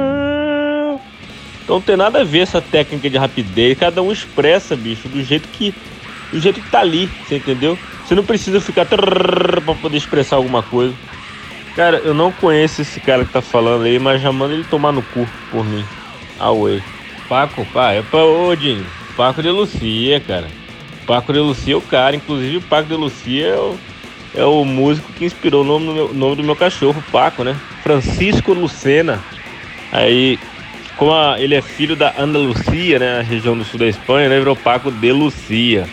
Então 1.64 1.78
não 1.78 1.82
tem 1.82 1.95
nada 1.95 2.22
a 2.22 2.24
ver 2.24 2.39
essa 2.39 2.62
técnica 2.62 3.10
de 3.10 3.18
rapidez. 3.18 3.78
Cada 3.78 4.01
um 4.01 4.12
expressa, 4.12 4.76
bicho, 4.76 5.08
do 5.08 5.22
jeito 5.24 5.47
que, 5.49 5.74
do 6.32 6.39
jeito 6.39 6.61
que 6.61 6.69
tá 6.69 6.80
ali, 6.82 7.09
você 7.25 7.38
entendeu? 7.38 7.78
Você 8.05 8.15
não 8.15 8.23
precisa 8.23 8.61
ficar 8.61 8.86
para 8.86 9.61
poder 9.82 9.97
expressar 9.97 10.38
alguma 10.38 10.63
coisa. 10.63 10.93
Cara, 11.75 11.97
eu 11.97 12.13
não 12.13 12.32
conheço 12.32 12.82
esse 12.82 12.99
cara 12.99 13.23
que 13.23 13.32
tá 13.32 13.41
falando 13.41 13.84
aí, 13.84 13.99
mas 13.99 14.21
já 14.21 14.32
manda 14.32 14.53
ele 14.53 14.63
tomar 14.63 14.91
no 14.91 15.03
cu 15.03 15.28
por 15.51 15.63
mim. 15.63 15.86
Away. 16.39 16.82
Paco, 17.28 17.65
pá, 17.71 17.91
é 17.91 18.01
pra 18.01 18.25
Odin. 18.25 18.84
Paco 19.15 19.43
de 19.43 19.49
Lucia, 19.49 20.19
cara. 20.19 20.47
Paco 21.05 21.34
de 21.34 21.39
Lucia 21.39 21.73
é 21.73 21.78
o 21.78 21.82
cara. 21.82 22.15
Inclusive, 22.15 22.57
o 22.57 22.61
Paco 22.61 22.88
de 22.88 22.95
Lucia 22.95 23.47
é 23.47 23.57
o, 23.57 23.78
é 24.34 24.45
o 24.45 24.65
músico 24.65 25.11
que 25.13 25.25
inspirou 25.25 25.63
o 25.63 25.67
nome 25.67 25.86
do, 25.86 25.93
meu, 25.93 26.13
nome 26.13 26.36
do 26.38 26.43
meu 26.43 26.55
cachorro, 26.55 27.03
Paco, 27.11 27.43
né? 27.43 27.55
Francisco 27.84 28.53
Lucena. 28.53 29.23
Aí, 29.91 30.39
como 30.95 31.13
a, 31.13 31.39
ele 31.39 31.55
é 31.55 31.61
filho 31.61 31.95
da 31.95 32.13
Andalucia, 32.17 32.99
né? 32.99 33.19
A 33.19 33.21
região 33.21 33.57
do 33.57 33.63
sul 33.63 33.80
da 33.80 33.88
Espanha, 33.88 34.30
né? 34.30 34.39
Virou 34.39 34.55
Paco 34.55 34.91
de 34.91 35.11
Lucia. 35.11 35.88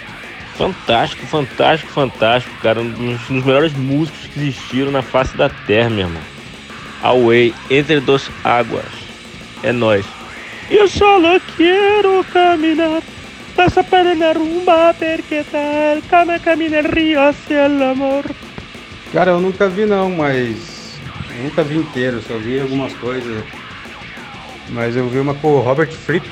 Fantástico, 0.56 1.26
fantástico, 1.26 1.92
fantástico, 1.92 2.54
cara. 2.62 2.80
Um 2.80 2.90
dos, 2.90 3.30
um 3.30 3.34
dos 3.36 3.44
melhores 3.44 3.72
músicos 3.72 4.26
que 4.32 4.40
existiram 4.40 4.92
na 4.92 5.02
face 5.02 5.36
da 5.36 5.48
terra, 5.48 5.90
meu 5.90 6.06
irmão. 6.06 6.22
Away, 7.02 7.52
entre 7.68 8.00
duas 8.00 8.30
águas. 8.42 8.86
É 9.62 9.72
nós. 9.72 10.06
Eu 10.70 10.86
só 10.88 11.18
quero 11.56 12.24
caminhar. 12.32 13.02
Passa 13.56 13.82
para 13.84 14.14
na 14.14 14.32
rumba 14.32 14.94
porque 14.94 15.44
tal. 15.50 16.00
Cama 16.08 16.38
camina 16.38 16.82
rio 16.82 17.20
hacia 17.20 17.66
amor. 17.66 18.24
Cara, 19.12 19.32
eu 19.32 19.40
nunca 19.40 19.68
vi 19.68 19.86
não, 19.86 20.10
mas. 20.10 20.98
Eu 21.36 21.44
nunca 21.44 21.64
vi 21.64 21.76
inteiro, 21.76 22.22
só 22.22 22.36
vi 22.38 22.60
algumas 22.60 22.92
coisas. 22.94 23.44
Mas 24.70 24.96
eu 24.96 25.08
vi 25.08 25.18
uma 25.18 25.34
com 25.34 25.48
o 25.48 25.60
Robert 25.60 25.90
Fripp 25.92 26.28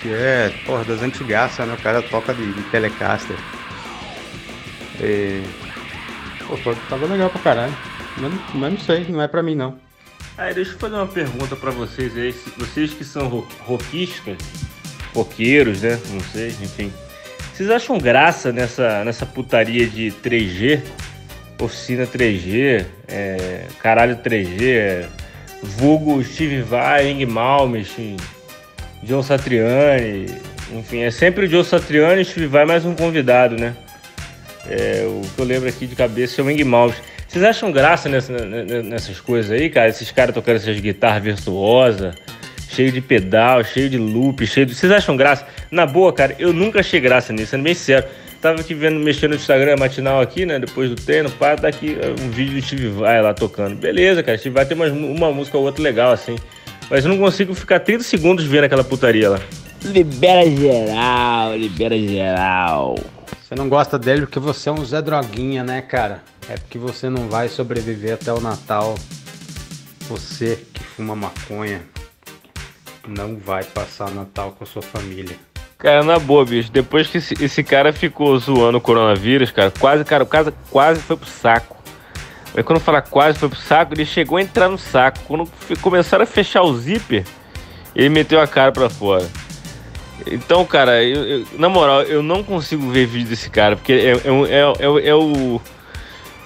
que 0.00 0.08
é, 0.08 0.52
porra, 0.64 0.84
das 0.84 1.02
antigaças, 1.02 1.66
né? 1.66 1.74
O 1.74 1.82
cara 1.82 2.02
toca 2.02 2.34
de, 2.34 2.52
de 2.52 2.62
Telecaster. 2.64 3.36
E... 5.00 5.42
Pô, 6.64 6.74
tava 6.88 7.06
legal 7.06 7.30
pra 7.30 7.40
caralho. 7.40 7.76
Mas, 8.16 8.32
mas, 8.54 8.72
não 8.72 8.80
sei, 8.80 9.06
não 9.08 9.22
é 9.22 9.28
pra 9.28 9.42
mim 9.42 9.54
não. 9.54 9.78
Aí, 10.36 10.54
deixa 10.54 10.72
eu 10.72 10.78
fazer 10.78 10.96
uma 10.96 11.06
pergunta 11.06 11.54
pra 11.54 11.70
vocês 11.70 12.16
aí. 12.16 12.34
Vocês 12.56 12.92
que 12.92 13.04
são 13.04 13.46
roquistas, 13.60 14.36
roqueiros, 15.14 15.82
né? 15.82 15.98
Não 16.10 16.20
sei, 16.20 16.48
enfim. 16.48 16.92
Vocês 17.52 17.70
acham 17.70 17.98
graça 17.98 18.50
nessa, 18.50 19.04
nessa 19.04 19.26
putaria 19.26 19.86
de 19.86 20.12
3G? 20.24 20.82
Oficina 21.60 22.06
3G, 22.06 22.86
é, 23.06 23.66
caralho 23.80 24.16
3G, 24.16 24.62
é, 24.62 25.08
vulgo 25.62 26.22
Steve 26.24 26.62
Vai, 26.62 27.10
Ing 27.10 27.26
Malmsteen, 27.26 28.16
John 29.02 29.22
Satriani, 29.22 30.26
enfim, 30.72 31.00
é 31.00 31.10
sempre 31.10 31.46
o 31.46 31.48
John 31.48 31.64
Satriani 31.64 32.26
e 32.36 32.46
vai 32.46 32.64
mais 32.64 32.84
um 32.84 32.94
convidado, 32.94 33.56
né? 33.56 33.74
É, 34.68 35.04
o 35.06 35.22
que 35.34 35.40
eu 35.40 35.44
lembro 35.44 35.68
aqui 35.68 35.86
de 35.86 35.96
cabeça 35.96 36.40
é 36.40 36.44
o 36.44 36.50
Ing 36.50 36.62
Mouse. 36.64 36.96
Vocês 37.26 37.44
acham 37.44 37.72
graça 37.72 38.08
nessa, 38.08 38.32
nessas 38.32 39.20
coisas 39.20 39.50
aí, 39.50 39.70
cara? 39.70 39.88
Esses 39.88 40.10
caras 40.10 40.34
tocando 40.34 40.56
essas 40.56 40.78
guitarras 40.78 41.22
virtuosas, 41.22 42.14
cheio 42.68 42.92
de 42.92 43.00
pedal, 43.00 43.64
cheio 43.64 43.88
de 43.88 43.96
loop, 43.96 44.46
cheio 44.46 44.66
de. 44.66 44.74
Vocês 44.74 44.92
acham 44.92 45.16
graça? 45.16 45.46
Na 45.70 45.86
boa, 45.86 46.12
cara, 46.12 46.36
eu 46.38 46.52
nunca 46.52 46.80
achei 46.80 47.00
graça 47.00 47.32
nisso, 47.32 47.52
sendo 47.52 47.62
bem 47.62 47.74
sério. 47.74 48.08
Tava 48.40 48.60
aqui 48.60 48.74
vendo, 48.74 48.98
mexendo 48.98 49.30
no 49.30 49.36
Instagram 49.36 49.76
matinal 49.76 50.20
aqui, 50.20 50.46
né? 50.46 50.58
Depois 50.58 50.88
do 50.90 50.96
treino, 50.96 51.30
pá, 51.30 51.56
tá 51.56 51.68
aqui 51.68 51.96
um 52.20 52.30
vídeo 52.30 52.54
do 52.54 52.62
Steve 52.62 52.88
Vai 52.88 53.20
lá 53.20 53.34
tocando. 53.34 53.76
Beleza, 53.76 54.22
cara, 54.22 54.36
Steve 54.38 54.54
Vai 54.54 54.66
tem 54.66 54.76
uma, 54.76 54.86
uma 54.86 55.32
música 55.32 55.58
ou 55.58 55.64
outra 55.64 55.82
legal, 55.82 56.12
assim. 56.12 56.36
Mas 56.90 57.04
eu 57.04 57.10
não 57.10 57.18
consigo 57.18 57.54
ficar 57.54 57.80
30 57.80 58.02
segundos 58.02 58.44
vendo 58.44 58.64
aquela 58.64 58.82
putaria 58.82 59.30
lá. 59.30 59.40
Libera 59.84 60.44
geral, 60.50 61.56
libera 61.56 61.96
geral. 61.96 62.96
Você 63.40 63.54
não 63.54 63.68
gosta 63.68 63.98
dele 63.98 64.22
porque 64.22 64.40
você 64.40 64.68
é 64.68 64.72
um 64.72 64.84
Zé 64.84 65.00
Droguinha, 65.00 65.62
né, 65.62 65.80
cara? 65.80 66.22
É 66.48 66.54
porque 66.54 66.78
você 66.78 67.08
não 67.08 67.28
vai 67.28 67.48
sobreviver 67.48 68.14
até 68.14 68.32
o 68.32 68.40
Natal. 68.40 68.96
Você 70.08 70.58
que 70.74 70.82
fuma 70.82 71.14
maconha 71.14 71.82
não 73.08 73.36
vai 73.36 73.64
passar 73.64 74.10
Natal 74.10 74.52
com 74.52 74.64
a 74.64 74.66
sua 74.66 74.82
família. 74.82 75.36
Cara, 75.78 76.02
na 76.04 76.18
boa, 76.18 76.44
bicho. 76.44 76.70
Depois 76.70 77.06
que 77.06 77.18
esse, 77.18 77.34
esse 77.42 77.62
cara 77.62 77.92
ficou 77.92 78.38
zoando 78.38 78.78
o 78.78 78.80
coronavírus, 78.80 79.50
cara, 79.50 79.72
quase, 79.78 80.04
cara, 80.04 80.24
o 80.24 80.26
caso 80.26 80.52
quase 80.70 81.00
foi 81.00 81.16
pro 81.16 81.28
saco. 81.28 81.79
Aí 82.56 82.62
quando 82.62 82.80
fala 82.80 83.00
quase 83.00 83.38
foi 83.38 83.48
pro 83.48 83.58
saco, 83.58 83.94
ele 83.94 84.04
chegou 84.04 84.38
a 84.38 84.42
entrar 84.42 84.68
no 84.68 84.78
saco. 84.78 85.18
Quando 85.26 85.48
começaram 85.80 86.24
a 86.24 86.26
fechar 86.26 86.62
o 86.62 86.76
zíper, 86.76 87.24
ele 87.94 88.08
meteu 88.08 88.40
a 88.40 88.46
cara 88.46 88.72
para 88.72 88.88
fora. 88.90 89.26
Então, 90.26 90.64
cara, 90.64 91.02
eu, 91.02 91.24
eu, 91.24 91.46
na 91.58 91.68
moral, 91.68 92.02
eu 92.02 92.22
não 92.22 92.42
consigo 92.42 92.90
ver 92.90 93.06
vídeo 93.06 93.28
desse 93.28 93.48
cara, 93.48 93.76
porque 93.76 93.92
é, 93.92 94.10
é, 94.10 94.14
é, 94.14 95.08
é, 95.08 95.14
o. 95.14 95.60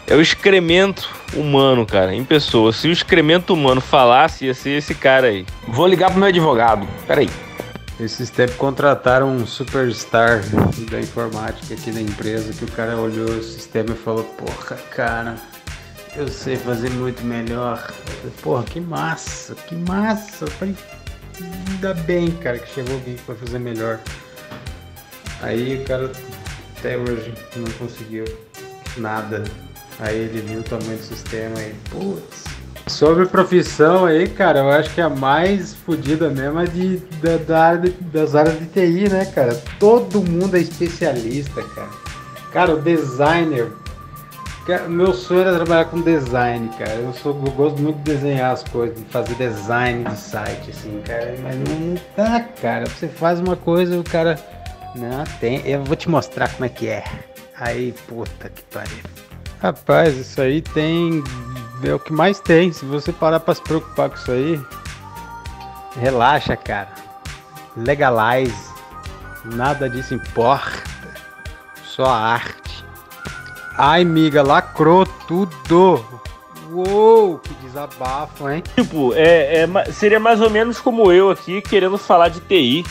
É 0.07 0.15
o 0.15 0.21
excremento 0.21 1.09
humano, 1.35 1.87
cara, 1.87 2.15
em 2.15 2.23
pessoa. 2.25 2.73
Se 2.75 2.87
o 2.87 2.93
excremento 2.93 3.55
humano 3.55 3.81
falasse, 3.81 4.45
ia 4.45 4.53
ser 4.53 4.77
esse 4.77 4.95
cara 4.95 5.29
aí. 5.29 5.47
Vou 5.67 5.87
ligar 5.87 6.11
pro 6.11 6.19
meu 6.19 6.29
advogado. 6.29 6.87
Peraí. 7.07 7.31
Esses 7.99 8.29
tempos 8.29 8.57
contrataram 8.57 9.29
um 9.29 9.47
superstar 9.47 10.43
da 10.91 11.01
informática 11.01 11.73
aqui 11.75 11.91
da 11.91 12.01
empresa 12.01 12.53
que 12.53 12.65
o 12.65 12.71
cara 12.71 12.97
olhou 12.97 13.31
o 13.31 13.43
sistema 13.43 13.91
e 13.93 13.97
falou: 13.97 14.25
Porra, 14.25 14.77
cara, 14.91 15.37
eu 16.17 16.29
sei 16.29 16.57
fazer 16.57 16.91
muito 16.91 17.25
melhor. 17.25 17.93
Porra, 18.43 18.63
que 18.65 18.81
massa, 18.81 19.55
que 19.55 19.75
massa. 19.75 20.47
falei, 20.47 20.75
ainda 21.71 21.95
bem, 21.95 22.31
cara, 22.31 22.59
que 22.59 22.73
chegou 22.73 22.95
alguém 22.95 23.17
que 23.17 23.35
fazer 23.35 23.59
melhor. 23.59 23.99
Aí 25.43 25.83
o 25.83 25.85
cara 25.85 26.11
até 26.79 26.97
hoje 26.97 27.35
não 27.57 27.71
conseguiu 27.73 28.25
nada. 28.97 29.45
Aí 29.99 30.17
ele 30.17 30.41
viu 30.41 30.61
o 30.61 30.63
tamanho 30.63 30.99
do 30.99 31.05
sistema 31.05 31.61
e, 31.61 31.75
putz. 31.91 32.45
Sobre 32.87 33.25
profissão 33.25 34.05
aí, 34.05 34.29
cara, 34.29 34.59
eu 34.59 34.69
acho 34.69 34.93
que 34.95 35.01
a 35.01 35.09
mais 35.09 35.75
fodida 35.75 36.29
mesmo 36.29 36.61
é 36.61 36.67
de, 36.67 36.99
da, 37.23 37.37
da 37.39 37.65
área 37.65 37.93
das 38.13 38.35
áreas 38.35 38.59
de 38.59 38.67
TI, 38.67 39.09
né, 39.09 39.25
cara? 39.25 39.55
Todo 39.81 40.23
mundo 40.23 40.57
é 40.57 40.61
especialista, 40.61 41.63
cara. 41.63 41.89
Cara, 42.53 42.75
o 42.75 42.83
designer, 42.83 43.73
meu 44.89 45.13
sonho 45.13 45.41
era 45.43 45.57
trabalhar 45.57 45.85
com 45.87 46.01
design, 46.01 46.69
cara. 46.79 46.95
Eu, 46.95 47.13
sou, 47.13 47.33
eu 47.45 47.53
gosto 47.53 47.81
muito 47.81 47.99
de 47.99 48.15
desenhar 48.15 48.53
as 48.53 48.63
coisas, 48.65 48.99
de 48.99 49.05
fazer 49.07 49.35
design 49.35 50.05
de 50.05 50.17
site, 50.17 50.71
assim, 50.71 51.03
cara. 51.05 51.35
Mas 51.43 51.57
não 51.57 51.95
dá, 52.17 52.41
cara. 52.41 52.87
Você 52.87 53.07
faz 53.09 53.41
uma 53.41 53.57
coisa, 53.57 53.99
o 53.99 54.05
cara. 54.05 54.39
Não, 54.95 55.25
tem. 55.39 55.61
Eu 55.67 55.85
vou 55.85 55.97
te 55.97 56.09
mostrar 56.09 56.49
como 56.49 56.65
é 56.65 56.69
que 56.69 56.89
é. 56.89 57.05
Aí, 57.59 57.95
puta 58.09 58.49
que 58.49 58.63
pariu. 58.65 59.05
Rapaz, 59.61 60.17
isso 60.17 60.41
aí 60.41 60.63
tem. 60.63 61.23
É 61.83 61.93
o 61.93 61.99
que 61.99 62.13
mais 62.13 62.41
tem. 62.41 62.73
Se 62.73 62.85
você 62.85 63.13
parar 63.13 63.41
pra 63.41 63.55
se 63.55 63.63
preocupar 63.63 64.09
com 64.09 64.17
isso 64.17 64.33
aí, 64.33 64.61
relaxa, 66.01 66.57
cara. 66.57 66.89
Legalize. 67.77 68.73
Nada 69.45 69.91
disso 69.91 70.15
importa. 70.15 70.83
Só 71.85 72.07
arte. 72.07 72.74
Ai, 73.77 74.05
miga, 74.05 74.43
lacrou 74.43 75.05
tudo. 75.27 76.05
Uou, 76.71 77.39
que 77.39 77.53
desabafo, 77.55 78.49
hein? 78.49 78.63
Tipo, 78.75 79.13
é, 79.15 79.65
é, 79.65 79.93
seria 79.93 80.21
mais 80.21 80.41
ou 80.41 80.49
menos 80.49 80.81
como 80.81 81.11
eu 81.11 81.31
aqui 81.31 81.61
querendo 81.61 81.99
falar 81.99 82.29
de 82.29 82.41
TI. 82.41 82.85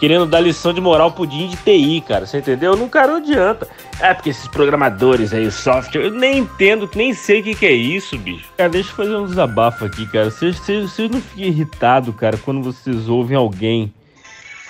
Querendo 0.00 0.26
dar 0.26 0.40
lição 0.40 0.72
de 0.72 0.80
moral 0.80 1.12
pro 1.12 1.24
Din 1.24 1.46
de 1.46 1.56
TI, 1.56 2.02
cara. 2.06 2.26
Você 2.26 2.38
entendeu? 2.38 2.76
Não, 2.76 2.88
cara, 2.88 3.12
não 3.12 3.18
adianta. 3.18 3.68
É 4.00 4.12
porque 4.12 4.30
esses 4.30 4.48
programadores 4.48 5.32
aí, 5.32 5.46
o 5.46 5.52
software, 5.52 6.02
eu 6.02 6.10
nem 6.10 6.38
entendo, 6.38 6.90
nem 6.96 7.14
sei 7.14 7.40
o 7.40 7.44
que, 7.44 7.54
que 7.54 7.66
é 7.66 7.72
isso, 7.72 8.18
bicho. 8.18 8.50
Cara, 8.56 8.68
deixa 8.68 8.90
eu 8.90 8.96
fazer 8.96 9.14
um 9.14 9.26
desabafo 9.26 9.84
aqui, 9.84 10.04
cara. 10.06 10.28
Vocês, 10.28 10.56
vocês, 10.56 10.90
vocês 10.90 11.08
não 11.08 11.20
fiquem 11.20 11.46
irritados, 11.46 12.12
cara, 12.16 12.36
quando 12.36 12.60
vocês 12.60 13.08
ouvem 13.08 13.36
alguém 13.36 13.94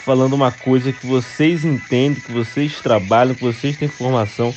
falando 0.04 0.34
uma 0.34 0.52
coisa 0.52 0.92
que 0.92 1.06
vocês 1.06 1.64
entendem, 1.64 2.20
que 2.20 2.32
vocês 2.32 2.80
trabalham, 2.80 3.34
que 3.34 3.42
vocês 3.42 3.78
têm 3.78 3.88
formação 3.88 4.52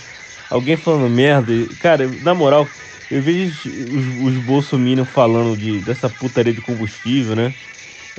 alguém 0.56 0.78
falando 0.78 1.10
merda. 1.10 1.54
Cara, 1.80 2.08
na 2.08 2.34
moral, 2.34 2.72
eu 3.10 3.22
vejo 3.22 3.70
os, 3.90 4.08
os 4.36 4.40
bolsominions 4.40 5.10
falando 5.10 5.56
de, 5.58 5.82
dessa 5.82 6.10
putaria 6.10 6.54
de 6.54 6.62
combustível, 6.62 7.36
né? 7.36 7.56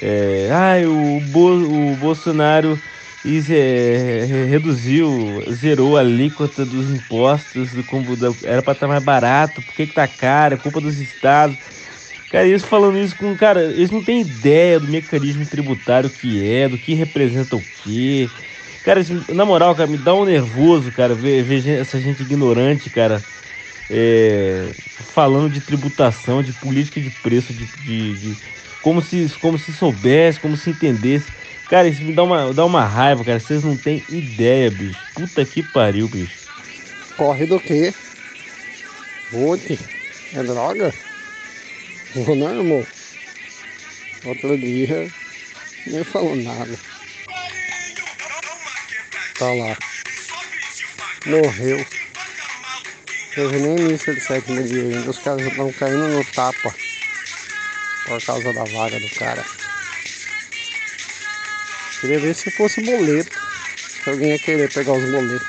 É, 0.00 0.48
ah, 0.52 0.88
o, 0.90 1.20
Bo, 1.20 1.92
o 1.92 1.96
Bolsonaro 1.96 2.82
is, 3.24 3.50
é, 3.50 4.24
reduziu, 4.48 5.42
zerou 5.52 5.96
a 5.96 6.00
alíquota 6.00 6.66
dos 6.66 6.90
impostos 6.90 7.72
do 7.74 7.84
combustível. 7.84 8.38
Era 8.44 8.62
para 8.62 8.72
estar 8.74 8.88
mais 8.88 9.02
barato, 9.02 9.62
por 9.62 9.74
que, 9.74 9.86
que 9.86 9.94
tá 9.94 10.06
caro? 10.08 10.54
É 10.54 10.58
culpa 10.58 10.80
dos 10.80 10.98
estados. 10.98 11.58
Cara, 12.28 12.46
eles 12.46 12.64
falando 12.64 12.98
isso 12.98 13.16
com. 13.16 13.36
Cara, 13.36 13.62
eles 13.72 13.90
não 13.90 14.02
têm 14.02 14.20
ideia 14.20 14.80
do 14.80 14.88
mecanismo 14.88 15.46
tributário 15.46 16.10
que 16.10 16.42
é, 16.44 16.68
do 16.68 16.78
que 16.78 16.94
representa 16.94 17.56
o 17.56 17.62
quê. 17.72 18.32
Cara, 18.86 19.00
na 19.34 19.44
moral, 19.44 19.74
cara, 19.74 19.88
me 19.90 19.98
dá 19.98 20.14
um 20.14 20.24
nervoso, 20.24 20.92
cara, 20.92 21.12
ver, 21.12 21.42
ver 21.42 21.66
essa 21.68 21.98
gente 22.00 22.22
ignorante, 22.22 22.88
cara, 22.88 23.26
é, 23.90 24.74
falando 25.00 25.50
de 25.50 25.60
tributação, 25.60 26.40
de 26.40 26.52
política 26.52 27.00
de 27.00 27.10
preço, 27.10 27.52
de, 27.52 27.66
de, 27.66 28.16
de, 28.16 28.38
como, 28.80 29.02
se, 29.02 29.26
como 29.40 29.58
se 29.58 29.72
soubesse, 29.72 30.40
como 30.40 30.56
se 30.56 30.70
entendesse. 30.70 31.32
Cara, 31.68 31.88
isso 31.88 32.04
me 32.04 32.12
dá 32.12 32.22
uma, 32.22 32.54
dá 32.54 32.64
uma 32.64 32.84
raiva, 32.86 33.24
cara. 33.24 33.40
Vocês 33.40 33.64
não 33.64 33.76
têm 33.76 34.04
ideia, 34.08 34.70
bicho. 34.70 35.04
Puta 35.14 35.44
que 35.44 35.64
pariu, 35.64 36.08
bicho. 36.08 36.40
Corre 37.16 37.46
do 37.46 37.60
quê? 37.60 37.92
Bote? 39.30 39.78
É 40.32 40.42
droga? 40.42 40.92
Não, 42.14 42.50
irmão. 42.58 42.86
Outro 44.24 44.58
dia 44.58 45.10
nem 45.86 46.04
falou 46.04 46.36
nada. 46.36 46.78
Tá 49.38 49.52
lá. 49.52 49.76
Morreu. 51.26 51.86
Teve 53.34 53.58
nem 53.58 53.74
missa 53.86 54.14
de 54.14 54.20
sétimo 54.20 54.62
dia 54.62 54.82
ainda. 54.82 55.10
Os 55.10 55.18
caras 55.18 55.46
estão 55.46 55.70
caindo 55.72 56.08
no 56.08 56.24
tapa. 56.24 56.74
Por 58.06 58.22
causa 58.24 58.52
da 58.52 58.64
vaga 58.64 58.98
do 58.98 59.10
cara. 59.10 59.44
Queria 62.00 62.20
ver 62.20 62.34
se 62.34 62.50
fosse 62.50 62.82
boleto. 62.82 63.38
Se 63.76 64.08
alguém 64.08 64.30
ia 64.30 64.38
querer 64.38 64.72
pegar 64.72 64.92
os 64.92 65.10
boletos. 65.10 65.46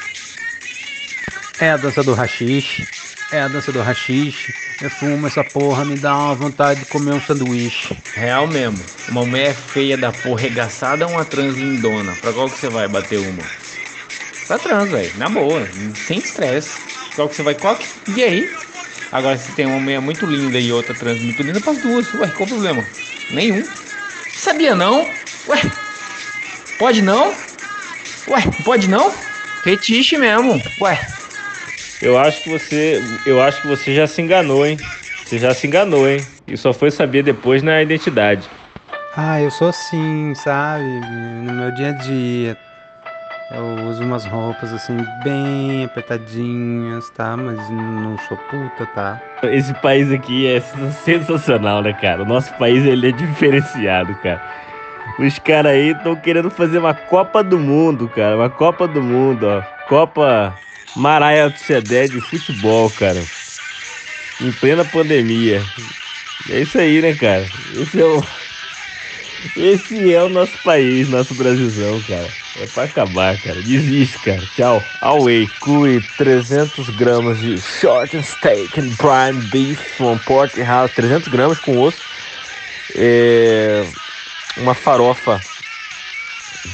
É 1.60 1.72
a 1.72 1.78
dança 1.78 2.04
do 2.04 2.14
rachixe. 2.14 2.86
É 3.32 3.42
a 3.42 3.48
dança 3.48 3.72
do 3.72 3.82
rachixe. 3.82 4.54
Eu 4.82 4.90
fumo 4.90 5.28
essa 5.28 5.44
porra, 5.44 5.86
me 5.86 5.98
dá 5.98 6.16
uma 6.16 6.36
vontade 6.36 6.82
de 6.82 6.86
comer 6.88 7.14
um 7.14 7.22
sanduíche. 7.22 7.98
Real 8.14 8.48
mesmo. 8.48 8.84
Uma 9.10 9.26
mulher 9.26 9.56
feia 9.56 9.98
da 9.98 10.12
porra 10.12 10.42
regaçada 10.42 11.06
ou 11.08 11.14
uma 11.14 11.26
trans 11.26 11.56
lindona? 11.56 12.14
Pra 12.22 12.34
qual 12.34 12.50
que 12.50 12.60
você 12.60 12.70
vai 12.70 12.88
bater 12.88 13.18
uma? 13.20 13.67
Pra 14.48 14.58
trans, 14.58 14.90
velho. 14.90 15.12
Na 15.18 15.30
boa. 15.30 15.68
Sem 15.96 16.20
estresse. 16.20 16.80
Qual 17.16 17.28
que 17.28 17.36
você 17.36 17.44
vai? 17.44 17.56
Qual 17.56 17.76
que... 17.76 17.86
E 18.16 18.24
aí? 18.24 18.50
Agora, 19.12 19.38
se 19.38 19.52
tem 19.54 19.66
uma 19.66 19.80
mulher 19.80 20.00
muito 20.00 20.26
linda 20.26 20.60
e 20.60 20.72
outra 20.72 20.94
trans 20.94 21.22
muito 21.22 21.42
linda, 21.44 21.60
para 21.60 21.74
as 21.74 21.82
duas. 21.82 22.14
Ué, 22.14 22.28
qual 22.30 22.46
o 22.46 22.50
problema? 22.50 22.86
Nenhum. 23.32 23.64
Sabia 24.34 24.76
não? 24.76 25.10
Ué, 25.48 25.62
pode 26.78 27.02
não? 27.02 27.34
Ué, 28.28 28.42
pode 28.64 28.88
não? 28.88 29.12
Fetiche 29.64 30.18
mesmo. 30.18 30.62
Ué. 30.82 31.08
Eu 32.02 32.18
acho 32.18 32.44
que 32.44 32.50
você. 32.50 33.02
Eu 33.26 33.42
acho 33.42 33.62
que 33.62 33.68
você 33.68 33.96
já 33.96 34.06
se 34.08 34.22
enganou, 34.22 34.66
hein? 34.66 34.78
Você 35.26 35.40
já 35.40 35.54
se 35.54 35.68
enganou, 35.68 36.08
hein? 36.08 36.26
E 36.48 36.56
só 36.56 36.74
foi 36.74 36.92
saber 36.92 37.24
depois 37.24 37.64
na 37.64 37.82
identidade. 37.82 38.48
Ah, 39.16 39.42
eu 39.42 39.50
sou 39.50 39.70
assim, 39.70 40.34
sabe? 40.36 40.84
No 40.84 41.54
meu 41.54 41.72
dia 41.72 41.90
a 41.90 41.92
dia. 41.92 42.58
Eu 43.50 43.88
uso 43.88 44.04
umas 44.04 44.26
roupas 44.26 44.74
assim, 44.74 44.98
bem 45.24 45.86
apertadinhas, 45.86 47.10
tá? 47.12 47.38
Mas 47.38 47.58
não 47.70 48.18
sou 48.28 48.36
puta, 48.36 48.86
tá? 48.88 49.22
Esse 49.44 49.74
país 49.76 50.12
aqui 50.12 50.46
é 50.48 50.60
sensacional, 51.06 51.82
né, 51.82 51.94
cara? 51.94 52.24
O 52.24 52.26
nosso 52.26 52.54
país 52.56 52.86
ele 52.86 53.08
é 53.08 53.12
diferenciado, 53.12 54.14
cara. 54.16 54.42
Os 55.18 55.40
caras 55.40 55.72
aí 55.72 55.92
estão 55.92 56.16
querendo 56.16 56.50
fazer 56.50 56.78
uma 56.78 56.94
Copa 56.94 57.42
do 57.42 57.58
Mundo, 57.58 58.10
cara. 58.10 58.36
Uma 58.36 58.50
Copa 58.50 58.86
do 58.86 59.02
Mundo, 59.02 59.48
ó. 59.48 59.62
Copa 59.88 60.54
Maraia 60.96 61.50
Sedé 61.56 62.08
de 62.08 62.20
futebol, 62.20 62.90
cara. 62.92 63.24
Em 64.42 64.52
plena 64.52 64.84
pandemia. 64.84 65.64
É 66.50 66.60
isso 66.60 66.78
aí, 66.78 67.02
né, 67.02 67.16
cara? 67.16 67.46
Esse 67.76 68.02
é 68.02 68.06
o. 68.06 68.24
Esse 69.56 70.14
é 70.14 70.24
o 70.24 70.30
nosso 70.30 70.58
país, 70.64 71.08
nosso 71.08 71.34
Brasilzão, 71.34 72.02
cara. 72.08 72.28
É 72.60 72.66
pra 72.66 72.84
acabar, 72.84 73.38
cara. 73.40 73.62
Desiste, 73.62 74.20
cara. 74.20 74.42
Tchau. 74.56 74.84
Away. 75.02 75.48
Cui 75.60 76.02
300 76.18 76.90
gramas 76.90 77.40
de 77.40 77.60
short 77.60 78.22
steak 78.24 78.80
and 78.80 78.96
prime 78.96 79.42
beef 79.52 79.80
from 79.96 80.18
Porterhouse. 80.20 80.94
300 80.96 81.28
gramas 81.28 81.60
com 81.60 81.80
osso. 81.80 82.00
É... 82.96 83.86
Uma 84.58 84.74
farofa 84.74 85.40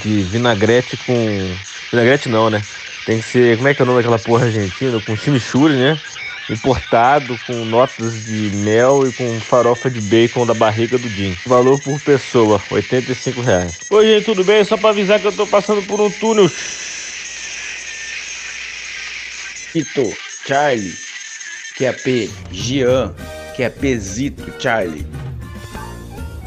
de 0.02 0.24
vinagrete 0.24 0.96
com... 0.98 1.58
Vinagrete 1.92 2.30
não, 2.30 2.50
né? 2.50 2.62
Tem 3.06 3.20
que 3.20 3.26
ser... 3.26 3.58
Como 3.58 3.68
é 3.68 3.74
que 3.74 3.82
é 3.82 3.84
o 3.84 3.86
nome 3.86 4.00
daquela 4.00 4.20
porra 4.20 4.46
argentina? 4.46 5.02
Com 5.02 5.18
chimichurri, 5.18 5.76
né? 5.76 6.00
Importado 6.50 7.38
com 7.46 7.66
notas 7.66 8.26
de 8.26 8.56
mel 8.58 9.08
e 9.08 9.12
com 9.14 9.40
farofa 9.40 9.90
de 9.90 10.02
bacon 10.02 10.46
da 10.46 10.54
barriga 10.54 10.98
do 10.98 11.08
Jim. 11.08 11.36
Valor 11.46 11.80
por 11.82 12.00
pessoa, 12.02 12.62
85 12.70 13.42
reais. 13.42 13.80
Oi, 13.90 14.06
gente, 14.06 14.26
tudo 14.26 14.44
bem? 14.44 14.64
Só 14.64 14.78
pra 14.78 14.90
avisar 14.90 15.20
que 15.20 15.28
eu 15.28 15.32
tô 15.32 15.48
passando 15.48 15.82
por 15.84 16.02
um 16.02 16.10
túnel. 16.10 16.50
Ito, 19.76 20.14
Charlie, 20.46 20.94
que 21.76 21.86
é 21.86 21.92
P, 21.92 22.30
Jean, 22.52 23.14
que 23.56 23.64
é 23.64 23.70
Pzito, 23.70 24.54
Charlie. 24.60 25.08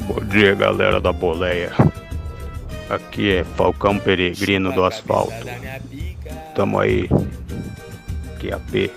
Bom 0.02 0.24
dia, 0.24 0.54
galera 0.54 1.00
da 1.00 1.12
boleia. 1.12 1.72
Aqui 2.88 3.32
é 3.32 3.44
Falcão 3.56 3.98
Peregrino 3.98 4.72
do 4.72 4.84
Asfalto. 4.84 5.34
Tamo 6.54 6.78
aí. 6.78 7.08
Que 8.38 8.52
é 8.52 8.56
P. 8.70 8.90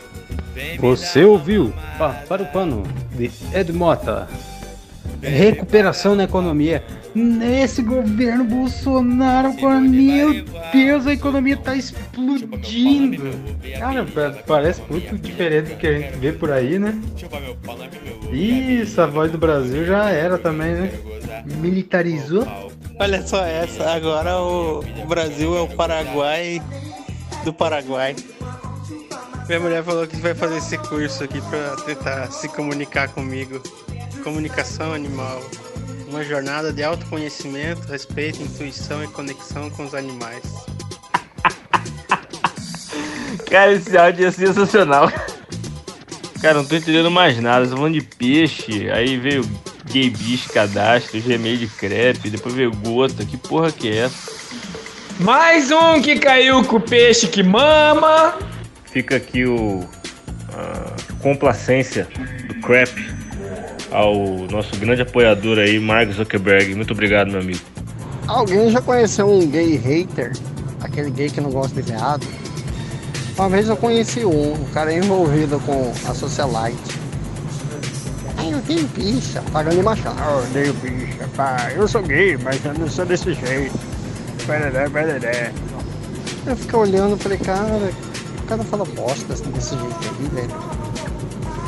Você 0.80 1.24
ouviu? 1.24 1.74
Pa- 1.98 2.24
para 2.28 2.44
o 2.44 2.46
pano 2.48 2.84
de 3.16 3.30
Ed 3.54 3.72
Mota. 3.74 4.28
Recuperação 5.22 6.16
na 6.16 6.24
economia. 6.24 6.84
Nesse 7.14 7.82
governo 7.82 8.44
Bolsonaro, 8.46 9.50
agora, 9.50 9.80
meu 9.82 10.46
Deus, 10.72 11.08
a 11.08 11.14
economia 11.14 11.58
tá 11.58 11.76
explodindo. 11.76 13.24
Cara, 13.80 14.06
pa- 14.06 14.38
parece 14.46 14.82
muito 14.90 15.18
diferente 15.18 15.72
do 15.72 15.76
que 15.78 15.88
a 15.88 16.00
gente 16.00 16.18
vê 16.20 16.32
por 16.32 16.52
aí, 16.52 16.78
né? 16.80 16.98
Isso, 18.32 19.02
a 19.02 19.08
voz 19.08 19.32
do 19.32 19.38
Brasil 19.38 19.86
já 19.86 20.10
era 20.10 20.38
também, 20.38 20.74
né? 20.76 20.92
Militarizou. 21.58 22.48
Olha 23.00 23.26
só 23.26 23.44
essa, 23.44 23.92
agora 23.92 24.38
o 24.40 24.84
Brasil 25.08 25.58
é 25.58 25.62
o 25.62 25.68
Paraguai 25.68 26.62
do 27.44 27.52
Paraguai. 27.52 28.16
Minha 29.50 29.62
mulher 29.62 29.84
falou 29.84 30.06
que 30.06 30.16
vai 30.18 30.36
fazer 30.36 30.58
esse 30.58 30.78
curso 30.78 31.24
aqui 31.24 31.42
pra 31.42 31.76
tentar 31.78 32.32
se 32.32 32.48
comunicar 32.50 33.08
comigo. 33.08 33.60
Comunicação 34.24 34.94
animal. 34.94 35.42
Uma 36.08 36.24
jornada 36.24 36.72
de 36.72 36.84
autoconhecimento, 36.84 37.88
respeito, 37.88 38.44
intuição 38.44 39.04
e 39.04 39.08
conexão 39.08 39.72
com 39.72 39.86
os 39.86 39.96
animais. 39.96 40.44
Cara, 43.50 43.74
esse 43.74 43.98
áudio 43.98 44.28
é 44.28 44.32
sensacional. 44.32 45.12
Cara, 46.40 46.54
não 46.54 46.66
tô 46.66 46.76
entendendo 46.76 47.10
mais 47.10 47.42
nada. 47.42 47.68
Tô 47.68 47.76
falando 47.76 47.96
de 47.96 48.02
peixe. 48.02 48.88
Aí 48.92 49.18
veio 49.18 49.44
gay 49.86 50.12
bicho 50.12 50.54
cadastro, 50.54 51.20
Gmail 51.20 51.58
de 51.58 51.66
crepe, 51.66 52.30
depois 52.30 52.54
veio 52.54 52.70
gota. 52.70 53.26
Que 53.26 53.36
porra 53.36 53.72
que 53.72 53.90
é 53.90 53.98
essa? 54.02 54.32
Mais 55.20 55.72
um 55.72 56.00
que 56.00 56.20
caiu 56.20 56.64
com 56.66 56.76
o 56.76 56.80
peixe 56.80 57.28
que 57.28 57.42
mama. 57.42 58.49
Fica 58.92 59.16
aqui 59.16 59.46
o 59.46 59.88
a 60.54 60.96
complacência 61.22 62.08
do 62.48 62.56
Crap 62.56 62.90
ao 63.92 64.48
nosso 64.50 64.76
grande 64.78 65.02
apoiador 65.02 65.58
aí, 65.60 65.80
Mark 65.80 66.12
Zuckerberg. 66.12 66.76
Muito 66.76 66.92
obrigado, 66.92 67.32
meu 67.32 67.40
amigo. 67.40 67.60
Alguém 68.28 68.70
já 68.70 68.82
conheceu 68.82 69.28
um 69.28 69.48
gay 69.50 69.76
hater? 69.76 70.32
Aquele 70.82 71.10
gay 71.10 71.30
que 71.30 71.42
não 71.42 71.50
gosta 71.50 71.82
de 71.82 71.92
viado? 71.92 72.26
Uma 73.36 73.50
vez 73.50 73.68
eu 73.68 73.78
conheci 73.78 74.26
um, 74.26 74.54
um 74.54 74.66
cara 74.74 74.94
envolvido 74.94 75.60
com 75.62 75.92
a 76.08 76.14
socialite. 76.14 77.00
Ai, 78.38 78.54
eu 78.54 78.62
tenho 78.62 78.86
bicha, 78.88 79.42
pagando 79.52 79.78
de 79.78 79.84
machão. 79.84 80.14
Eu 80.18 80.44
odeio 80.44 80.74
bicha, 80.76 81.28
pá. 81.36 81.72
Eu 81.76 81.88
sou 81.88 82.04
gay, 82.04 82.38
mas 82.38 82.64
eu 82.64 82.74
não 82.74 82.90
sou 82.90 83.06
desse 83.06 83.34
jeito. 83.34 83.78
Pereré, 84.46 84.90
pereré. 84.90 85.52
Eu 86.46 86.56
fiquei 86.56 86.80
olhando 86.80 87.16
e 87.16 87.20
falei, 87.20 87.38
cara, 87.38 87.92
cara 88.50 88.64
fala 88.64 88.84
bosta 88.86 89.34
assim, 89.34 89.50
desse 89.52 89.78
jeito 89.78 89.96
aí, 90.02 90.28
velho. 90.34 90.50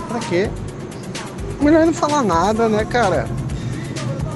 Pra 0.07 0.19
quê? 0.19 0.49
Melhor 1.61 1.85
não 1.85 1.93
falar 1.93 2.23
nada, 2.23 2.67
né, 2.67 2.83
cara? 2.85 3.27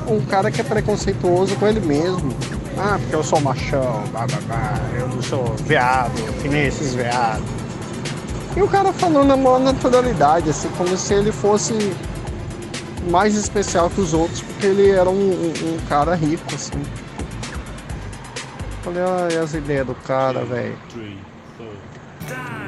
Um 0.08 0.24
cara 0.26 0.52
que 0.52 0.62
é 0.62 0.64
preconceituoso 0.64 1.56
com 1.56 1.66
ele 1.68 1.80
mesmo. 1.80 2.32
Ah, 2.78 2.98
porque 3.00 3.16
eu 3.16 3.24
sou 3.24 3.42
machão, 3.42 4.04
blá 4.12 4.28
blá 4.28 4.38
blá. 4.46 4.74
Eu 5.00 5.08
não 5.08 5.22
sou 5.24 5.56
veado, 5.66 6.14
que 6.42 6.48
nem 6.48 6.66
esses 6.68 6.94
veados. 6.94 7.44
E 8.56 8.62
o 8.62 8.68
cara 8.68 8.94
falando 8.94 9.28
na 9.28 9.36
maior 9.36 9.60
naturalidade, 9.60 10.50
assim, 10.50 10.70
como 10.78 10.96
se 10.96 11.14
ele 11.14 11.32
fosse 11.32 11.74
mais 13.10 13.36
especial 13.36 13.90
que 13.90 14.00
os 14.02 14.14
outros, 14.14 14.42
porque 14.42 14.68
ele 14.68 14.92
era 14.92 15.10
um, 15.10 15.14
um- 15.14 15.74
um 15.76 15.78
cara 15.90 16.14
rico, 16.16 16.44
assim. 16.54 16.82
Olha 18.86 19.42
as 19.42 19.54
ideias 19.54 19.88
do 19.88 19.96
cara, 19.96 20.46
velho. 20.46 20.78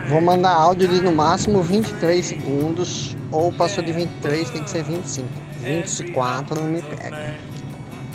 Vou 0.08 0.22
mandar 0.22 0.52
áudio 0.52 0.88
de 0.88 1.02
no 1.02 1.12
máximo 1.12 1.62
23 1.62 2.26
segundos, 2.26 3.16
ou 3.32 3.52
passou 3.52 3.84
de 3.84 3.92
23 3.92 4.50
tem 4.50 4.64
que 4.64 4.70
ser 4.70 4.84
25. 4.84 5.28
24 5.62 6.56
não 6.56 6.70
me 6.70 6.82
pega. 6.82 7.36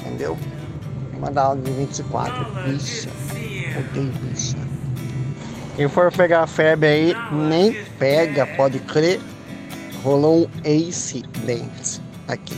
Entendeu? 0.00 0.38
Mandar 1.20 1.42
áudio 1.42 1.64
de 1.64 1.72
24, 1.72 2.46
bicha. 2.62 3.10
Odeio 3.78 4.12
bicha. 4.22 4.56
Quem 5.76 5.88
for 5.88 6.12
pegar 6.12 6.42
a 6.42 6.46
febre 6.46 6.86
aí, 6.86 7.16
nem 7.30 7.84
pega, 7.98 8.46
pode 8.46 8.78
crer. 8.80 9.20
Rolou 10.02 10.42
um 10.42 10.88
acidente 10.88 12.00
aqui. 12.26 12.56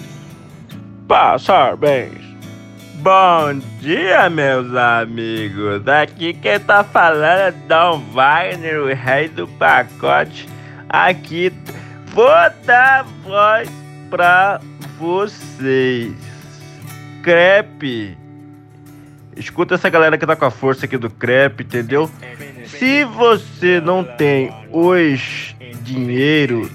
Parabéns. 1.06 2.33
Bom 2.96 3.58
dia, 3.80 4.30
meus 4.30 4.74
amigos. 4.74 5.86
Aqui 5.86 6.32
quem 6.32 6.58
tá 6.60 6.82
falando 6.82 7.40
é 7.40 7.50
Dom 7.50 7.98
Wagner, 8.12 8.80
o 8.80 8.86
rei 8.86 9.28
do 9.28 9.46
pacote. 9.46 10.48
Aqui 10.88 11.52
vou 12.06 12.26
dar 12.64 13.04
voz 13.22 13.68
pra 14.08 14.60
vocês. 14.98 16.14
Crepe. 17.22 18.16
Escuta 19.36 19.74
essa 19.74 19.90
galera 19.90 20.16
que 20.16 20.26
tá 20.26 20.36
com 20.36 20.44
a 20.44 20.50
força 20.50 20.86
aqui 20.86 20.96
do 20.96 21.10
crepe, 21.10 21.64
entendeu? 21.64 22.10
Se 22.66 23.04
você 23.04 23.80
não 23.80 24.04
tem 24.04 24.52
os 24.70 25.54
dinheiro, 25.82 26.70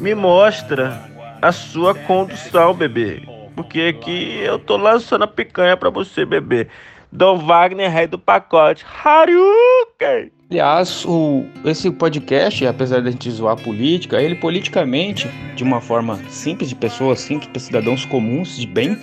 me 0.00 0.14
mostra 0.14 1.02
a 1.42 1.52
sua 1.52 1.94
condução, 1.94 2.72
bebê. 2.72 3.37
Porque 3.58 3.92
aqui 3.98 4.38
eu 4.40 4.56
tô 4.56 4.76
lançando 4.76 5.24
a 5.24 5.26
picanha 5.26 5.76
pra 5.76 5.90
você, 5.90 6.24
bebê. 6.24 6.68
Dom 7.10 7.38
Wagner, 7.38 7.90
rei 7.90 8.06
do 8.06 8.16
pacote. 8.16 8.86
Haruken! 9.02 10.30
Aliás, 10.48 11.04
o, 11.04 11.44
esse 11.64 11.90
podcast, 11.90 12.64
apesar 12.64 13.00
de 13.00 13.08
a 13.08 13.10
gente 13.10 13.28
zoar 13.28 13.54
a 13.54 13.60
política, 13.60 14.22
ele 14.22 14.36
politicamente, 14.36 15.26
de 15.56 15.64
uma 15.64 15.80
forma 15.80 16.20
simples, 16.28 16.68
de 16.68 16.76
pessoas 16.76 17.18
simples, 17.18 17.64
cidadãos 17.64 18.04
comuns, 18.04 18.56
de 18.56 18.64
bem, 18.68 18.96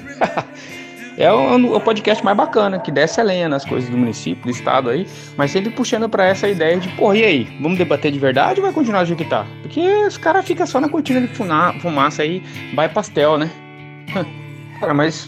é 1.20 1.30
o, 1.34 1.76
o, 1.76 1.82
podcast 1.82 2.24
mais 2.24 2.38
bacana, 2.38 2.80
que 2.80 2.94
desce 2.94 3.20
a 3.20 3.26
lenha 3.26 3.50
nas 3.50 3.66
coisas 3.66 3.90
do 3.90 3.98
município, 3.98 4.46
do 4.46 4.52
estado 4.52 4.90
aí, 4.90 5.06
mas 5.36 5.52
sempre 5.52 5.70
puxando 5.70 6.08
para 6.08 6.26
essa 6.28 6.48
ideia 6.48 6.78
de, 6.78 6.88
porra, 6.96 7.18
e 7.18 7.26
aí, 7.26 7.58
vamos 7.60 7.78
debater 7.78 8.10
de 8.10 8.20
verdade 8.20 8.62
ou 8.62 8.66
vai 8.66 8.74
continuar 8.74 9.04
do 9.04 9.08
jeito 9.08 9.22
que 9.22 9.30
tá? 9.30 9.46
Porque 9.64 9.82
os 9.82 10.18
caras 10.18 10.46
ficam 10.46 10.66
só 10.66 10.80
na 10.80 10.88
cortina 10.88 11.20
de 11.20 11.28
fumaça 11.28 12.22
aí, 12.22 12.42
vai 12.74 12.88
pastel, 12.88 13.38
né? 13.38 13.52
Cara, 14.86 14.94
mas 14.94 15.28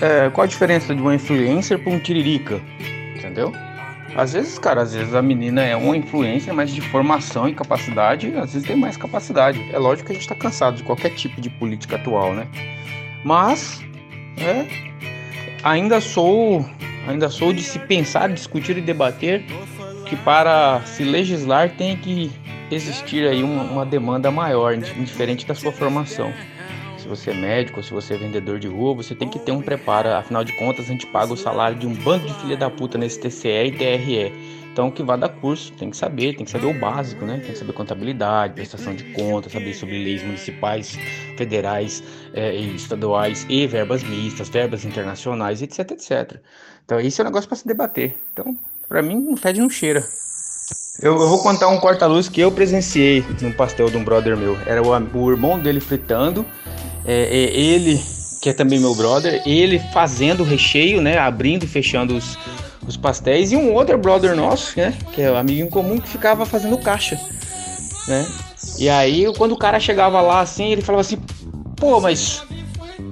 é, 0.00 0.30
qual 0.30 0.46
a 0.46 0.48
diferença 0.48 0.94
de 0.94 1.02
uma 1.02 1.14
influencer 1.14 1.78
para 1.78 1.92
um 1.92 1.98
tiririca? 1.98 2.58
Entendeu? 3.14 3.52
Às 4.16 4.32
vezes, 4.32 4.58
cara, 4.58 4.80
às 4.80 4.94
vezes 4.94 5.14
a 5.14 5.20
menina 5.20 5.62
é 5.62 5.76
uma 5.76 5.94
influência, 5.94 6.54
mas 6.54 6.70
de 6.70 6.80
formação 6.80 7.46
e 7.46 7.54
capacidade, 7.54 8.28
às 8.34 8.54
vezes 8.54 8.66
tem 8.66 8.74
mais 8.74 8.96
capacidade. 8.96 9.62
É 9.70 9.78
lógico 9.78 10.06
que 10.06 10.12
a 10.12 10.14
gente 10.14 10.26
tá 10.26 10.34
cansado 10.34 10.78
de 10.78 10.84
qualquer 10.84 11.10
tipo 11.10 11.38
de 11.38 11.50
política 11.50 11.96
atual, 11.96 12.32
né? 12.32 12.48
Mas, 13.22 13.84
é, 14.38 14.66
ainda 15.62 16.00
sou, 16.00 16.64
ainda 17.06 17.28
sou 17.28 17.52
de 17.52 17.62
se 17.62 17.78
pensar, 17.78 18.30
discutir 18.30 18.78
e 18.78 18.80
debater 18.80 19.44
que 20.06 20.16
para 20.16 20.80
se 20.86 21.04
legislar 21.04 21.68
tem 21.76 21.94
que 21.94 22.32
existir 22.70 23.28
aí 23.28 23.42
uma, 23.42 23.64
uma 23.64 23.84
demanda 23.84 24.30
maior, 24.30 24.74
diferente 24.78 25.44
da 25.44 25.54
sua 25.54 25.72
formação 25.72 26.32
se 27.02 27.08
você 27.08 27.30
é 27.30 27.34
médico, 27.34 27.82
se 27.82 27.90
você 27.90 28.14
é 28.14 28.16
vendedor 28.16 28.58
de 28.60 28.68
rua, 28.68 28.94
você 28.94 29.14
tem 29.14 29.28
que 29.28 29.38
ter 29.38 29.50
um 29.50 29.60
preparo. 29.60 30.08
Afinal 30.10 30.44
de 30.44 30.52
contas, 30.52 30.86
a 30.86 30.88
gente 30.88 31.06
paga 31.06 31.32
o 31.32 31.36
salário 31.36 31.76
de 31.76 31.86
um 31.86 31.94
bando 31.94 32.26
de 32.26 32.34
filha 32.34 32.56
da 32.56 32.70
puta 32.70 32.96
nesse 32.96 33.18
TCE 33.18 33.66
e 33.66 33.72
TRE. 33.72 34.32
Então, 34.72 34.90
que 34.90 35.02
vá 35.02 35.16
dar 35.16 35.28
curso, 35.28 35.72
tem 35.72 35.90
que 35.90 35.96
saber, 35.96 36.34
tem 36.34 36.46
que 36.46 36.50
saber 36.50 36.66
o 36.66 36.72
básico, 36.72 37.26
né? 37.26 37.38
Tem 37.38 37.52
que 37.52 37.58
saber 37.58 37.72
contabilidade, 37.74 38.54
prestação 38.54 38.94
de 38.94 39.04
contas, 39.12 39.52
saber 39.52 39.74
sobre 39.74 40.02
leis 40.02 40.22
municipais, 40.22 40.96
federais 41.36 42.02
é, 42.32 42.56
e 42.56 42.74
estaduais 42.74 43.44
e 43.50 43.66
verbas 43.66 44.02
mistas, 44.02 44.48
verbas 44.48 44.84
internacionais, 44.84 45.60
etc, 45.60 45.90
etc. 45.90 46.40
Então, 46.84 46.98
isso 47.00 47.20
é 47.20 47.24
um 47.24 47.26
negócio 47.26 47.48
para 47.48 47.58
se 47.58 47.66
debater. 47.66 48.16
Então, 48.32 48.56
para 48.88 49.02
mim, 49.02 49.16
não 49.16 49.36
fede, 49.36 49.60
não 49.60 49.68
cheira. 49.68 50.02
Eu, 51.02 51.20
eu, 51.20 51.28
vou 51.28 51.42
contar 51.42 51.68
um 51.68 51.78
corta-luz 51.78 52.28
que 52.28 52.40
eu 52.40 52.50
presenciei 52.50 53.24
num 53.42 53.52
pastel 53.52 53.90
de 53.90 53.96
um 53.96 54.04
brother 54.04 54.36
meu. 54.36 54.56
Era 54.64 54.82
o, 54.82 55.18
o 55.18 55.30
irmão 55.30 55.58
dele 55.58 55.80
fritando 55.80 56.46
é, 57.04 57.22
é, 57.22 57.60
ele, 57.60 58.02
que 58.40 58.50
é 58.50 58.52
também 58.52 58.78
meu 58.78 58.94
brother, 58.94 59.42
ele 59.46 59.78
fazendo 59.92 60.40
o 60.40 60.46
recheio, 60.46 61.00
né? 61.00 61.18
Abrindo 61.18 61.64
e 61.64 61.68
fechando 61.68 62.16
os, 62.16 62.38
os 62.86 62.96
pastéis, 62.96 63.52
e 63.52 63.56
um 63.56 63.72
outro 63.72 63.98
brother 63.98 64.34
nosso, 64.36 64.78
né? 64.78 64.94
Que 65.12 65.22
é 65.22 65.30
o 65.30 65.34
um 65.34 65.36
amigo 65.36 65.66
em 65.66 65.70
comum, 65.70 65.98
que 65.98 66.08
ficava 66.08 66.46
fazendo 66.46 66.78
caixa, 66.78 67.20
né? 68.08 68.26
E 68.78 68.88
aí, 68.88 69.26
quando 69.36 69.52
o 69.52 69.58
cara 69.58 69.78
chegava 69.80 70.20
lá 70.20 70.40
assim, 70.40 70.72
ele 70.72 70.82
falava 70.82 71.00
assim: 71.00 71.18
pô, 71.76 72.00
mas 72.00 72.42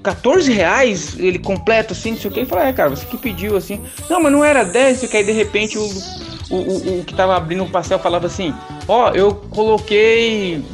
14 0.02 0.52
reais 0.52 1.18
ele 1.18 1.38
completo 1.38 1.92
assim, 1.92 2.12
não 2.12 2.18
sei 2.18 2.30
o 2.30 2.32
que. 2.32 2.40
Ele 2.40 2.48
falou: 2.48 2.64
é, 2.64 2.72
cara, 2.72 2.90
você 2.90 3.04
que 3.04 3.16
pediu 3.16 3.56
assim. 3.56 3.80
Não, 4.08 4.22
mas 4.22 4.32
não 4.32 4.44
era 4.44 4.64
10, 4.64 5.00
porque 5.00 5.16
aí 5.16 5.24
de 5.24 5.32
repente 5.32 5.78
o, 5.78 5.82
o, 6.50 6.56
o, 6.56 7.00
o 7.00 7.04
que 7.04 7.14
tava 7.14 7.36
abrindo 7.36 7.64
o 7.64 7.70
pastel 7.70 7.98
falava 7.98 8.26
assim: 8.26 8.54
ó, 8.88 9.10
oh, 9.10 9.14
eu 9.14 9.34
coloquei 9.34 10.64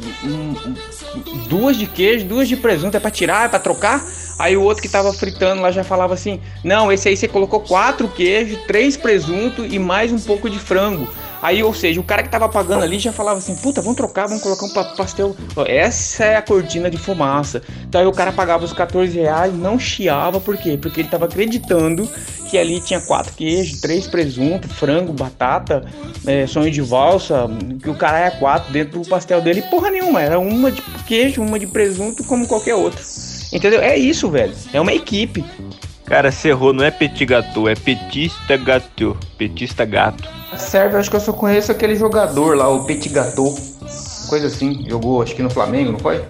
duas 1.47 1.77
de 1.77 1.87
queijo, 1.87 2.25
duas 2.25 2.47
de 2.47 2.55
presunto, 2.55 2.97
é 2.97 2.99
pra 2.99 3.11
tirar, 3.11 3.45
é 3.45 3.49
pra 3.49 3.59
trocar? 3.59 4.05
Aí 4.37 4.55
o 4.55 4.61
outro 4.61 4.83
que 4.83 4.89
tava 4.89 5.11
fritando 5.13 5.61
lá 5.61 5.71
já 5.71 5.83
falava 5.83 6.13
assim: 6.13 6.39
Não, 6.63 6.91
esse 6.91 7.09
aí 7.09 7.17
você 7.17 7.27
colocou 7.27 7.59
quatro 7.61 8.07
queijos, 8.07 8.59
três 8.67 8.95
presunto 8.95 9.65
e 9.65 9.79
mais 9.79 10.11
um 10.11 10.19
pouco 10.19 10.49
de 10.49 10.59
frango. 10.59 11.07
Aí, 11.41 11.63
ou 11.63 11.73
seja, 11.73 11.99
o 11.99 12.03
cara 12.03 12.23
que 12.23 12.29
tava 12.29 12.49
pagando 12.49 12.83
ali 12.83 12.99
já 12.99 13.11
falava 13.11 13.39
assim: 13.39 13.55
Puta, 13.55 13.81
vamos 13.81 13.97
trocar, 13.97 14.27
vamos 14.27 14.41
colocar 14.41 14.65
um 14.65 14.95
pastel. 14.95 15.35
Essa 15.65 16.23
é 16.25 16.35
a 16.35 16.41
cortina 16.41 16.89
de 16.89 16.97
fumaça. 16.97 17.61
Então 17.87 18.01
aí 18.01 18.07
o 18.07 18.11
cara 18.11 18.31
pagava 18.31 18.65
os 18.65 18.73
14 18.73 19.17
reais, 19.17 19.53
não 19.53 19.77
chiava, 19.77 20.39
por 20.39 20.57
quê? 20.57 20.77
Porque 20.81 21.01
ele 21.01 21.09
tava 21.09 21.25
acreditando 21.25 22.09
que 22.49 22.57
ali 22.57 22.79
tinha 22.79 23.01
quatro 23.01 23.33
queijos, 23.33 23.81
três 23.81 24.07
presunto, 24.07 24.67
frango, 24.69 25.11
batata, 25.13 25.83
é, 26.25 26.47
sonho 26.47 26.71
de 26.71 26.81
valsa, 26.81 27.47
que 27.81 27.89
o 27.89 27.95
cara 27.95 28.19
é 28.19 28.31
quatro 28.31 28.71
dentro 28.71 28.99
do 28.99 29.07
pastel 29.07 29.41
dele. 29.41 29.61
Porra 29.63 29.89
nenhuma, 29.89 30.21
era 30.21 30.39
uma 30.39 30.71
de 30.71 30.81
queijo, 31.05 31.41
uma 31.41 31.59
de 31.59 31.67
presunto, 31.67 32.23
como 32.23 32.47
qualquer 32.47 32.75
outro. 32.75 33.03
Entendeu? 33.51 33.81
É 33.81 33.97
isso, 33.97 34.29
velho. 34.29 34.53
É 34.73 34.79
uma 34.81 34.93
equipe. 34.93 35.43
Cara, 36.07 36.31
Cerrou 36.31 36.71
não 36.71 36.85
é 36.85 36.89
petit 36.89 37.25
gâteau, 37.25 37.67
é 37.67 37.75
petista 37.75 38.55
gato. 38.55 39.17
Petista 39.37 39.83
gato. 39.83 40.37
Serve, 40.57 40.95
acho 40.95 41.09
que 41.09 41.17
eu 41.17 41.19
só 41.19 41.33
conheço 41.33 41.71
aquele 41.71 41.95
jogador 41.95 42.55
lá, 42.55 42.69
o 42.69 42.85
Petit 42.85 43.09
Gâteau. 43.09 43.53
Coisa 44.29 44.47
assim, 44.47 44.85
jogou 44.87 45.21
acho 45.21 45.35
que 45.35 45.43
no 45.43 45.49
Flamengo, 45.49 45.91
não 45.91 45.99
foi? 45.99 46.23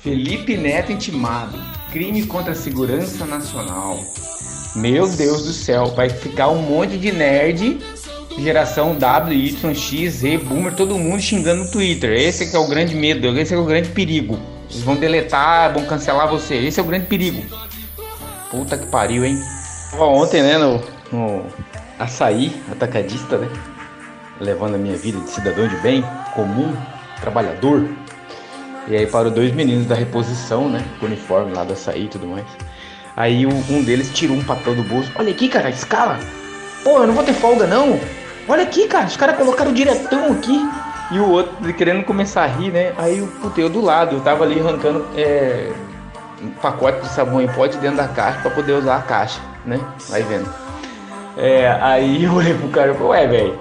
Felipe 0.00 0.56
Neto 0.56 0.92
intimado. 0.92 1.58
Crime 1.90 2.26
contra 2.26 2.52
a 2.52 2.54
segurança 2.54 3.24
nacional. 3.24 3.98
Meu 4.76 5.08
Deus 5.08 5.44
do 5.44 5.52
céu, 5.52 5.86
vai 5.88 6.10
ficar 6.10 6.48
um 6.48 6.60
monte 6.62 6.98
de 6.98 7.12
nerd, 7.12 7.78
geração 8.38 8.94
W, 8.94 9.38
Y, 9.38 9.74
X, 9.74 10.12
Z, 10.14 10.38
Boomer, 10.38 10.74
todo 10.74 10.98
mundo 10.98 11.20
xingando 11.20 11.64
no 11.64 11.70
Twitter. 11.70 12.12
Esse 12.12 12.50
que 12.50 12.56
é 12.56 12.58
o 12.58 12.68
grande 12.68 12.94
medo, 12.94 13.26
esse 13.38 13.54
é 13.54 13.56
o 13.56 13.64
grande 13.64 13.88
perigo. 13.88 14.38
Eles 14.70 14.82
vão 14.82 14.96
deletar, 14.96 15.72
vão 15.72 15.84
cancelar 15.84 16.28
você. 16.28 16.56
Esse 16.56 16.80
é 16.80 16.82
o 16.82 16.86
grande 16.86 17.06
perigo. 17.06 17.42
Puta 18.52 18.76
que 18.76 18.84
pariu, 18.84 19.24
hein? 19.24 19.42
Ontem, 19.98 20.42
né, 20.42 20.58
no, 20.58 20.78
no 21.10 21.46
açaí 21.98 22.62
atacadista, 22.70 23.38
né? 23.38 23.48
Levando 24.38 24.74
a 24.74 24.78
minha 24.78 24.94
vida 24.94 25.18
de 25.20 25.30
cidadão 25.30 25.66
de 25.66 25.76
bem, 25.76 26.04
comum, 26.34 26.76
trabalhador. 27.22 27.88
E 28.86 28.94
aí 28.94 29.06
parou 29.06 29.32
dois 29.32 29.54
meninos 29.54 29.86
da 29.86 29.94
reposição, 29.94 30.68
né? 30.68 30.84
Com 31.00 31.06
uniforme 31.06 31.54
lá 31.54 31.64
do 31.64 31.72
açaí 31.72 32.04
e 32.04 32.08
tudo 32.08 32.26
mais. 32.26 32.44
Aí 33.16 33.46
um 33.46 33.82
deles 33.82 34.10
tirou 34.12 34.36
um 34.36 34.44
papel 34.44 34.74
do 34.74 34.82
bolso. 34.82 35.10
Olha 35.14 35.32
aqui, 35.32 35.48
cara, 35.48 35.70
escala. 35.70 36.20
Pô, 36.84 36.98
eu 36.98 37.06
não 37.06 37.14
vou 37.14 37.24
ter 37.24 37.32
folga, 37.32 37.66
não. 37.66 37.98
Olha 38.46 38.64
aqui, 38.64 38.86
cara, 38.86 39.06
os 39.06 39.16
caras 39.16 39.36
colocaram 39.38 39.72
diretão 39.72 40.30
aqui. 40.30 40.68
E 41.10 41.18
o 41.18 41.26
outro 41.26 41.72
querendo 41.72 42.04
começar 42.04 42.42
a 42.42 42.46
rir, 42.46 42.70
né? 42.70 42.92
Aí 42.98 43.22
o 43.22 43.28
puteiro 43.28 43.70
do 43.70 43.80
lado, 43.80 44.16
eu 44.16 44.20
tava 44.20 44.44
ali 44.44 44.60
arrancando 44.60 45.06
é, 45.16 45.72
um 46.42 46.50
pacote 46.50 47.00
de 47.00 47.08
sabão 47.08 47.40
em 47.40 47.48
pote 47.48 47.76
dentro 47.78 47.98
da 47.98 48.08
caixa 48.08 48.40
para 48.40 48.50
poder 48.50 48.72
usar 48.72 48.96
a 48.96 49.02
caixa, 49.02 49.40
né? 49.64 49.80
Vai 50.08 50.22
vendo. 50.22 50.48
É, 51.36 51.70
aí 51.80 52.24
eu 52.24 52.34
olhei 52.34 52.54
pro 52.54 52.68
cara 52.68 52.92
e 52.92 52.94
falei, 52.94 53.08
ué, 53.08 53.26
velho, 53.26 53.58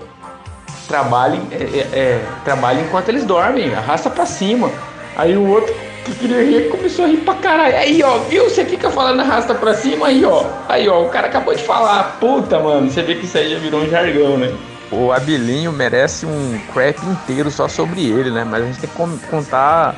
trabalhe, 0.88 1.40
é, 1.52 1.56
é, 1.56 2.00
é, 2.00 2.26
trabalhe 2.44 2.82
enquanto 2.82 3.10
eles 3.10 3.24
dormem, 3.24 3.74
arrasta 3.74 4.10
pra 4.10 4.26
cima. 4.26 4.72
Aí 5.16 5.36
o 5.36 5.48
outro 5.48 5.74
que 6.06 6.16
queria 6.16 6.44
rir 6.44 6.70
começou 6.70 7.06
a 7.06 7.08
rir 7.08 7.18
pra 7.18 7.36
caralho. 7.36 7.76
Aí, 7.76 8.02
ó, 8.02 8.18
viu? 8.20 8.50
Você 8.50 8.66
fica 8.66 8.90
falando 8.90 9.20
arrasta 9.20 9.54
pra 9.54 9.74
cima, 9.74 10.08
aí, 10.08 10.26
ó. 10.26 10.46
Aí, 10.68 10.90
ó, 10.90 11.04
o 11.04 11.10
cara 11.10 11.28
acabou 11.28 11.54
de 11.54 11.64
falar. 11.64 12.18
Puta, 12.20 12.60
mano, 12.60 12.90
você 12.90 13.02
vê 13.02 13.16
que 13.16 13.26
isso 13.26 13.38
aí 13.38 13.52
já 13.52 13.60
virou 13.60 13.82
um 13.82 13.90
jargão, 13.90 14.38
né? 14.38 14.54
O 14.92 15.12
Abilinho 15.12 15.72
merece 15.72 16.26
um 16.26 16.60
crap 16.74 16.98
inteiro 17.06 17.50
só 17.50 17.68
sobre 17.68 18.06
ele, 18.06 18.30
né? 18.32 18.44
Mas 18.44 18.64
a 18.64 18.66
gente 18.66 18.80
tem 18.80 18.90
que 18.90 19.28
contar 19.28 19.96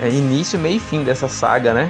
é, 0.00 0.08
início, 0.08 0.58
meio 0.58 0.76
e 0.76 0.80
fim 0.80 1.04
dessa 1.04 1.28
saga, 1.28 1.72
né? 1.72 1.88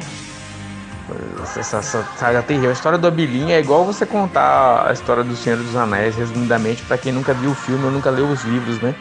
Essa, 1.43 1.60
essa 1.78 2.05
saga 2.16 2.43
terrível. 2.43 2.70
A 2.70 2.72
história 2.72 2.98
do 2.98 3.06
Abilinho 3.06 3.51
é 3.51 3.60
igual 3.60 3.84
você 3.84 4.06
contar 4.06 4.86
a 4.89 4.93
história 4.93 5.22
do 5.22 5.36
Senhor 5.36 5.59
dos 5.59 5.76
Anéis, 5.76 6.16
resumidamente, 6.16 6.82
para 6.82 6.98
quem 6.98 7.12
nunca 7.12 7.34
viu 7.34 7.51
o 7.51 7.55
filme 7.55 7.84
ou 7.84 7.90
nunca 7.90 8.10
leu 8.10 8.26
os 8.28 8.43
livros, 8.44 8.80
né? 8.80 8.94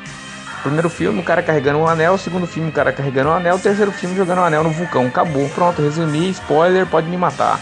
Primeiro 0.61 0.89
filme, 0.89 1.19
o 1.19 1.23
cara 1.23 1.41
carregando 1.41 1.79
um 1.79 1.87
anel. 1.87 2.17
Segundo 2.17 2.45
filme, 2.45 2.69
o 2.69 2.71
cara 2.71 2.91
carregando 2.91 3.29
um 3.29 3.33
anel. 3.33 3.57
Terceiro 3.57 3.91
filme, 3.91 4.15
jogando 4.15 4.39
um 4.39 4.45
anel 4.45 4.63
no 4.63 4.69
vulcão. 4.69 5.07
Acabou. 5.07 5.49
Pronto, 5.49 5.81
resumi. 5.81 6.29
Spoiler, 6.29 6.85
pode 6.85 7.07
me 7.07 7.17
matar. 7.17 7.59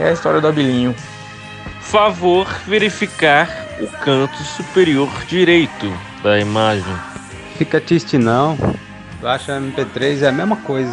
É 0.00 0.08
a 0.08 0.12
história 0.12 0.40
do 0.40 0.48
Abilinho. 0.48 0.94
Favor 1.80 2.46
verificar 2.66 3.48
o 3.80 3.86
canto 3.86 4.36
superior 4.42 5.10
direito 5.26 5.92
da 6.22 6.38
imagem. 6.38 6.96
Fica 7.56 7.80
triste 7.80 8.16
não. 8.16 8.56
Baixa 9.20 9.60
MP3 9.60 10.22
é 10.22 10.28
a 10.28 10.32
mesma 10.32 10.56
coisa. 10.56 10.92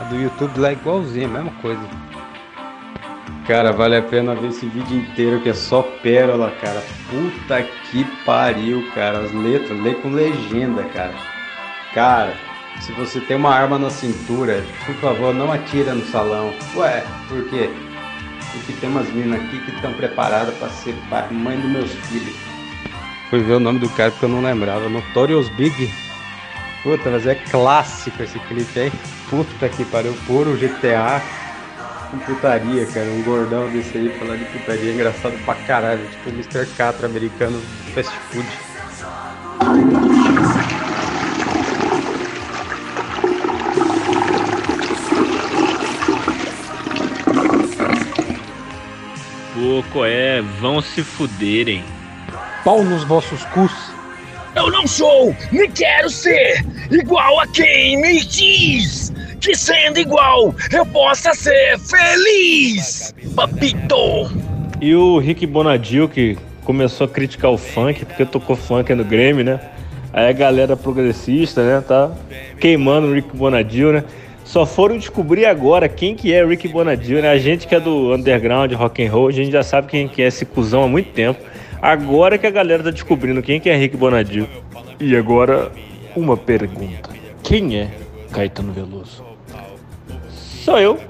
A 0.00 0.04
do 0.08 0.16
YouTube 0.16 0.58
lá 0.58 0.70
é 0.70 0.72
igualzinha, 0.72 1.26
a 1.26 1.30
mesma 1.30 1.52
coisa. 1.60 2.07
Cara, 3.48 3.72
vale 3.72 3.96
a 3.96 4.02
pena 4.02 4.34
ver 4.34 4.48
esse 4.48 4.66
vídeo 4.66 4.98
inteiro 4.98 5.40
que 5.40 5.48
é 5.48 5.54
só 5.54 5.80
pérola, 5.80 6.50
cara. 6.60 6.84
Puta 7.08 7.62
que 7.90 8.04
pariu, 8.26 8.86
cara. 8.94 9.20
As 9.20 9.32
letras, 9.32 9.80
lê 9.80 9.94
com 9.94 10.10
legenda, 10.10 10.82
cara. 10.92 11.14
Cara, 11.94 12.34
se 12.78 12.92
você 12.92 13.18
tem 13.20 13.38
uma 13.38 13.54
arma 13.54 13.78
na 13.78 13.88
cintura, 13.88 14.62
por 14.84 14.94
favor, 14.96 15.34
não 15.34 15.50
atira 15.50 15.94
no 15.94 16.04
salão. 16.08 16.52
Ué, 16.76 17.02
por 17.26 17.42
quê? 17.48 17.70
Porque 18.52 18.74
tem 18.74 18.90
umas 18.90 19.08
meninas 19.08 19.40
aqui 19.40 19.58
que 19.60 19.70
estão 19.70 19.94
preparadas 19.94 20.54
para 20.56 20.68
ser 20.68 20.94
mãe 21.30 21.58
dos 21.58 21.70
meus 21.70 21.90
filhos. 21.90 22.36
Fui 23.30 23.40
ver 23.40 23.54
o 23.54 23.60
nome 23.60 23.78
do 23.78 23.88
cara 23.88 24.10
porque 24.10 24.26
eu 24.26 24.28
não 24.28 24.42
lembrava. 24.42 24.90
Notorious 24.90 25.48
Big. 25.48 25.90
Puta, 26.82 27.08
mas 27.08 27.26
é 27.26 27.34
clássico 27.34 28.22
esse 28.22 28.38
clipe 28.40 28.78
aí. 28.78 28.92
Puta 29.30 29.70
que 29.70 29.86
pariu, 29.86 30.14
puro 30.26 30.54
GTA. 30.54 31.22
Com 32.10 32.18
putaria, 32.20 32.86
cara. 32.86 33.06
Um 33.06 33.22
gordão 33.22 33.68
desse 33.70 33.98
aí 33.98 34.08
falar 34.18 34.36
de 34.36 34.44
putaria 34.46 34.90
é 34.90 34.94
engraçado 34.94 35.44
pra 35.44 35.54
caralho. 35.54 36.06
Tipo 36.08 36.30
o 36.30 36.32
Mr. 36.32 36.66
Catra 36.76 37.06
americano 37.06 37.58
do 37.58 37.92
fast 37.92 38.12
food. 38.30 38.48
Pô, 49.98 50.04
é? 50.04 50.40
Vão 50.60 50.80
se 50.80 51.02
fuderem. 51.02 51.84
Pau 52.62 52.84
nos 52.84 53.02
vossos 53.02 53.42
cus. 53.46 53.72
Eu 54.54 54.70
não 54.70 54.86
sou, 54.86 55.34
nem 55.50 55.68
quero 55.72 56.08
ser 56.08 56.64
igual 56.88 57.40
a 57.40 57.46
quem 57.48 58.00
me 58.00 58.24
diz 58.24 58.97
que 59.40 59.54
sendo 59.54 59.98
igual 59.98 60.54
eu 60.72 60.84
possa 60.86 61.34
ser 61.34 61.78
feliz. 61.78 63.14
Papito. 63.34 64.30
E 64.80 64.94
o 64.94 65.18
Rick 65.18 65.46
Bonadil, 65.46 66.08
que 66.08 66.36
começou 66.64 67.06
a 67.06 67.08
criticar 67.08 67.50
o 67.50 67.58
funk, 67.58 68.04
porque 68.04 68.24
tocou 68.24 68.54
funk 68.54 68.94
no 68.94 69.04
Grêmio, 69.04 69.44
né? 69.44 69.60
Aí 70.12 70.28
a 70.28 70.32
galera 70.32 70.76
progressista, 70.76 71.62
né, 71.62 71.82
tá 71.86 72.10
queimando 72.60 73.08
o 73.08 73.14
Rick 73.14 73.36
Bonadil, 73.36 73.92
né? 73.92 74.04
Só 74.44 74.64
foram 74.64 74.96
descobrir 74.96 75.44
agora 75.44 75.88
quem 75.88 76.14
que 76.14 76.32
é 76.32 76.44
Rick 76.44 76.68
Bonadil, 76.68 77.20
né? 77.20 77.28
A 77.28 77.38
gente 77.38 77.66
que 77.66 77.74
é 77.74 77.80
do 77.80 78.14
underground, 78.14 78.72
rock 78.72 79.04
and 79.04 79.10
roll, 79.10 79.28
a 79.28 79.32
gente 79.32 79.50
já 79.50 79.62
sabe 79.62 79.88
quem 79.88 80.08
que 80.08 80.22
é 80.22 80.26
esse 80.26 80.46
cuzão 80.46 80.84
há 80.84 80.88
muito 80.88 81.12
tempo. 81.12 81.38
Agora 81.82 82.38
que 82.38 82.46
a 82.46 82.50
galera 82.50 82.82
tá 82.82 82.90
descobrindo 82.90 83.42
quem 83.42 83.60
que 83.60 83.68
é 83.68 83.76
Rick 83.76 83.96
Bonadil. 83.96 84.48
E 84.98 85.14
agora, 85.14 85.70
uma 86.16 86.36
pergunta. 86.36 87.10
Quem 87.42 87.76
é 87.76 87.90
Caetano 88.32 88.72
Veloso? 88.72 89.27
Sou 90.68 90.78
eu. 90.78 91.00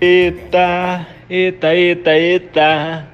Eita, 0.00 1.06
eita, 1.30 1.72
eita, 1.76 2.10
eita. 2.10 3.06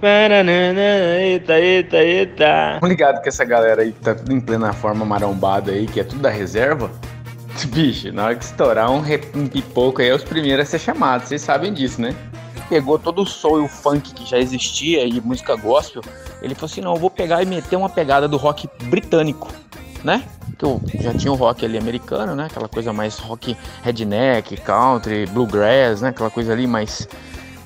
Paranana, 0.00 0.80
Eita, 1.20 1.58
eita, 1.60 1.98
eita. 1.98 2.80
Ligado 2.82 3.20
que 3.20 3.28
essa 3.28 3.44
galera 3.44 3.82
aí 3.82 3.92
que 3.92 4.00
tá 4.00 4.14
tudo 4.14 4.32
em 4.32 4.40
plena 4.40 4.72
forma 4.72 5.04
marombada 5.04 5.72
aí, 5.72 5.86
que 5.86 6.00
é 6.00 6.04
tudo 6.04 6.22
da 6.22 6.30
reserva? 6.30 6.90
Bicho, 7.66 8.10
na 8.14 8.24
hora 8.24 8.34
que 8.34 8.44
estourar 8.46 8.90
um, 8.90 9.00
re- 9.00 9.20
um 9.34 9.46
pipoco 9.46 10.00
aí, 10.00 10.08
é 10.08 10.14
os 10.14 10.24
primeiros 10.24 10.62
a 10.66 10.70
ser 10.70 10.78
chamados, 10.78 11.28
vocês 11.28 11.42
sabem 11.42 11.70
disso, 11.70 12.00
né? 12.00 12.14
Pegou 12.70 12.98
todo 12.98 13.20
o 13.20 13.26
soul 13.26 13.60
e 13.60 13.64
o 13.66 13.68
funk 13.68 14.14
que 14.14 14.24
já 14.24 14.38
existia 14.38 15.04
e 15.04 15.20
música 15.20 15.54
gospel, 15.54 16.00
ele 16.40 16.54
falou 16.54 16.70
assim, 16.72 16.80
não, 16.80 16.94
eu 16.94 16.98
vou 16.98 17.10
pegar 17.10 17.42
e 17.42 17.44
meter 17.46 17.76
uma 17.76 17.90
pegada 17.90 18.26
do 18.26 18.38
rock 18.38 18.66
britânico, 18.84 19.52
né? 20.04 20.24
Eu 20.60 20.80
já 21.00 21.12
tinha 21.12 21.32
o 21.32 21.34
rock 21.34 21.64
ali 21.64 21.76
americano, 21.76 22.36
né? 22.36 22.46
Aquela 22.46 22.68
coisa 22.68 22.92
mais 22.92 23.18
rock 23.18 23.56
redneck, 23.82 24.56
country, 24.58 25.26
bluegrass, 25.26 26.00
né? 26.02 26.10
Aquela 26.10 26.30
coisa 26.30 26.52
ali 26.52 26.68
mais, 26.68 27.08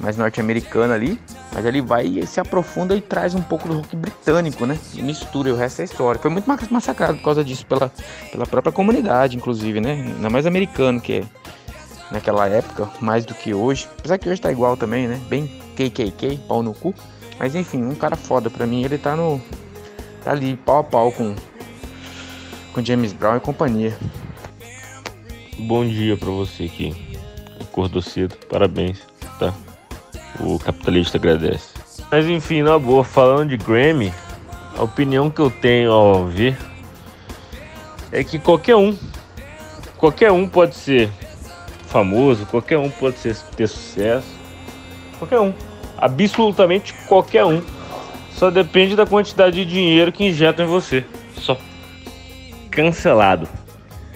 mais 0.01 0.17
norte-americana 0.17 0.95
ali. 0.95 1.21
Mas 1.53 1.65
ele 1.67 1.83
vai 1.83 2.07
e 2.07 2.27
se 2.27 2.41
aprofunda 2.41 2.95
e 2.97 3.01
traz 3.03 3.35
um 3.35 3.43
pouco 3.43 3.69
do 3.69 3.75
rock 3.77 3.95
britânico, 3.97 4.65
né? 4.65 4.79
E 4.95 5.03
mistura, 5.03 5.51
e 5.51 5.53
o 5.53 5.57
resto 5.57 5.83
é 5.83 5.85
história. 5.85 6.19
Foi 6.21 6.31
muito 6.31 6.47
ma- 6.47 6.59
massacrado 6.71 7.19
por 7.19 7.25
causa 7.25 7.45
disso, 7.45 7.67
pela, 7.67 7.93
pela 8.33 8.47
própria 8.47 8.73
comunidade, 8.73 9.37
inclusive, 9.37 9.79
né? 9.81 9.93
Ainda 9.93 10.31
mais 10.31 10.47
americano, 10.47 10.99
que 11.01 11.13
é 11.21 11.25
naquela 12.11 12.47
época, 12.49 12.89
mais 13.01 13.27
do 13.27 13.35
que 13.35 13.53
hoje. 13.53 13.89
Apesar 13.99 14.17
que 14.19 14.29
hoje 14.29 14.41
tá 14.41 14.51
igual 14.51 14.77
também, 14.77 15.07
né? 15.07 15.21
Bem 15.29 15.47
KKK, 15.77 16.39
pau 16.49 16.63
no 16.63 16.73
cu. 16.73 16.95
Mas 17.39 17.55
enfim, 17.55 17.83
um 17.85 17.95
cara 17.95 18.17
foda 18.17 18.49
pra 18.49 18.67
mim, 18.67 18.83
ele 18.85 18.97
tá 18.97 19.15
no. 19.15 19.39
tá 20.25 20.31
ali, 20.31 20.57
pau 20.57 20.79
a 20.79 20.85
pau 20.85 21.13
com. 21.13 21.35
Com 22.77 22.85
James 22.85 23.15
Brown 23.15 23.39
e 23.39 23.41
companhia. 23.41 23.97
Bom 25.57 25.87
dia 25.87 26.15
pra 26.15 26.29
você 26.29 26.69
que 26.69 26.95
acordou 27.59 28.03
cedo. 28.03 28.37
Parabéns, 28.51 28.99
tá? 29.39 29.55
O 30.39 30.59
capitalista 30.59 31.17
agradece. 31.17 31.71
Mas 32.13 32.27
enfim, 32.27 32.61
na 32.61 32.79
boa, 32.79 33.03
falando 33.03 33.49
de 33.49 33.57
Grammy, 33.57 34.13
a 34.77 34.83
opinião 34.83 35.31
que 35.31 35.41
eu 35.41 35.51
tenho 35.51 35.91
ao 35.91 36.27
ver 36.27 36.59
é 38.13 38.23
que 38.23 38.39
qualquer 38.39 38.77
um, 38.77 38.95
qualquer 39.97 40.31
um 40.31 40.47
pode 40.47 40.75
ser 40.75 41.11
famoso, 41.87 42.45
qualquer 42.45 42.77
um 42.77 42.91
pode 42.91 43.17
ser, 43.17 43.35
ter 43.57 43.69
sucesso, 43.69 44.29
qualquer 45.19 45.41
um, 45.41 45.55
absolutamente 45.97 46.93
qualquer 47.09 47.47
um. 47.47 47.63
Só 48.33 48.51
depende 48.51 48.95
da 48.95 49.07
quantidade 49.07 49.57
de 49.57 49.65
dinheiro 49.65 50.13
que 50.13 50.27
injetam 50.27 50.67
em 50.67 50.69
você. 50.69 51.07
Só. 51.39 51.57
Cancelado. 52.77 53.49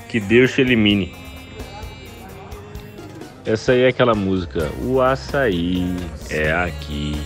Que 0.07 0.21
Deus 0.21 0.53
te 0.53 0.61
elimine. 0.61 1.15
Essa 3.47 3.73
aí 3.73 3.85
é 3.85 3.89
aquela 3.89 4.15
música. 4.15 4.71
O 4.83 5.01
açaí 5.01 5.97
é 6.29 6.53
aqui. 6.53 7.17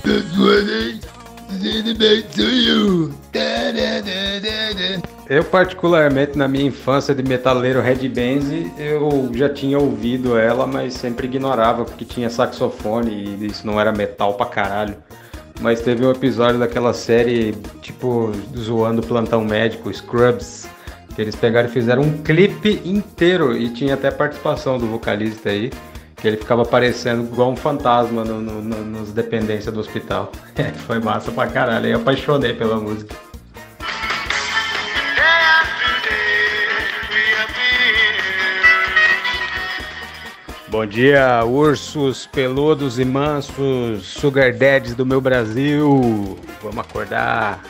Eu, 5.29 5.43
particularmente, 5.43 6.39
na 6.39 6.47
minha 6.47 6.67
infância 6.67 7.13
de 7.13 7.23
metaleiro 7.25 7.81
Red 7.81 8.09
Benz, 8.09 8.45
eu 8.79 9.29
já 9.35 9.49
tinha 9.49 9.77
ouvido 9.77 10.39
ela, 10.39 10.69
mas 10.69 10.95
sempre 10.95 11.27
ignorava, 11.27 11.85
porque 11.85 12.05
tinha 12.05 12.31
saxofone 12.31 13.37
e 13.41 13.47
isso 13.47 13.67
não 13.67 13.81
era 13.81 13.91
metal 13.91 14.35
pra 14.35 14.47
caralho. 14.47 14.97
Mas 15.61 15.81
teve 15.81 16.07
um 16.07 16.11
episódio 16.13 16.61
daquela 16.61 16.93
série, 16.93 17.57
tipo, 17.83 18.33
zoando 18.57 19.03
plantão 19.03 19.45
médico, 19.45 19.93
Scrubs, 19.93 20.69
que 21.15 21.23
eles 21.23 21.37
pegaram 21.37 21.69
e 21.69 21.73
fizeram 21.73 22.03
um 22.03 22.23
clipe 22.23 22.83
inteiro 22.85 23.57
e 23.57 23.71
tinha 23.71 23.95
até 23.95 24.11
participação 24.11 24.79
do 24.79 24.87
vocalista 24.87 25.51
aí, 25.51 25.71
que 26.17 26.27
ele 26.27 26.37
ficava 26.37 26.63
aparecendo 26.63 27.25
igual 27.25 27.51
um 27.53 27.57
fantasma 27.57 28.25
no, 28.25 28.41
no, 28.41 28.63
no, 28.63 28.85
nas 28.85 29.13
dependências 29.13 29.73
do 29.73 29.81
hospital. 29.81 30.33
Foi 30.87 30.99
massa 30.99 31.31
pra 31.31 31.47
caralho, 31.47 31.87
eu 31.87 32.01
apaixonei 32.01 32.53
pela 32.53 32.77
música. 32.77 33.15
Bom 40.69 40.85
dia, 40.85 41.45
ursos 41.45 42.27
peludos 42.27 42.99
e 42.99 43.05
mansos, 43.05 44.07
sugar 44.07 44.53
daddies 44.53 44.97
do 44.97 45.07
meu 45.07 45.21
Brasil. 45.21 46.37
Vamos 46.61 46.79
acordar. 46.79 47.63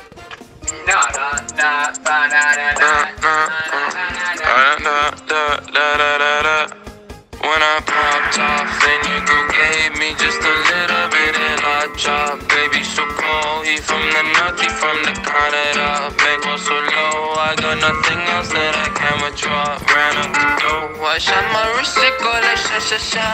When 7.45 7.61
I 7.61 7.79
popped 7.87 8.39
off, 8.41 8.67
then 8.83 9.01
you 9.07 9.21
gave 9.53 9.95
me 10.01 10.17
just 10.19 10.41
a 10.43 10.55
little 10.67 11.07
bit 11.15 11.37
of 11.37 11.61
hot 11.63 11.95
chop. 11.95 12.41
Baby, 12.49 12.83
so 12.83 13.07
cold, 13.07 13.67
he 13.67 13.77
from 13.77 14.03
the 14.03 14.23
north, 14.35 14.59
he 14.59 14.67
from 14.67 14.99
the 15.05 15.15
Canada. 15.23 16.11
Bankroll 16.19 16.59
so 16.59 16.75
low, 16.75 17.39
I 17.39 17.55
got 17.55 17.79
nothing 17.79 18.19
else 18.35 18.51
that 18.51 18.75
I 18.75 18.89
can 18.99 19.23
withdraw. 19.23 19.79
Ran 19.95 20.17
up 20.25 20.33
the 20.35 20.49
dough, 20.59 21.05
I 21.05 21.19
shot 21.19 21.45
my 21.53 21.69
wrist, 21.77 21.99
it 21.99 22.19
go 22.19 22.33
like 22.33 22.59
sha 22.59 22.79
sha 22.81 22.99
sha, 22.99 23.27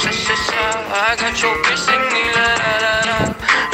sha 0.00 0.10
sha 0.14 0.36
sha. 0.46 0.64
I 0.96 1.16
got 1.20 1.34
your 1.42 1.56
bitch 1.66 1.82
singing 1.84 2.30
la 2.32 2.48
la 2.56 2.72
la, 2.80 3.18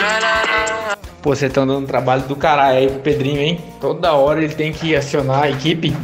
la 0.02 0.12
la 0.18 0.34
la. 0.50 1.01
Pô, 1.22 1.30
vocês 1.30 1.50
estão 1.50 1.66
dando 1.66 1.84
um 1.84 1.86
trabalho 1.86 2.22
do 2.22 2.34
caralho 2.34 2.78
aí 2.78 2.88
pro 2.88 3.00
Pedrinho, 3.00 3.40
hein? 3.40 3.64
Toda 3.80 4.12
hora 4.14 4.42
ele 4.42 4.54
tem 4.54 4.72
que 4.72 4.96
acionar 4.96 5.44
a 5.44 5.50
equipe. 5.50 5.96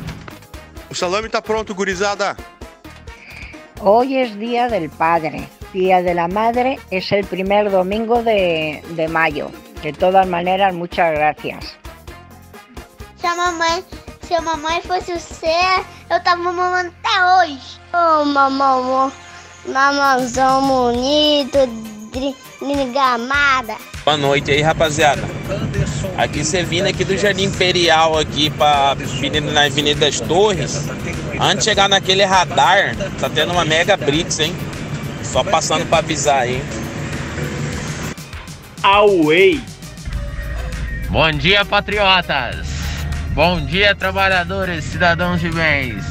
O 0.88 0.94
salame 0.94 1.28
tá 1.28 1.42
pronto, 1.42 1.74
gurizada. 1.74 2.36
Hoy 3.80 4.16
es 4.16 4.38
Día 4.38 4.68
del 4.68 4.88
Padre. 4.90 5.48
Día 5.72 6.02
de 6.02 6.14
la 6.14 6.28
Madre 6.28 6.78
es 6.90 7.10
el 7.12 7.26
primer 7.26 7.70
domingo 7.70 8.22
de, 8.22 8.82
de 8.90 9.08
mayo. 9.08 9.50
De 9.82 9.92
todas 9.92 10.26
maneras, 10.26 10.72
muchas 10.74 11.12
gracias. 11.12 11.76
Sua 13.20 13.34
mamãe 13.34 13.84
Se 14.28 14.34
a 14.34 14.42
mamãe 14.42 14.82
fosse 14.82 15.14
você, 15.14 15.56
eu 16.10 16.22
tava 16.22 16.42
mamando 16.42 16.92
até 17.02 17.46
hoje. 17.46 17.80
Ô, 17.94 18.26
mamão, 18.26 19.10
mamãozão 19.66 20.68
bonito, 20.68 21.58
gamada. 22.92 23.76
Boa 24.04 24.16
noite 24.16 24.50
aí, 24.50 24.62
rapaziada. 24.62 25.22
Aqui 26.16 26.44
você 26.44 26.62
vindo 26.62 26.86
aqui 26.86 27.04
do 27.04 27.16
Jardim 27.16 27.44
Imperial 27.44 28.18
aqui 28.18 28.50
pra 28.50 28.90
avenida, 28.90 29.52
na 29.52 29.64
Avenida 29.64 30.00
das 30.00 30.20
Torres. 30.20 30.88
Antes 31.40 31.58
de 31.58 31.64
chegar 31.64 31.88
naquele 31.88 32.24
radar, 32.24 32.96
tá 33.20 33.28
tendo 33.28 33.52
uma 33.52 33.64
mega 33.64 33.96
blitz, 33.96 34.40
hein? 34.40 34.54
Só 35.22 35.44
passando 35.44 35.86
pra 35.86 35.98
avisar 35.98 36.42
aí. 36.42 36.62
Away. 38.82 39.60
Bom 41.10 41.30
dia, 41.32 41.64
patriotas. 41.64 42.66
Bom 43.32 43.64
dia, 43.64 43.94
trabalhadores, 43.94 44.84
cidadãos 44.84 45.40
de 45.40 45.50
bens. 45.50 46.04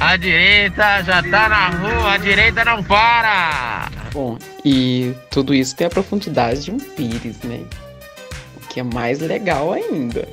A 0.00 0.16
direita 0.16 1.02
já 1.02 1.22
tá 1.22 1.48
na 1.48 1.68
rua, 1.68 2.12
a 2.12 2.16
direita 2.16 2.64
não 2.64 2.82
para. 2.82 3.88
Bom, 4.18 4.36
e 4.64 5.14
tudo 5.30 5.54
isso 5.54 5.76
tem 5.76 5.86
a 5.86 5.90
profundidade 5.90 6.64
de 6.64 6.72
um 6.72 6.76
pires, 6.76 7.36
né? 7.44 7.60
O 8.56 8.66
que 8.66 8.80
é 8.80 8.82
mais 8.82 9.20
legal 9.20 9.72
ainda. 9.72 10.28